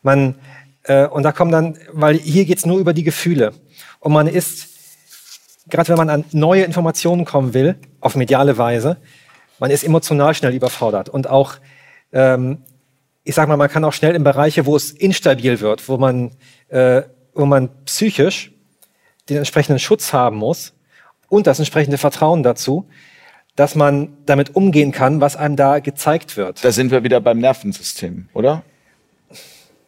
[0.02, 0.36] Man,
[0.84, 3.52] äh, und da kommen dann, weil hier geht's nur über die Gefühle.
[3.98, 4.68] Und man ist,
[5.68, 8.98] gerade wenn man an neue Informationen kommen will, auf mediale Weise,
[9.58, 11.08] man ist emotional schnell überfordert.
[11.08, 11.56] Und auch,
[12.12, 12.58] ähm,
[13.24, 16.30] ich sag mal, man kann auch schnell in Bereiche, wo es instabil wird, wo man,
[16.68, 17.02] äh,
[17.34, 18.52] wo man psychisch
[19.28, 20.72] den entsprechenden Schutz haben muss
[21.28, 22.88] und das entsprechende Vertrauen dazu,
[23.56, 26.64] dass man damit umgehen kann, was einem da gezeigt wird.
[26.64, 28.62] Da sind wir wieder beim Nervensystem, oder?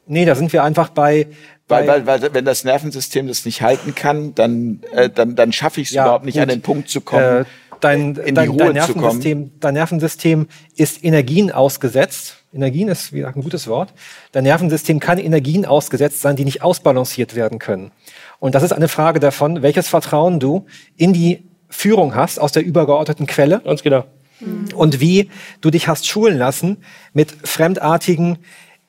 [0.06, 1.26] Nee, da sind wir einfach bei.
[1.68, 5.80] Weil, weil, weil wenn das Nervensystem das nicht halten kann, dann, äh, dann, dann schaffe
[5.80, 6.42] ich es Ja, überhaupt nicht gut.
[6.42, 7.40] an den Punkt zu kommen.
[7.40, 7.44] äh,
[7.80, 9.02] dein, in die dein, Ruhe dein, zu kommen.
[9.02, 12.36] Nervensystem, dein Nervensystem ist Energien ausgesetzt.
[12.54, 13.92] Energien ist, wie gesagt, ein gutes Wort.
[14.30, 17.90] Dein Nervensystem kann Energien ausgesetzt sein, die nicht ausbalanciert werden können.
[18.38, 20.66] Und das ist eine Frage davon, welches Vertrauen du
[20.96, 21.42] in die
[21.76, 24.04] Führung hast aus der übergeordneten Quelle Ganz genau.
[24.74, 25.30] und wie
[25.60, 26.78] du dich hast schulen lassen,
[27.12, 28.38] mit fremdartigen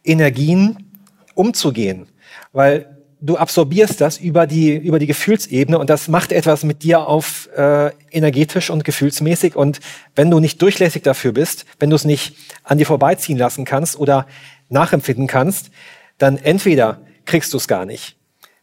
[0.04, 0.92] Energien
[1.36, 2.08] umzugehen.
[2.54, 7.08] Weil du absorbierst das über die, über die Gefühlsebene und das macht etwas mit dir
[7.08, 9.56] auf äh, energetisch und gefühlsmäßig.
[9.56, 9.80] Und
[10.16, 14.00] wenn du nicht durchlässig dafür bist, wenn du es nicht an dir vorbeiziehen lassen kannst
[14.00, 14.28] oder
[14.70, 15.72] nachempfinden kannst,
[16.18, 18.18] dann entweder kriegst du es gar nicht.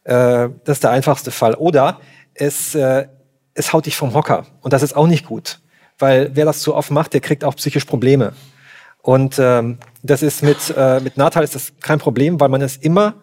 [0.05, 1.55] Äh, das ist der einfachste Fall.
[1.55, 2.01] Oder
[2.35, 3.07] es, äh,
[3.55, 4.47] es haut dich vom Hocker.
[4.61, 5.61] Und das ist auch nicht gut.
[5.99, 8.33] Weil wer das zu oft macht, der kriegt auch psychisch Probleme.
[9.01, 12.83] Und ähm, das ist mit, äh, mit Natal ist das kein Problem, weil man ist
[12.83, 13.15] immer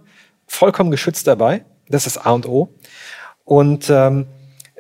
[0.48, 1.66] vollkommen geschützt dabei.
[1.90, 2.70] Das ist A und O.
[3.44, 4.28] Und ähm,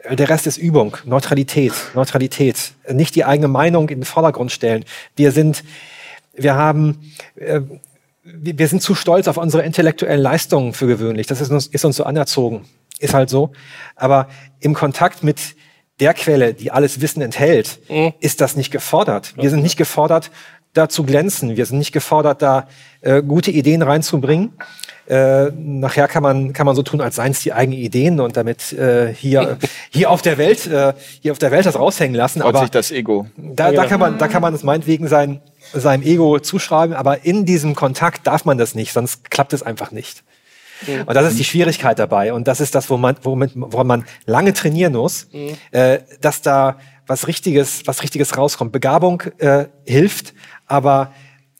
[0.10, 2.73] der Rest ist Übung, Neutralität, Neutralität.
[2.90, 4.86] Nicht die eigene Meinung in den Vordergrund stellen.
[5.15, 5.64] Wir sind,
[6.34, 7.61] wir haben, äh,
[8.23, 11.28] wir sind zu stolz auf unsere intellektuellen Leistungen für gewöhnlich.
[11.28, 12.65] Das ist uns, ist uns so anerzogen.
[13.02, 13.52] Ist halt so.
[13.95, 14.28] Aber
[14.60, 15.56] im Kontakt mit
[15.99, 17.80] der Quelle, die alles Wissen enthält,
[18.19, 19.34] ist das nicht gefordert.
[19.38, 20.32] Wir sind nicht gefordert,
[20.73, 21.57] da zu glänzen.
[21.57, 22.68] Wir sind nicht gefordert, da
[23.02, 24.53] äh, gute Ideen reinzubringen.
[25.07, 28.38] Äh, nachher kann man kann man so tun, als seien es die eigenen Ideen und
[28.38, 29.57] damit äh, hier
[29.90, 32.41] hier auf der Welt äh, hier auf der Welt das raushängen lassen.
[32.41, 33.28] Freut Aber sich das Ego.
[33.36, 35.41] da, da kann man da kann man es meinetwegen sein
[35.73, 39.91] seinem Ego zuschreiben, aber in diesem Kontakt darf man das nicht, sonst klappt es einfach
[39.91, 40.23] nicht.
[40.88, 42.34] Und das ist die Schwierigkeit dabei.
[42.34, 45.28] Und das ist das, wo man, womit, woran man lange trainieren muss,
[45.72, 46.78] äh, dass da
[47.08, 48.72] was Richtiges, was Richtiges rauskommt.
[48.72, 50.34] Begabung äh, hilft,
[50.66, 51.14] aber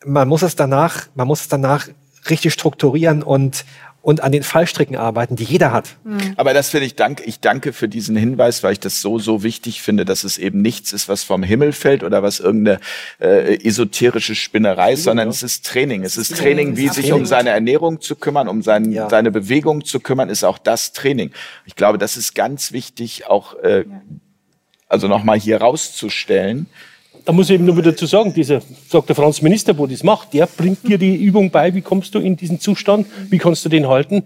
[0.06, 1.88] man muss es danach, man muss es danach
[2.30, 3.66] richtig strukturieren und
[4.02, 5.96] und an den Fallstricken arbeiten, die jeder hat.
[6.36, 9.44] Aber das finde ich danke, ich danke für diesen Hinweis, weil ich das so, so
[9.44, 12.80] wichtig finde, dass es eben nichts ist, was vom Himmel fällt oder was irgendeine
[13.20, 16.04] äh, esoterische Spinnerei ist, sondern es ist Training.
[16.04, 19.10] Es ist Training, wie sich um seine Ernährung zu kümmern, um sein, Ja.
[19.10, 21.32] seine Bewegung zu kümmern, ist auch das Training.
[21.66, 23.86] Ich glaube, das ist ganz wichtig, auch äh,
[24.88, 26.66] also nochmal hier rauszustellen.
[27.24, 30.04] Da muss ich eben nur wieder dazu sagen, dieser, sagt der Franz Minister, wo das
[30.04, 33.64] macht, der bringt dir die Übung bei, wie kommst du in diesen Zustand, wie kannst
[33.64, 34.24] du den halten.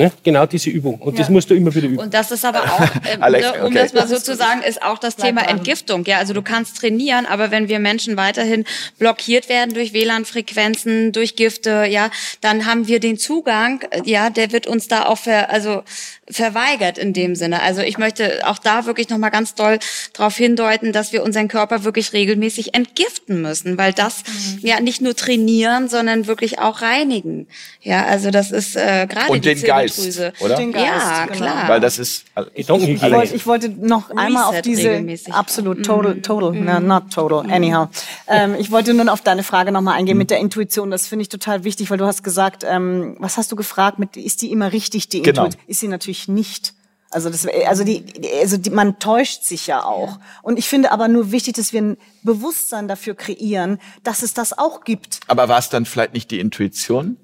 [0.00, 0.10] Ne?
[0.22, 0.94] Genau diese Übung.
[0.94, 1.98] Und das musst du immer wieder üben.
[1.98, 2.80] Und das ist aber auch,
[3.12, 3.74] ähm, Alex, ne, um okay.
[3.74, 5.42] das mal so zu sagen, ist auch das Thema.
[5.42, 6.04] Entgiftung.
[6.06, 8.64] Ja, also du kannst trainieren, aber wenn wir Menschen weiterhin
[8.98, 12.10] blockiert werden durch WLAN-Frequenzen, durch Gifte, ja,
[12.40, 15.82] dann haben wir den Zugang, äh, ja, der wird uns da auch ver, also
[16.30, 17.62] verweigert in dem Sinne.
[17.62, 19.78] Also ich möchte auch da wirklich noch mal ganz doll
[20.12, 24.22] darauf hindeuten, dass wir unseren Körper wirklich regelmäßig entgiften müssen, weil das
[24.60, 27.48] ja nicht nur trainieren, sondern wirklich auch reinigen.
[27.82, 30.32] Ja, also das ist äh, gerade Und die den Geist, Zirbeldrüse.
[30.40, 30.56] oder?
[30.56, 31.36] Den Geist, ja, genau.
[31.36, 31.68] klar.
[31.68, 33.08] Weil das ist Gedankenhygiene.
[33.08, 37.88] Ich wollte, ich wollte noch einmal auf diese absolut total, total, no, not total, anyhow.
[38.26, 40.90] Ähm, ich wollte nur auf deine Frage nochmal eingehen mit der Intuition.
[40.90, 43.98] Das finde ich total wichtig, weil du hast gesagt, ähm, was hast du gefragt?
[43.98, 45.44] Mit, ist die immer richtig die Genau.
[45.44, 45.68] Intuition?
[45.68, 46.74] Ist sie natürlich nicht.
[47.12, 48.04] Also das, also die,
[48.40, 50.20] also die, man täuscht sich ja auch.
[50.42, 54.56] Und ich finde aber nur wichtig, dass wir ein Bewusstsein dafür kreieren, dass es das
[54.56, 55.18] auch gibt.
[55.26, 57.16] aber war es dann vielleicht nicht die Intuition?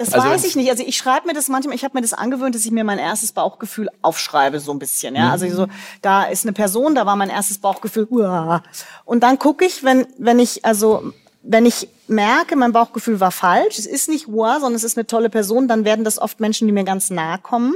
[0.00, 0.70] Das Also weiß ich nicht.
[0.70, 2.98] Also ich schreibe mir das manchmal, ich habe mir das angewöhnt, dass ich mir mein
[2.98, 5.14] erstes Bauchgefühl aufschreibe, so ein bisschen.
[5.14, 5.30] Ja?
[5.30, 5.66] Also so,
[6.00, 8.62] da ist eine Person, da war mein erstes Bauchgefühl, uah.
[9.04, 11.12] und dann gucke ich, wenn, wenn ich, also
[11.42, 15.06] wenn ich merke, mein Bauchgefühl war falsch, es ist nicht uah, sondern es ist eine
[15.06, 17.74] tolle Person, dann werden das oft Menschen, die mir ganz nahe kommen.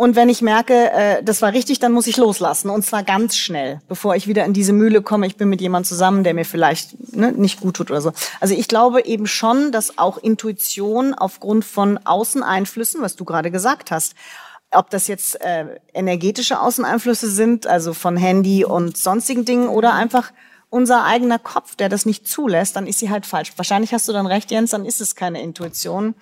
[0.00, 2.70] Und wenn ich merke, äh, das war richtig, dann muss ich loslassen.
[2.70, 5.86] Und zwar ganz schnell, bevor ich wieder in diese Mühle komme, ich bin mit jemandem
[5.86, 8.12] zusammen, der mir vielleicht ne, nicht gut tut oder so.
[8.40, 13.90] Also ich glaube eben schon, dass auch Intuition aufgrund von Außeneinflüssen, was du gerade gesagt
[13.90, 14.14] hast,
[14.70, 20.32] ob das jetzt äh, energetische Außeneinflüsse sind, also von Handy und sonstigen Dingen, oder einfach
[20.70, 23.52] unser eigener Kopf, der das nicht zulässt, dann ist sie halt falsch.
[23.56, 26.14] Wahrscheinlich hast du dann recht, Jens, dann ist es keine Intuition.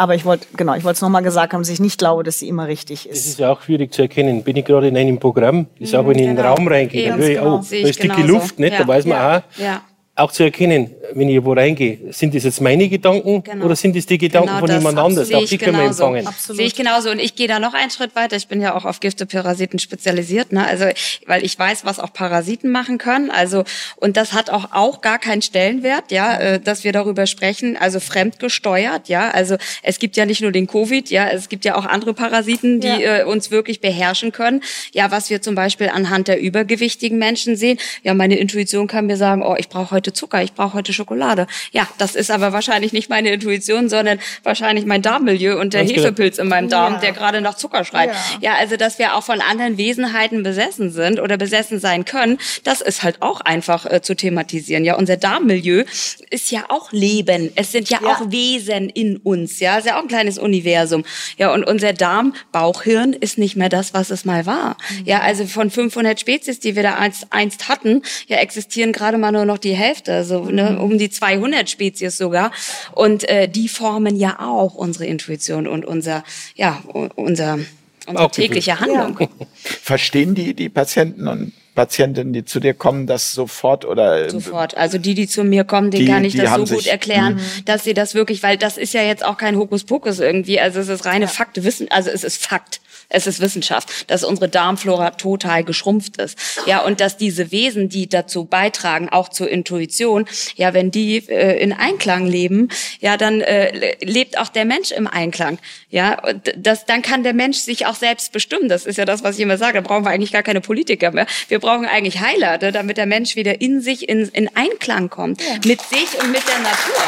[0.00, 2.38] Aber ich wollte, genau, ich wollte es nochmal gesagt haben, dass ich nicht glaube, dass
[2.38, 3.26] sie immer richtig Das ist.
[3.26, 4.42] ist ja auch schwierig zu erkennen.
[4.42, 5.66] Bin ich gerade in einem Programm?
[5.78, 6.54] Das ist auch, wenn ich in den genau.
[6.54, 7.56] Raum reingehe, dann höre ich, genau.
[7.56, 8.22] oh, da ich ist dicke.
[8.22, 8.72] Luft, nicht?
[8.72, 9.82] Ja, Da weiß man, ja, aha, ja.
[10.20, 13.64] Auch zu erkennen, wenn ich wo reingehe, sind das jetzt meine Gedanken Genau.
[13.66, 15.28] oder sind das die Gedanken Genau von das jemand anders?
[15.28, 16.04] sehe Auch ich die können wir genauso.
[16.14, 16.34] empfangen.
[16.56, 17.10] Sehe ich genauso.
[17.10, 18.36] Und ich gehe da noch einen Schritt weiter.
[18.36, 20.64] Ich bin ja auch auf Gifte, Parasiten spezialisiert, ne?
[20.66, 20.84] Also,
[21.26, 23.30] weil ich weiß, was auch Parasiten machen können.
[23.30, 23.64] Also,
[23.96, 27.76] und das hat auch, auch gar keinen Stellenwert, ja, äh, dass wir darüber sprechen.
[27.76, 29.30] Also fremdgesteuert, ja.
[29.30, 32.80] Also, es gibt ja nicht nur den Covid, ja, es gibt ja auch andere Parasiten,
[32.80, 33.18] die Ja.
[33.20, 34.62] äh, uns wirklich beherrschen können.
[34.92, 37.78] Ja, was wir zum Beispiel anhand der übergewichtigen Menschen sehen.
[38.04, 41.46] Ja, meine Intuition kann mir sagen, oh, ich brauche heute Zucker, ich brauche heute Schokolade.
[41.72, 45.84] Ja, das ist aber wahrscheinlich nicht meine Intuition, sondern wahrscheinlich mein Darmmilieu und der.
[45.84, 46.98] Hefepilz in meinem Darm, Ja.
[47.00, 48.10] der gerade nach Zucker schreit.
[48.40, 48.50] Ja.
[48.52, 48.54] Ja.
[48.58, 53.02] also dass wir auch von anderen Wesenheiten besessen sind oder besessen sein können, das ist
[53.02, 54.84] halt auch einfach äh, zu thematisieren.
[54.84, 55.84] Ja, unser Darmmilieu
[56.30, 57.50] ist ja auch Leben.
[57.54, 58.08] Es sind ja, Ja.
[58.08, 59.60] auch Wesen in uns.
[59.60, 61.04] Ja, ist ja auch ein kleines Universum.
[61.38, 64.76] Ja, und unser Darm, Bauchhirn ist nicht mehr das, was es mal war.
[65.04, 69.32] Ja, also von 500 Spezies, die wir da einst, einst hatten, ja, existieren gerade mal
[69.32, 72.52] nur noch die Hälfte, also ne, um die 200 Spezies sogar.
[72.92, 76.24] Und äh, die formen ja auch unsere Intuition und unser,
[76.54, 77.58] ja, unser, unsere
[78.06, 78.44] Bauchgefühl.
[78.46, 79.28] tägliche Handlung.
[79.82, 84.76] Verstehen die, die Patienten und Patientinnen, die zu dir kommen, das sofort oder äh, Sofort.
[84.76, 87.64] Also die, die zu mir kommen, denen Die- kann ich das so gut erklären, Mhm.
[87.64, 90.58] dass sie das wirklich, weil das ist ja jetzt auch kein Hokuspokus irgendwie.
[90.60, 92.80] Also es ist reine Fakt, Wissen, also es ist Fakt.
[93.10, 96.38] Es ist Wissenschaft, dass unsere Darmflora total geschrumpft ist.
[96.66, 101.60] Ja, und dass diese Wesen, die dazu beitragen, auch zur Intuition, ja, wenn die äh,
[101.60, 102.68] in Einklang leben,
[103.00, 105.58] ja, dann äh, lebt auch der Mensch im Einklang.
[105.90, 108.68] Ja, und das, dann kann der Mensch sich auch selbst bestimmen.
[108.68, 109.82] Das ist ja das, was ich immer sage.
[109.82, 111.26] Da brauchen wir eigentlich gar keine Politiker mehr.
[111.48, 115.42] Wir brauchen eigentlich Heiler, ne, damit der Mensch wieder in sich in, in Einklang kommt.
[115.66, 117.02] Mit sich und mit der Natur.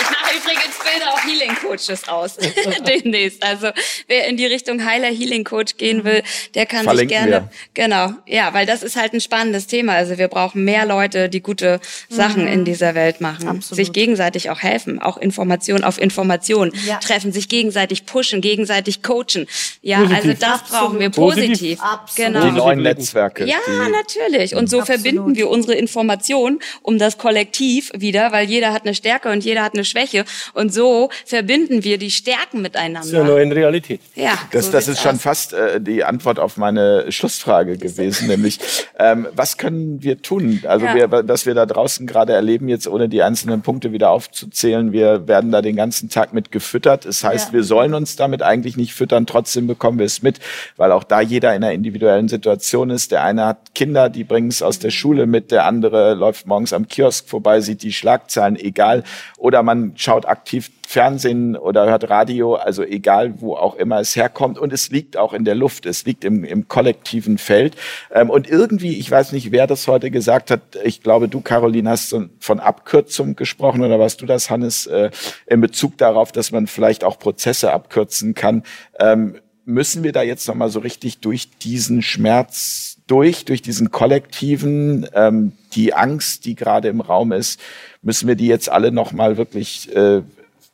[0.00, 2.36] Ich mache übrigens Bilder Healing Coaches aus
[2.86, 3.42] demnächst.
[3.42, 3.68] Also
[4.08, 6.22] wer in die Richtung Heiler Healing Coach gehen will,
[6.54, 7.50] der kann Verlinken sich gerne wir.
[7.74, 9.92] genau ja, weil das ist halt ein spannendes Thema.
[9.94, 13.76] Also wir brauchen mehr Leute, die gute Sachen in dieser Welt machen, Absolut.
[13.76, 16.98] sich gegenseitig auch helfen, auch Information auf Information Ja.
[16.98, 19.46] treffen, sich gegenseitig pushen, gegenseitig coachen.
[19.82, 20.16] Ja, Positiv.
[20.16, 20.70] also das Absolut.
[20.82, 21.48] brauchen wir Positiv.
[21.48, 21.80] positiv.
[21.82, 22.32] Absolut.
[22.32, 22.44] Genau.
[22.46, 22.82] die neuen.
[22.82, 23.44] Netzwerke?
[23.46, 23.58] Ja,
[23.90, 24.54] natürlich.
[24.56, 25.00] Und so Absolut.
[25.02, 29.62] verbinden wir unsere Informationen um das Kollektiv wieder, weil jeder hat eine Stärke und jeder
[29.62, 30.24] hat eine Schwäche.
[30.54, 32.72] Und so verbinden wir die Stärken Das
[33.06, 33.24] ist ja miteinander.
[33.24, 34.00] neue Realität.
[34.14, 35.22] Ja, Das, so das ist schon aus.
[35.22, 38.58] fast äh, die Antwort auf meine Schlussfrage gewesen, nämlich
[38.98, 40.62] ähm, was können wir tun?
[40.66, 40.94] Also Ja.
[40.94, 45.26] wir, dass wir da draußen gerade erleben, jetzt ohne die einzelnen Punkte wieder aufzuzählen, wir
[45.28, 47.04] werden da den ganzen Tag mit gefüttert.
[47.04, 47.52] Das heißt, Ja.
[47.54, 50.38] wir sollen uns damit eigentlich nicht füttern, trotzdem bekommen wir es mit,
[50.76, 53.12] weil auch da jeder in einer individuellen Situation ist.
[53.12, 56.72] Der eine hat Kinder, die bringen es aus der Schule mit, der andere läuft morgens
[56.72, 59.04] am Kiosk vorbei, sieht die Schlagzeilen, egal.
[59.38, 64.58] Oder man schaut aktiv Fernsehen oder hört Radio, also egal wo auch immer es herkommt.
[64.58, 67.76] Und es liegt auch in der Luft, es liegt im, im kollektiven Feld.
[68.12, 71.88] Ähm, und irgendwie, ich weiß nicht, wer das heute gesagt hat, ich glaube, du, Caroline,
[71.88, 75.10] hast von Abkürzung gesprochen oder warst du das, Hannes, äh,
[75.46, 78.62] in Bezug darauf, dass man vielleicht auch Prozesse abkürzen kann.
[78.98, 85.06] Ähm, müssen wir da jetzt nochmal so richtig durch diesen Schmerz durch, durch diesen kollektiven,
[85.14, 87.60] ähm, die Angst, die gerade im Raum ist,
[88.00, 90.22] müssen wir die jetzt alle nochmal wirklich äh,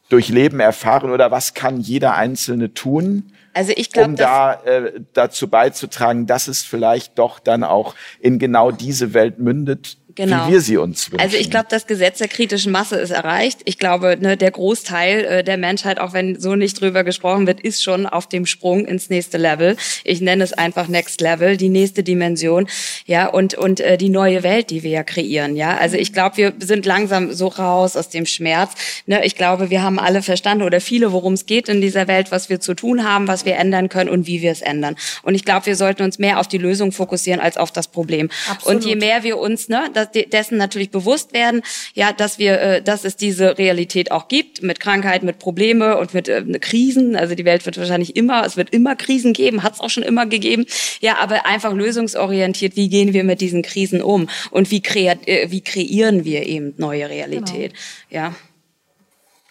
[0.09, 5.49] durchleben, erfahren oder was kann jeder Einzelne tun, Also ich glaube, um da äh, dazu
[5.49, 10.49] beizutragen, dass es vielleicht doch dann auch in genau diese Welt mündet, Genau.
[10.49, 11.25] wie wir sie uns wünschen.
[11.25, 13.61] Also ich glaube, das Gesetz der kritischen Masse ist erreicht.
[13.67, 17.61] Ich glaube, ne, der Großteil äh, der Menschheit, auch wenn so nicht drüber gesprochen wird,
[17.61, 19.77] ist schon auf dem Sprung ins nächste Level.
[20.03, 22.67] Ich nenne es einfach Next Level, die nächste Dimension,
[23.07, 25.55] ja und und äh, die neue Welt, die wir ja kreieren.
[25.55, 28.73] Ja, also ich glaube, wir sind langsam so raus aus dem Schmerz.
[29.07, 32.33] Ne, ich glaube, wir haben alle verstanden oder viele, worum es geht in dieser Welt,
[32.33, 34.97] was wir zu tun haben, was wir ändern können und wie wir es ändern.
[35.23, 38.31] Und ich glaube, wir sollten uns mehr auf die Lösung fokussieren als auf das Problem.
[38.51, 38.83] Absolut.
[38.83, 41.63] Und je mehr wir uns ne, das, de- dessen natürlich bewusst werden,
[41.95, 46.15] ja, dass wir, äh, dass es diese Realität auch gibt mit Krankheit, mit Probleme und
[46.15, 47.17] mit äh, Krisen.
[47.17, 50.03] Also die Welt wird wahrscheinlich immer, es wird immer Krisen geben, hat es auch schon
[50.03, 50.67] immer gegeben.
[51.01, 52.77] Ja, aber einfach lösungsorientiert.
[52.77, 56.75] Wie gehen wir mit diesen Krisen um und wie, kreat, äh, wie kreieren wir eben
[56.77, 57.73] neue Realität?
[58.11, 58.35] Ja.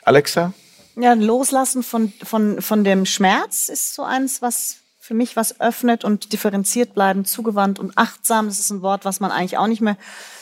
[0.04, 0.54] Alexa?
[1.00, 6.04] Ja, loslassen von, von, von dem Schmerz ist so eins, was für mich was öffnet
[6.04, 8.48] und differenziert bleiben, zugewandt und achtsam.
[8.48, 9.96] Das ist ein Wort, was man eigentlich auch nicht mehr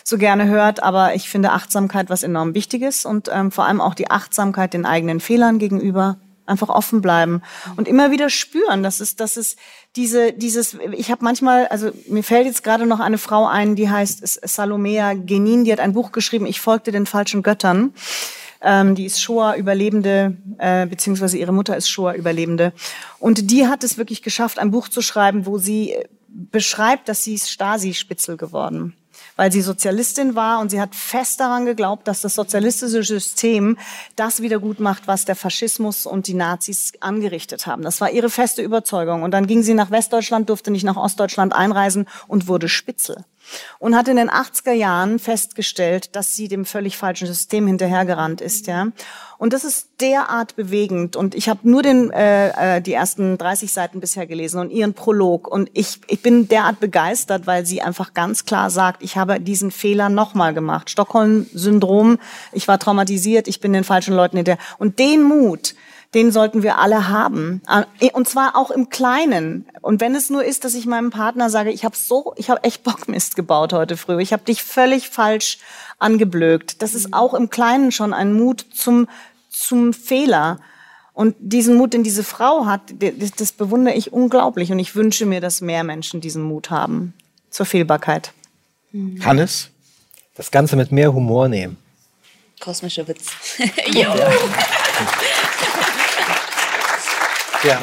[0.08, 3.96] so gerne hört, aber ich finde Achtsamkeit was enorm Wichtiges und ähm, vor allem auch
[3.96, 6.18] die Achtsamkeit den eigenen Fehlern gegenüber.
[6.48, 7.42] Einfach offen bleiben
[7.76, 9.58] und immer wieder spüren, das ist, das ist
[9.96, 10.78] diese, dieses.
[10.92, 15.16] Ich habe manchmal, also mir fällt jetzt gerade noch eine Frau ein, die heißt Salomea
[15.16, 16.46] Genin, die hat ein Buch geschrieben.
[16.46, 17.96] Ich folgte den falschen Göttern.
[18.62, 22.74] Ähm, die ist Shoah-Überlebende, äh, beziehungsweise ihre Mutter ist Shoah-Überlebende.
[23.18, 27.24] Und die hat es wirklich geschafft, ein Buch zu schreiben, wo sie äh, beschreibt, dass
[27.24, 28.94] sie Stasi-Spitzel geworden.
[29.36, 33.78] Weil sie Sozialistin war und sie hat fest daran geglaubt, dass das sozialistische System
[34.16, 37.84] das wieder gut macht, was der Faschismus und die Nazis angerichtet haben.
[37.84, 39.24] Das war ihre feste Überzeugung.
[39.24, 43.26] Und dann ging sie nach Westdeutschland, durfte nicht nach Ostdeutschland einreisen und wurde Spitzel
[43.80, 48.68] und hat in den 80er Jahren festgestellt, dass sie dem völlig falschen System hinterhergerannt ist,
[48.68, 48.88] ja.
[49.38, 51.16] Und das ist derart bewegend.
[51.16, 54.94] Und ich habe nur den, äh, äh die ersten 30 Seiten bisher gelesen und ihren
[54.94, 55.48] Prolog.
[55.48, 59.72] Und ich, ich bin derart begeistert, weil sie einfach ganz klar sagt, ich habe diesen
[59.72, 60.90] Fehler nochmal gemacht.
[60.90, 62.18] Stockholm-Syndrom,
[62.52, 64.62] ich war traumatisiert, ich bin den falschen Leuten hinterher.
[64.78, 65.76] Und den Mut,
[66.16, 67.62] den sollten wir alle haben.
[68.00, 69.68] Äh, und zwar auch im Kleinen.
[69.82, 72.64] Und wenn es nur ist, dass ich meinem Partner sage, ich habe so, ich habe
[72.64, 74.20] echt Bockmist gebaut heute früh.
[74.22, 75.60] Ich habe dich völlig falsch
[76.00, 76.82] angeblökt.
[76.82, 79.08] Das ist auch im Kleinen schon ein Mut zum,
[79.50, 80.60] zum Fehler.
[81.14, 84.72] Und diesen Mut, den diese Frau hat, das, das bewundere ich unglaublich.
[84.72, 87.14] Und ich wünsche mir, dass mehr Menschen diesen Mut haben
[87.50, 88.32] zur Fehlbarkeit.
[89.22, 89.70] Hannes?
[90.36, 91.78] Das Ganze mit mehr Humor nehmen.
[92.60, 93.32] Kosmischer Witz.
[93.94, 94.14] jo.
[97.66, 97.80] Ja.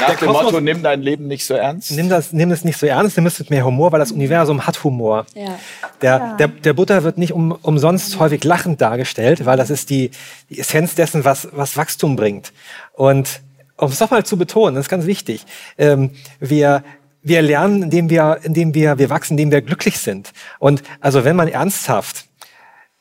[0.00, 1.90] Nach dem Motto, nimm dein Leben nicht so ernst.
[1.90, 4.66] Nimm, das, nimm es nicht so ernst, nimm es mit mehr Humor, weil das Universum
[4.66, 5.26] hat Humor.
[5.34, 5.58] Ja.
[6.02, 6.36] Der, ja.
[6.36, 10.12] der, der Butter wird nicht um, umsonst häufig lachend dargestellt, weil das ist die,
[10.50, 12.52] die Essenz dessen, was, was Wachstum bringt.
[12.92, 13.40] Und
[13.76, 15.44] um es nochmal zu betonen, das ist ganz wichtig,
[15.78, 16.84] ähm, wir,
[17.22, 20.32] wir lernen, indem wir, indem wir, wir wachsen, indem wir glücklich sind.
[20.60, 22.26] Und also wenn man ernsthaft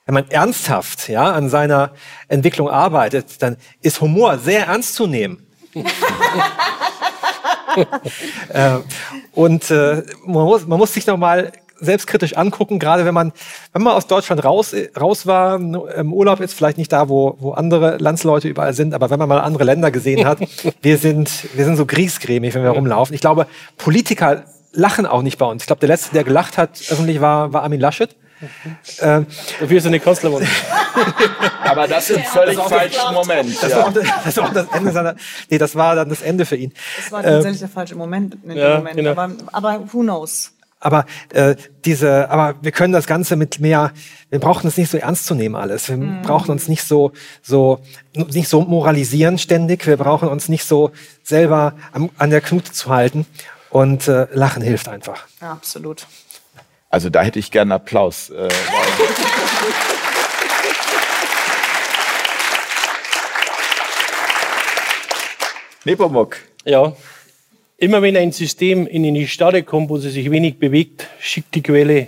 [0.06, 1.92] wenn man ernsthaft ja, an seiner
[2.30, 5.47] Entwicklung arbeitet, dann ist Humor sehr ernst zu nehmen.
[8.54, 8.78] Äh,
[9.34, 13.32] und äh, man, muss, man muss sich noch mal selbstkritisch angucken, gerade wenn man,
[13.74, 17.52] wenn man aus Deutschland raus, raus war, im Urlaub ist vielleicht nicht da, wo, wo
[17.52, 20.40] andere Landsleute überall sind, aber wenn man mal andere Länder gesehen hat,
[20.82, 23.14] wir sind, wir sind so griesgrämig, wenn wir rumlaufen.
[23.14, 23.48] Ich glaube,
[23.78, 25.64] Politiker lachen auch nicht bei uns.
[25.64, 28.16] Ich glaube, der letzte, der gelacht hat öffentlich war, war Armin Laschet.
[29.00, 29.26] Ähm,
[29.60, 30.48] Dafür ist eine Kanzlerin.
[31.64, 33.62] Aber das im völlig falschen Moment.
[33.62, 33.78] Das, ja.
[33.78, 35.16] war, das, war das Ende seiner,
[35.50, 36.74] nee, das war dann das Ende für ihn.
[36.98, 38.96] Das war tatsächlich ähm, der falsche Moment in ja, Moment.
[38.96, 39.12] Genau.
[39.12, 40.52] Aber, aber who knows?
[40.80, 41.56] Aber äh,
[41.86, 43.92] diese, aber wir können das Ganze mit mehr.
[44.30, 45.90] Wir brauchen es nicht so ernst zu nehmen alles.
[45.90, 46.22] Wir mhm.
[46.22, 47.80] brauchen uns nicht so so
[48.14, 49.88] nicht so moralisieren ständig.
[49.88, 50.92] Wir brauchen uns nicht so
[51.24, 53.26] selber am, an der Knute zu halten.
[53.70, 55.26] Und äh, Lachen hilft einfach.
[55.42, 56.08] Ja, absolut.
[56.90, 58.30] Also da hätte ich gerne Applaus.
[58.30, 58.48] Äh,
[65.84, 66.38] Nepomuk.
[66.66, 66.96] Ja.
[67.78, 71.62] Immer wenn ein System in eine Starre kommt, wo sie sich wenig bewegt, schickt die
[71.62, 72.08] Quelle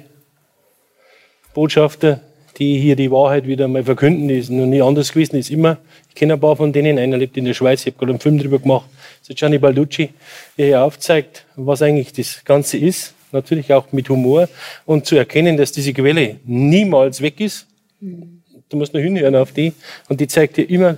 [1.53, 2.21] Botschafter,
[2.57, 4.29] die hier die Wahrheit wieder mal verkünden.
[4.29, 5.35] Die ist noch nie anders gewesen.
[5.35, 5.77] ist immer,
[6.07, 6.97] ich kenne ein paar von denen.
[6.97, 7.81] Einer lebt in der Schweiz.
[7.81, 8.87] Ich habe gerade einen Film darüber gemacht.
[9.19, 10.09] Das ist Gianni Balducci,
[10.57, 14.47] der hier aufzeigt, was eigentlich das Ganze ist natürlich auch mit Humor
[14.85, 17.67] und zu erkennen, dass diese Quelle niemals weg ist.
[17.99, 19.73] Du musst nur hinhören auf die
[20.07, 20.97] und die zeigt dir immer,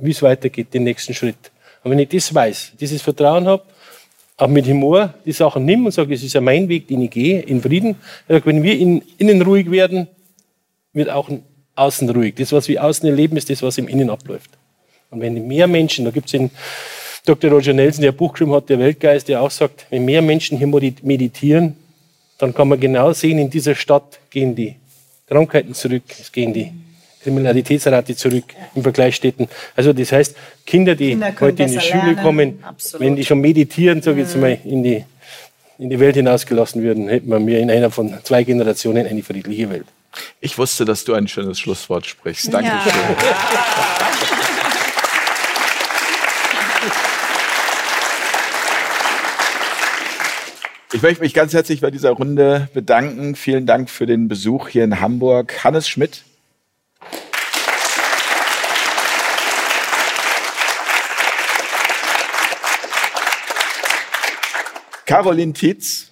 [0.00, 1.50] wie es weitergeht, den nächsten Schritt.
[1.84, 3.64] Und wenn ich das weiß, dieses Vertrauen habe,
[4.36, 7.10] auch mit Humor die Sachen nimm und sage, es ist ja mein Weg, den ich
[7.10, 7.96] gehe, in Frieden.
[8.28, 10.08] Wenn wir in, innen ruhig werden,
[10.92, 11.28] wird auch
[11.74, 12.34] außen ruhig.
[12.36, 14.50] Das, was wir außen erleben, ist das, was im Innen abläuft.
[15.10, 16.50] Und wenn mehr Menschen, da gibt es in
[17.24, 17.50] Dr.
[17.50, 20.66] Roger Nelson, der Buch geschrieben hat, der Weltgeist, der auch sagt, wenn mehr Menschen hier
[20.66, 21.76] meditieren,
[22.38, 24.74] dann kann man genau sehen, in dieser Stadt gehen die
[25.28, 26.72] Krankheiten zurück, es gehen die
[27.22, 28.44] Kriminalitätsrate zurück
[28.74, 29.48] im Vergleichsstädten.
[29.76, 30.36] Also das heißt,
[30.66, 32.22] Kinder, die Kinder heute in die Schule lernen.
[32.22, 33.06] kommen, Absolut.
[33.06, 34.40] wenn die schon meditieren, sage ich jetzt mhm.
[34.40, 35.04] mal, in die,
[35.78, 39.70] in die Welt hinausgelassen würden, hätten wir mir in einer von zwei Generationen eine friedliche
[39.70, 39.86] Welt.
[40.40, 42.52] Ich wusste, dass du ein schönes Schlusswort sprichst.
[42.52, 42.92] Dankeschön.
[42.92, 43.16] Ja.
[50.94, 53.34] Ich möchte mich ganz herzlich bei dieser Runde bedanken.
[53.34, 55.64] Vielen Dank für den Besuch hier in Hamburg.
[55.64, 56.22] Hannes Schmidt.
[65.06, 66.10] Caroline Tietz.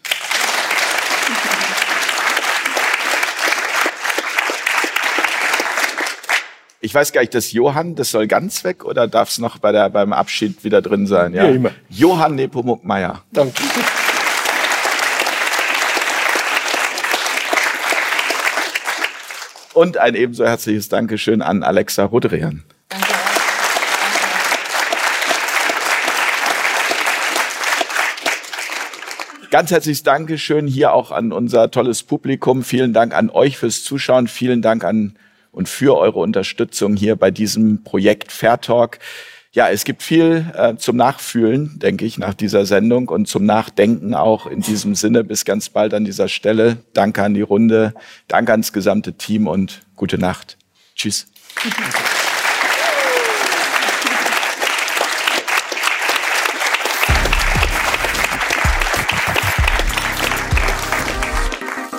[6.80, 9.72] Ich weiß gar nicht, das Johann, das soll ganz weg oder darf es noch bei
[9.72, 11.34] der, beim Abschied wieder drin sein?
[11.34, 11.72] Ja, ja immer.
[11.90, 13.22] Johann Nepomuk Meyer.
[13.30, 13.62] Danke.
[19.80, 22.64] Und ein ebenso herzliches Dankeschön an Alexa Rodrian.
[22.90, 23.06] Danke.
[29.50, 32.62] Ganz herzliches Dankeschön hier auch an unser tolles Publikum.
[32.62, 34.28] Vielen Dank an euch fürs Zuschauen.
[34.28, 35.14] Vielen Dank an
[35.50, 38.98] und für eure Unterstützung hier bei diesem Projekt Fair Talk.
[39.52, 44.14] Ja, es gibt viel äh, zum Nachfühlen, denke ich, nach dieser Sendung und zum Nachdenken
[44.14, 45.24] auch in diesem Sinne.
[45.24, 46.78] Bis ganz bald an dieser Stelle.
[46.92, 47.94] Danke an die Runde,
[48.28, 50.56] danke ans gesamte Team und gute Nacht.
[50.94, 51.26] Tschüss.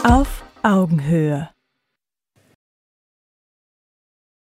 [0.04, 1.50] Auf Augenhöhe.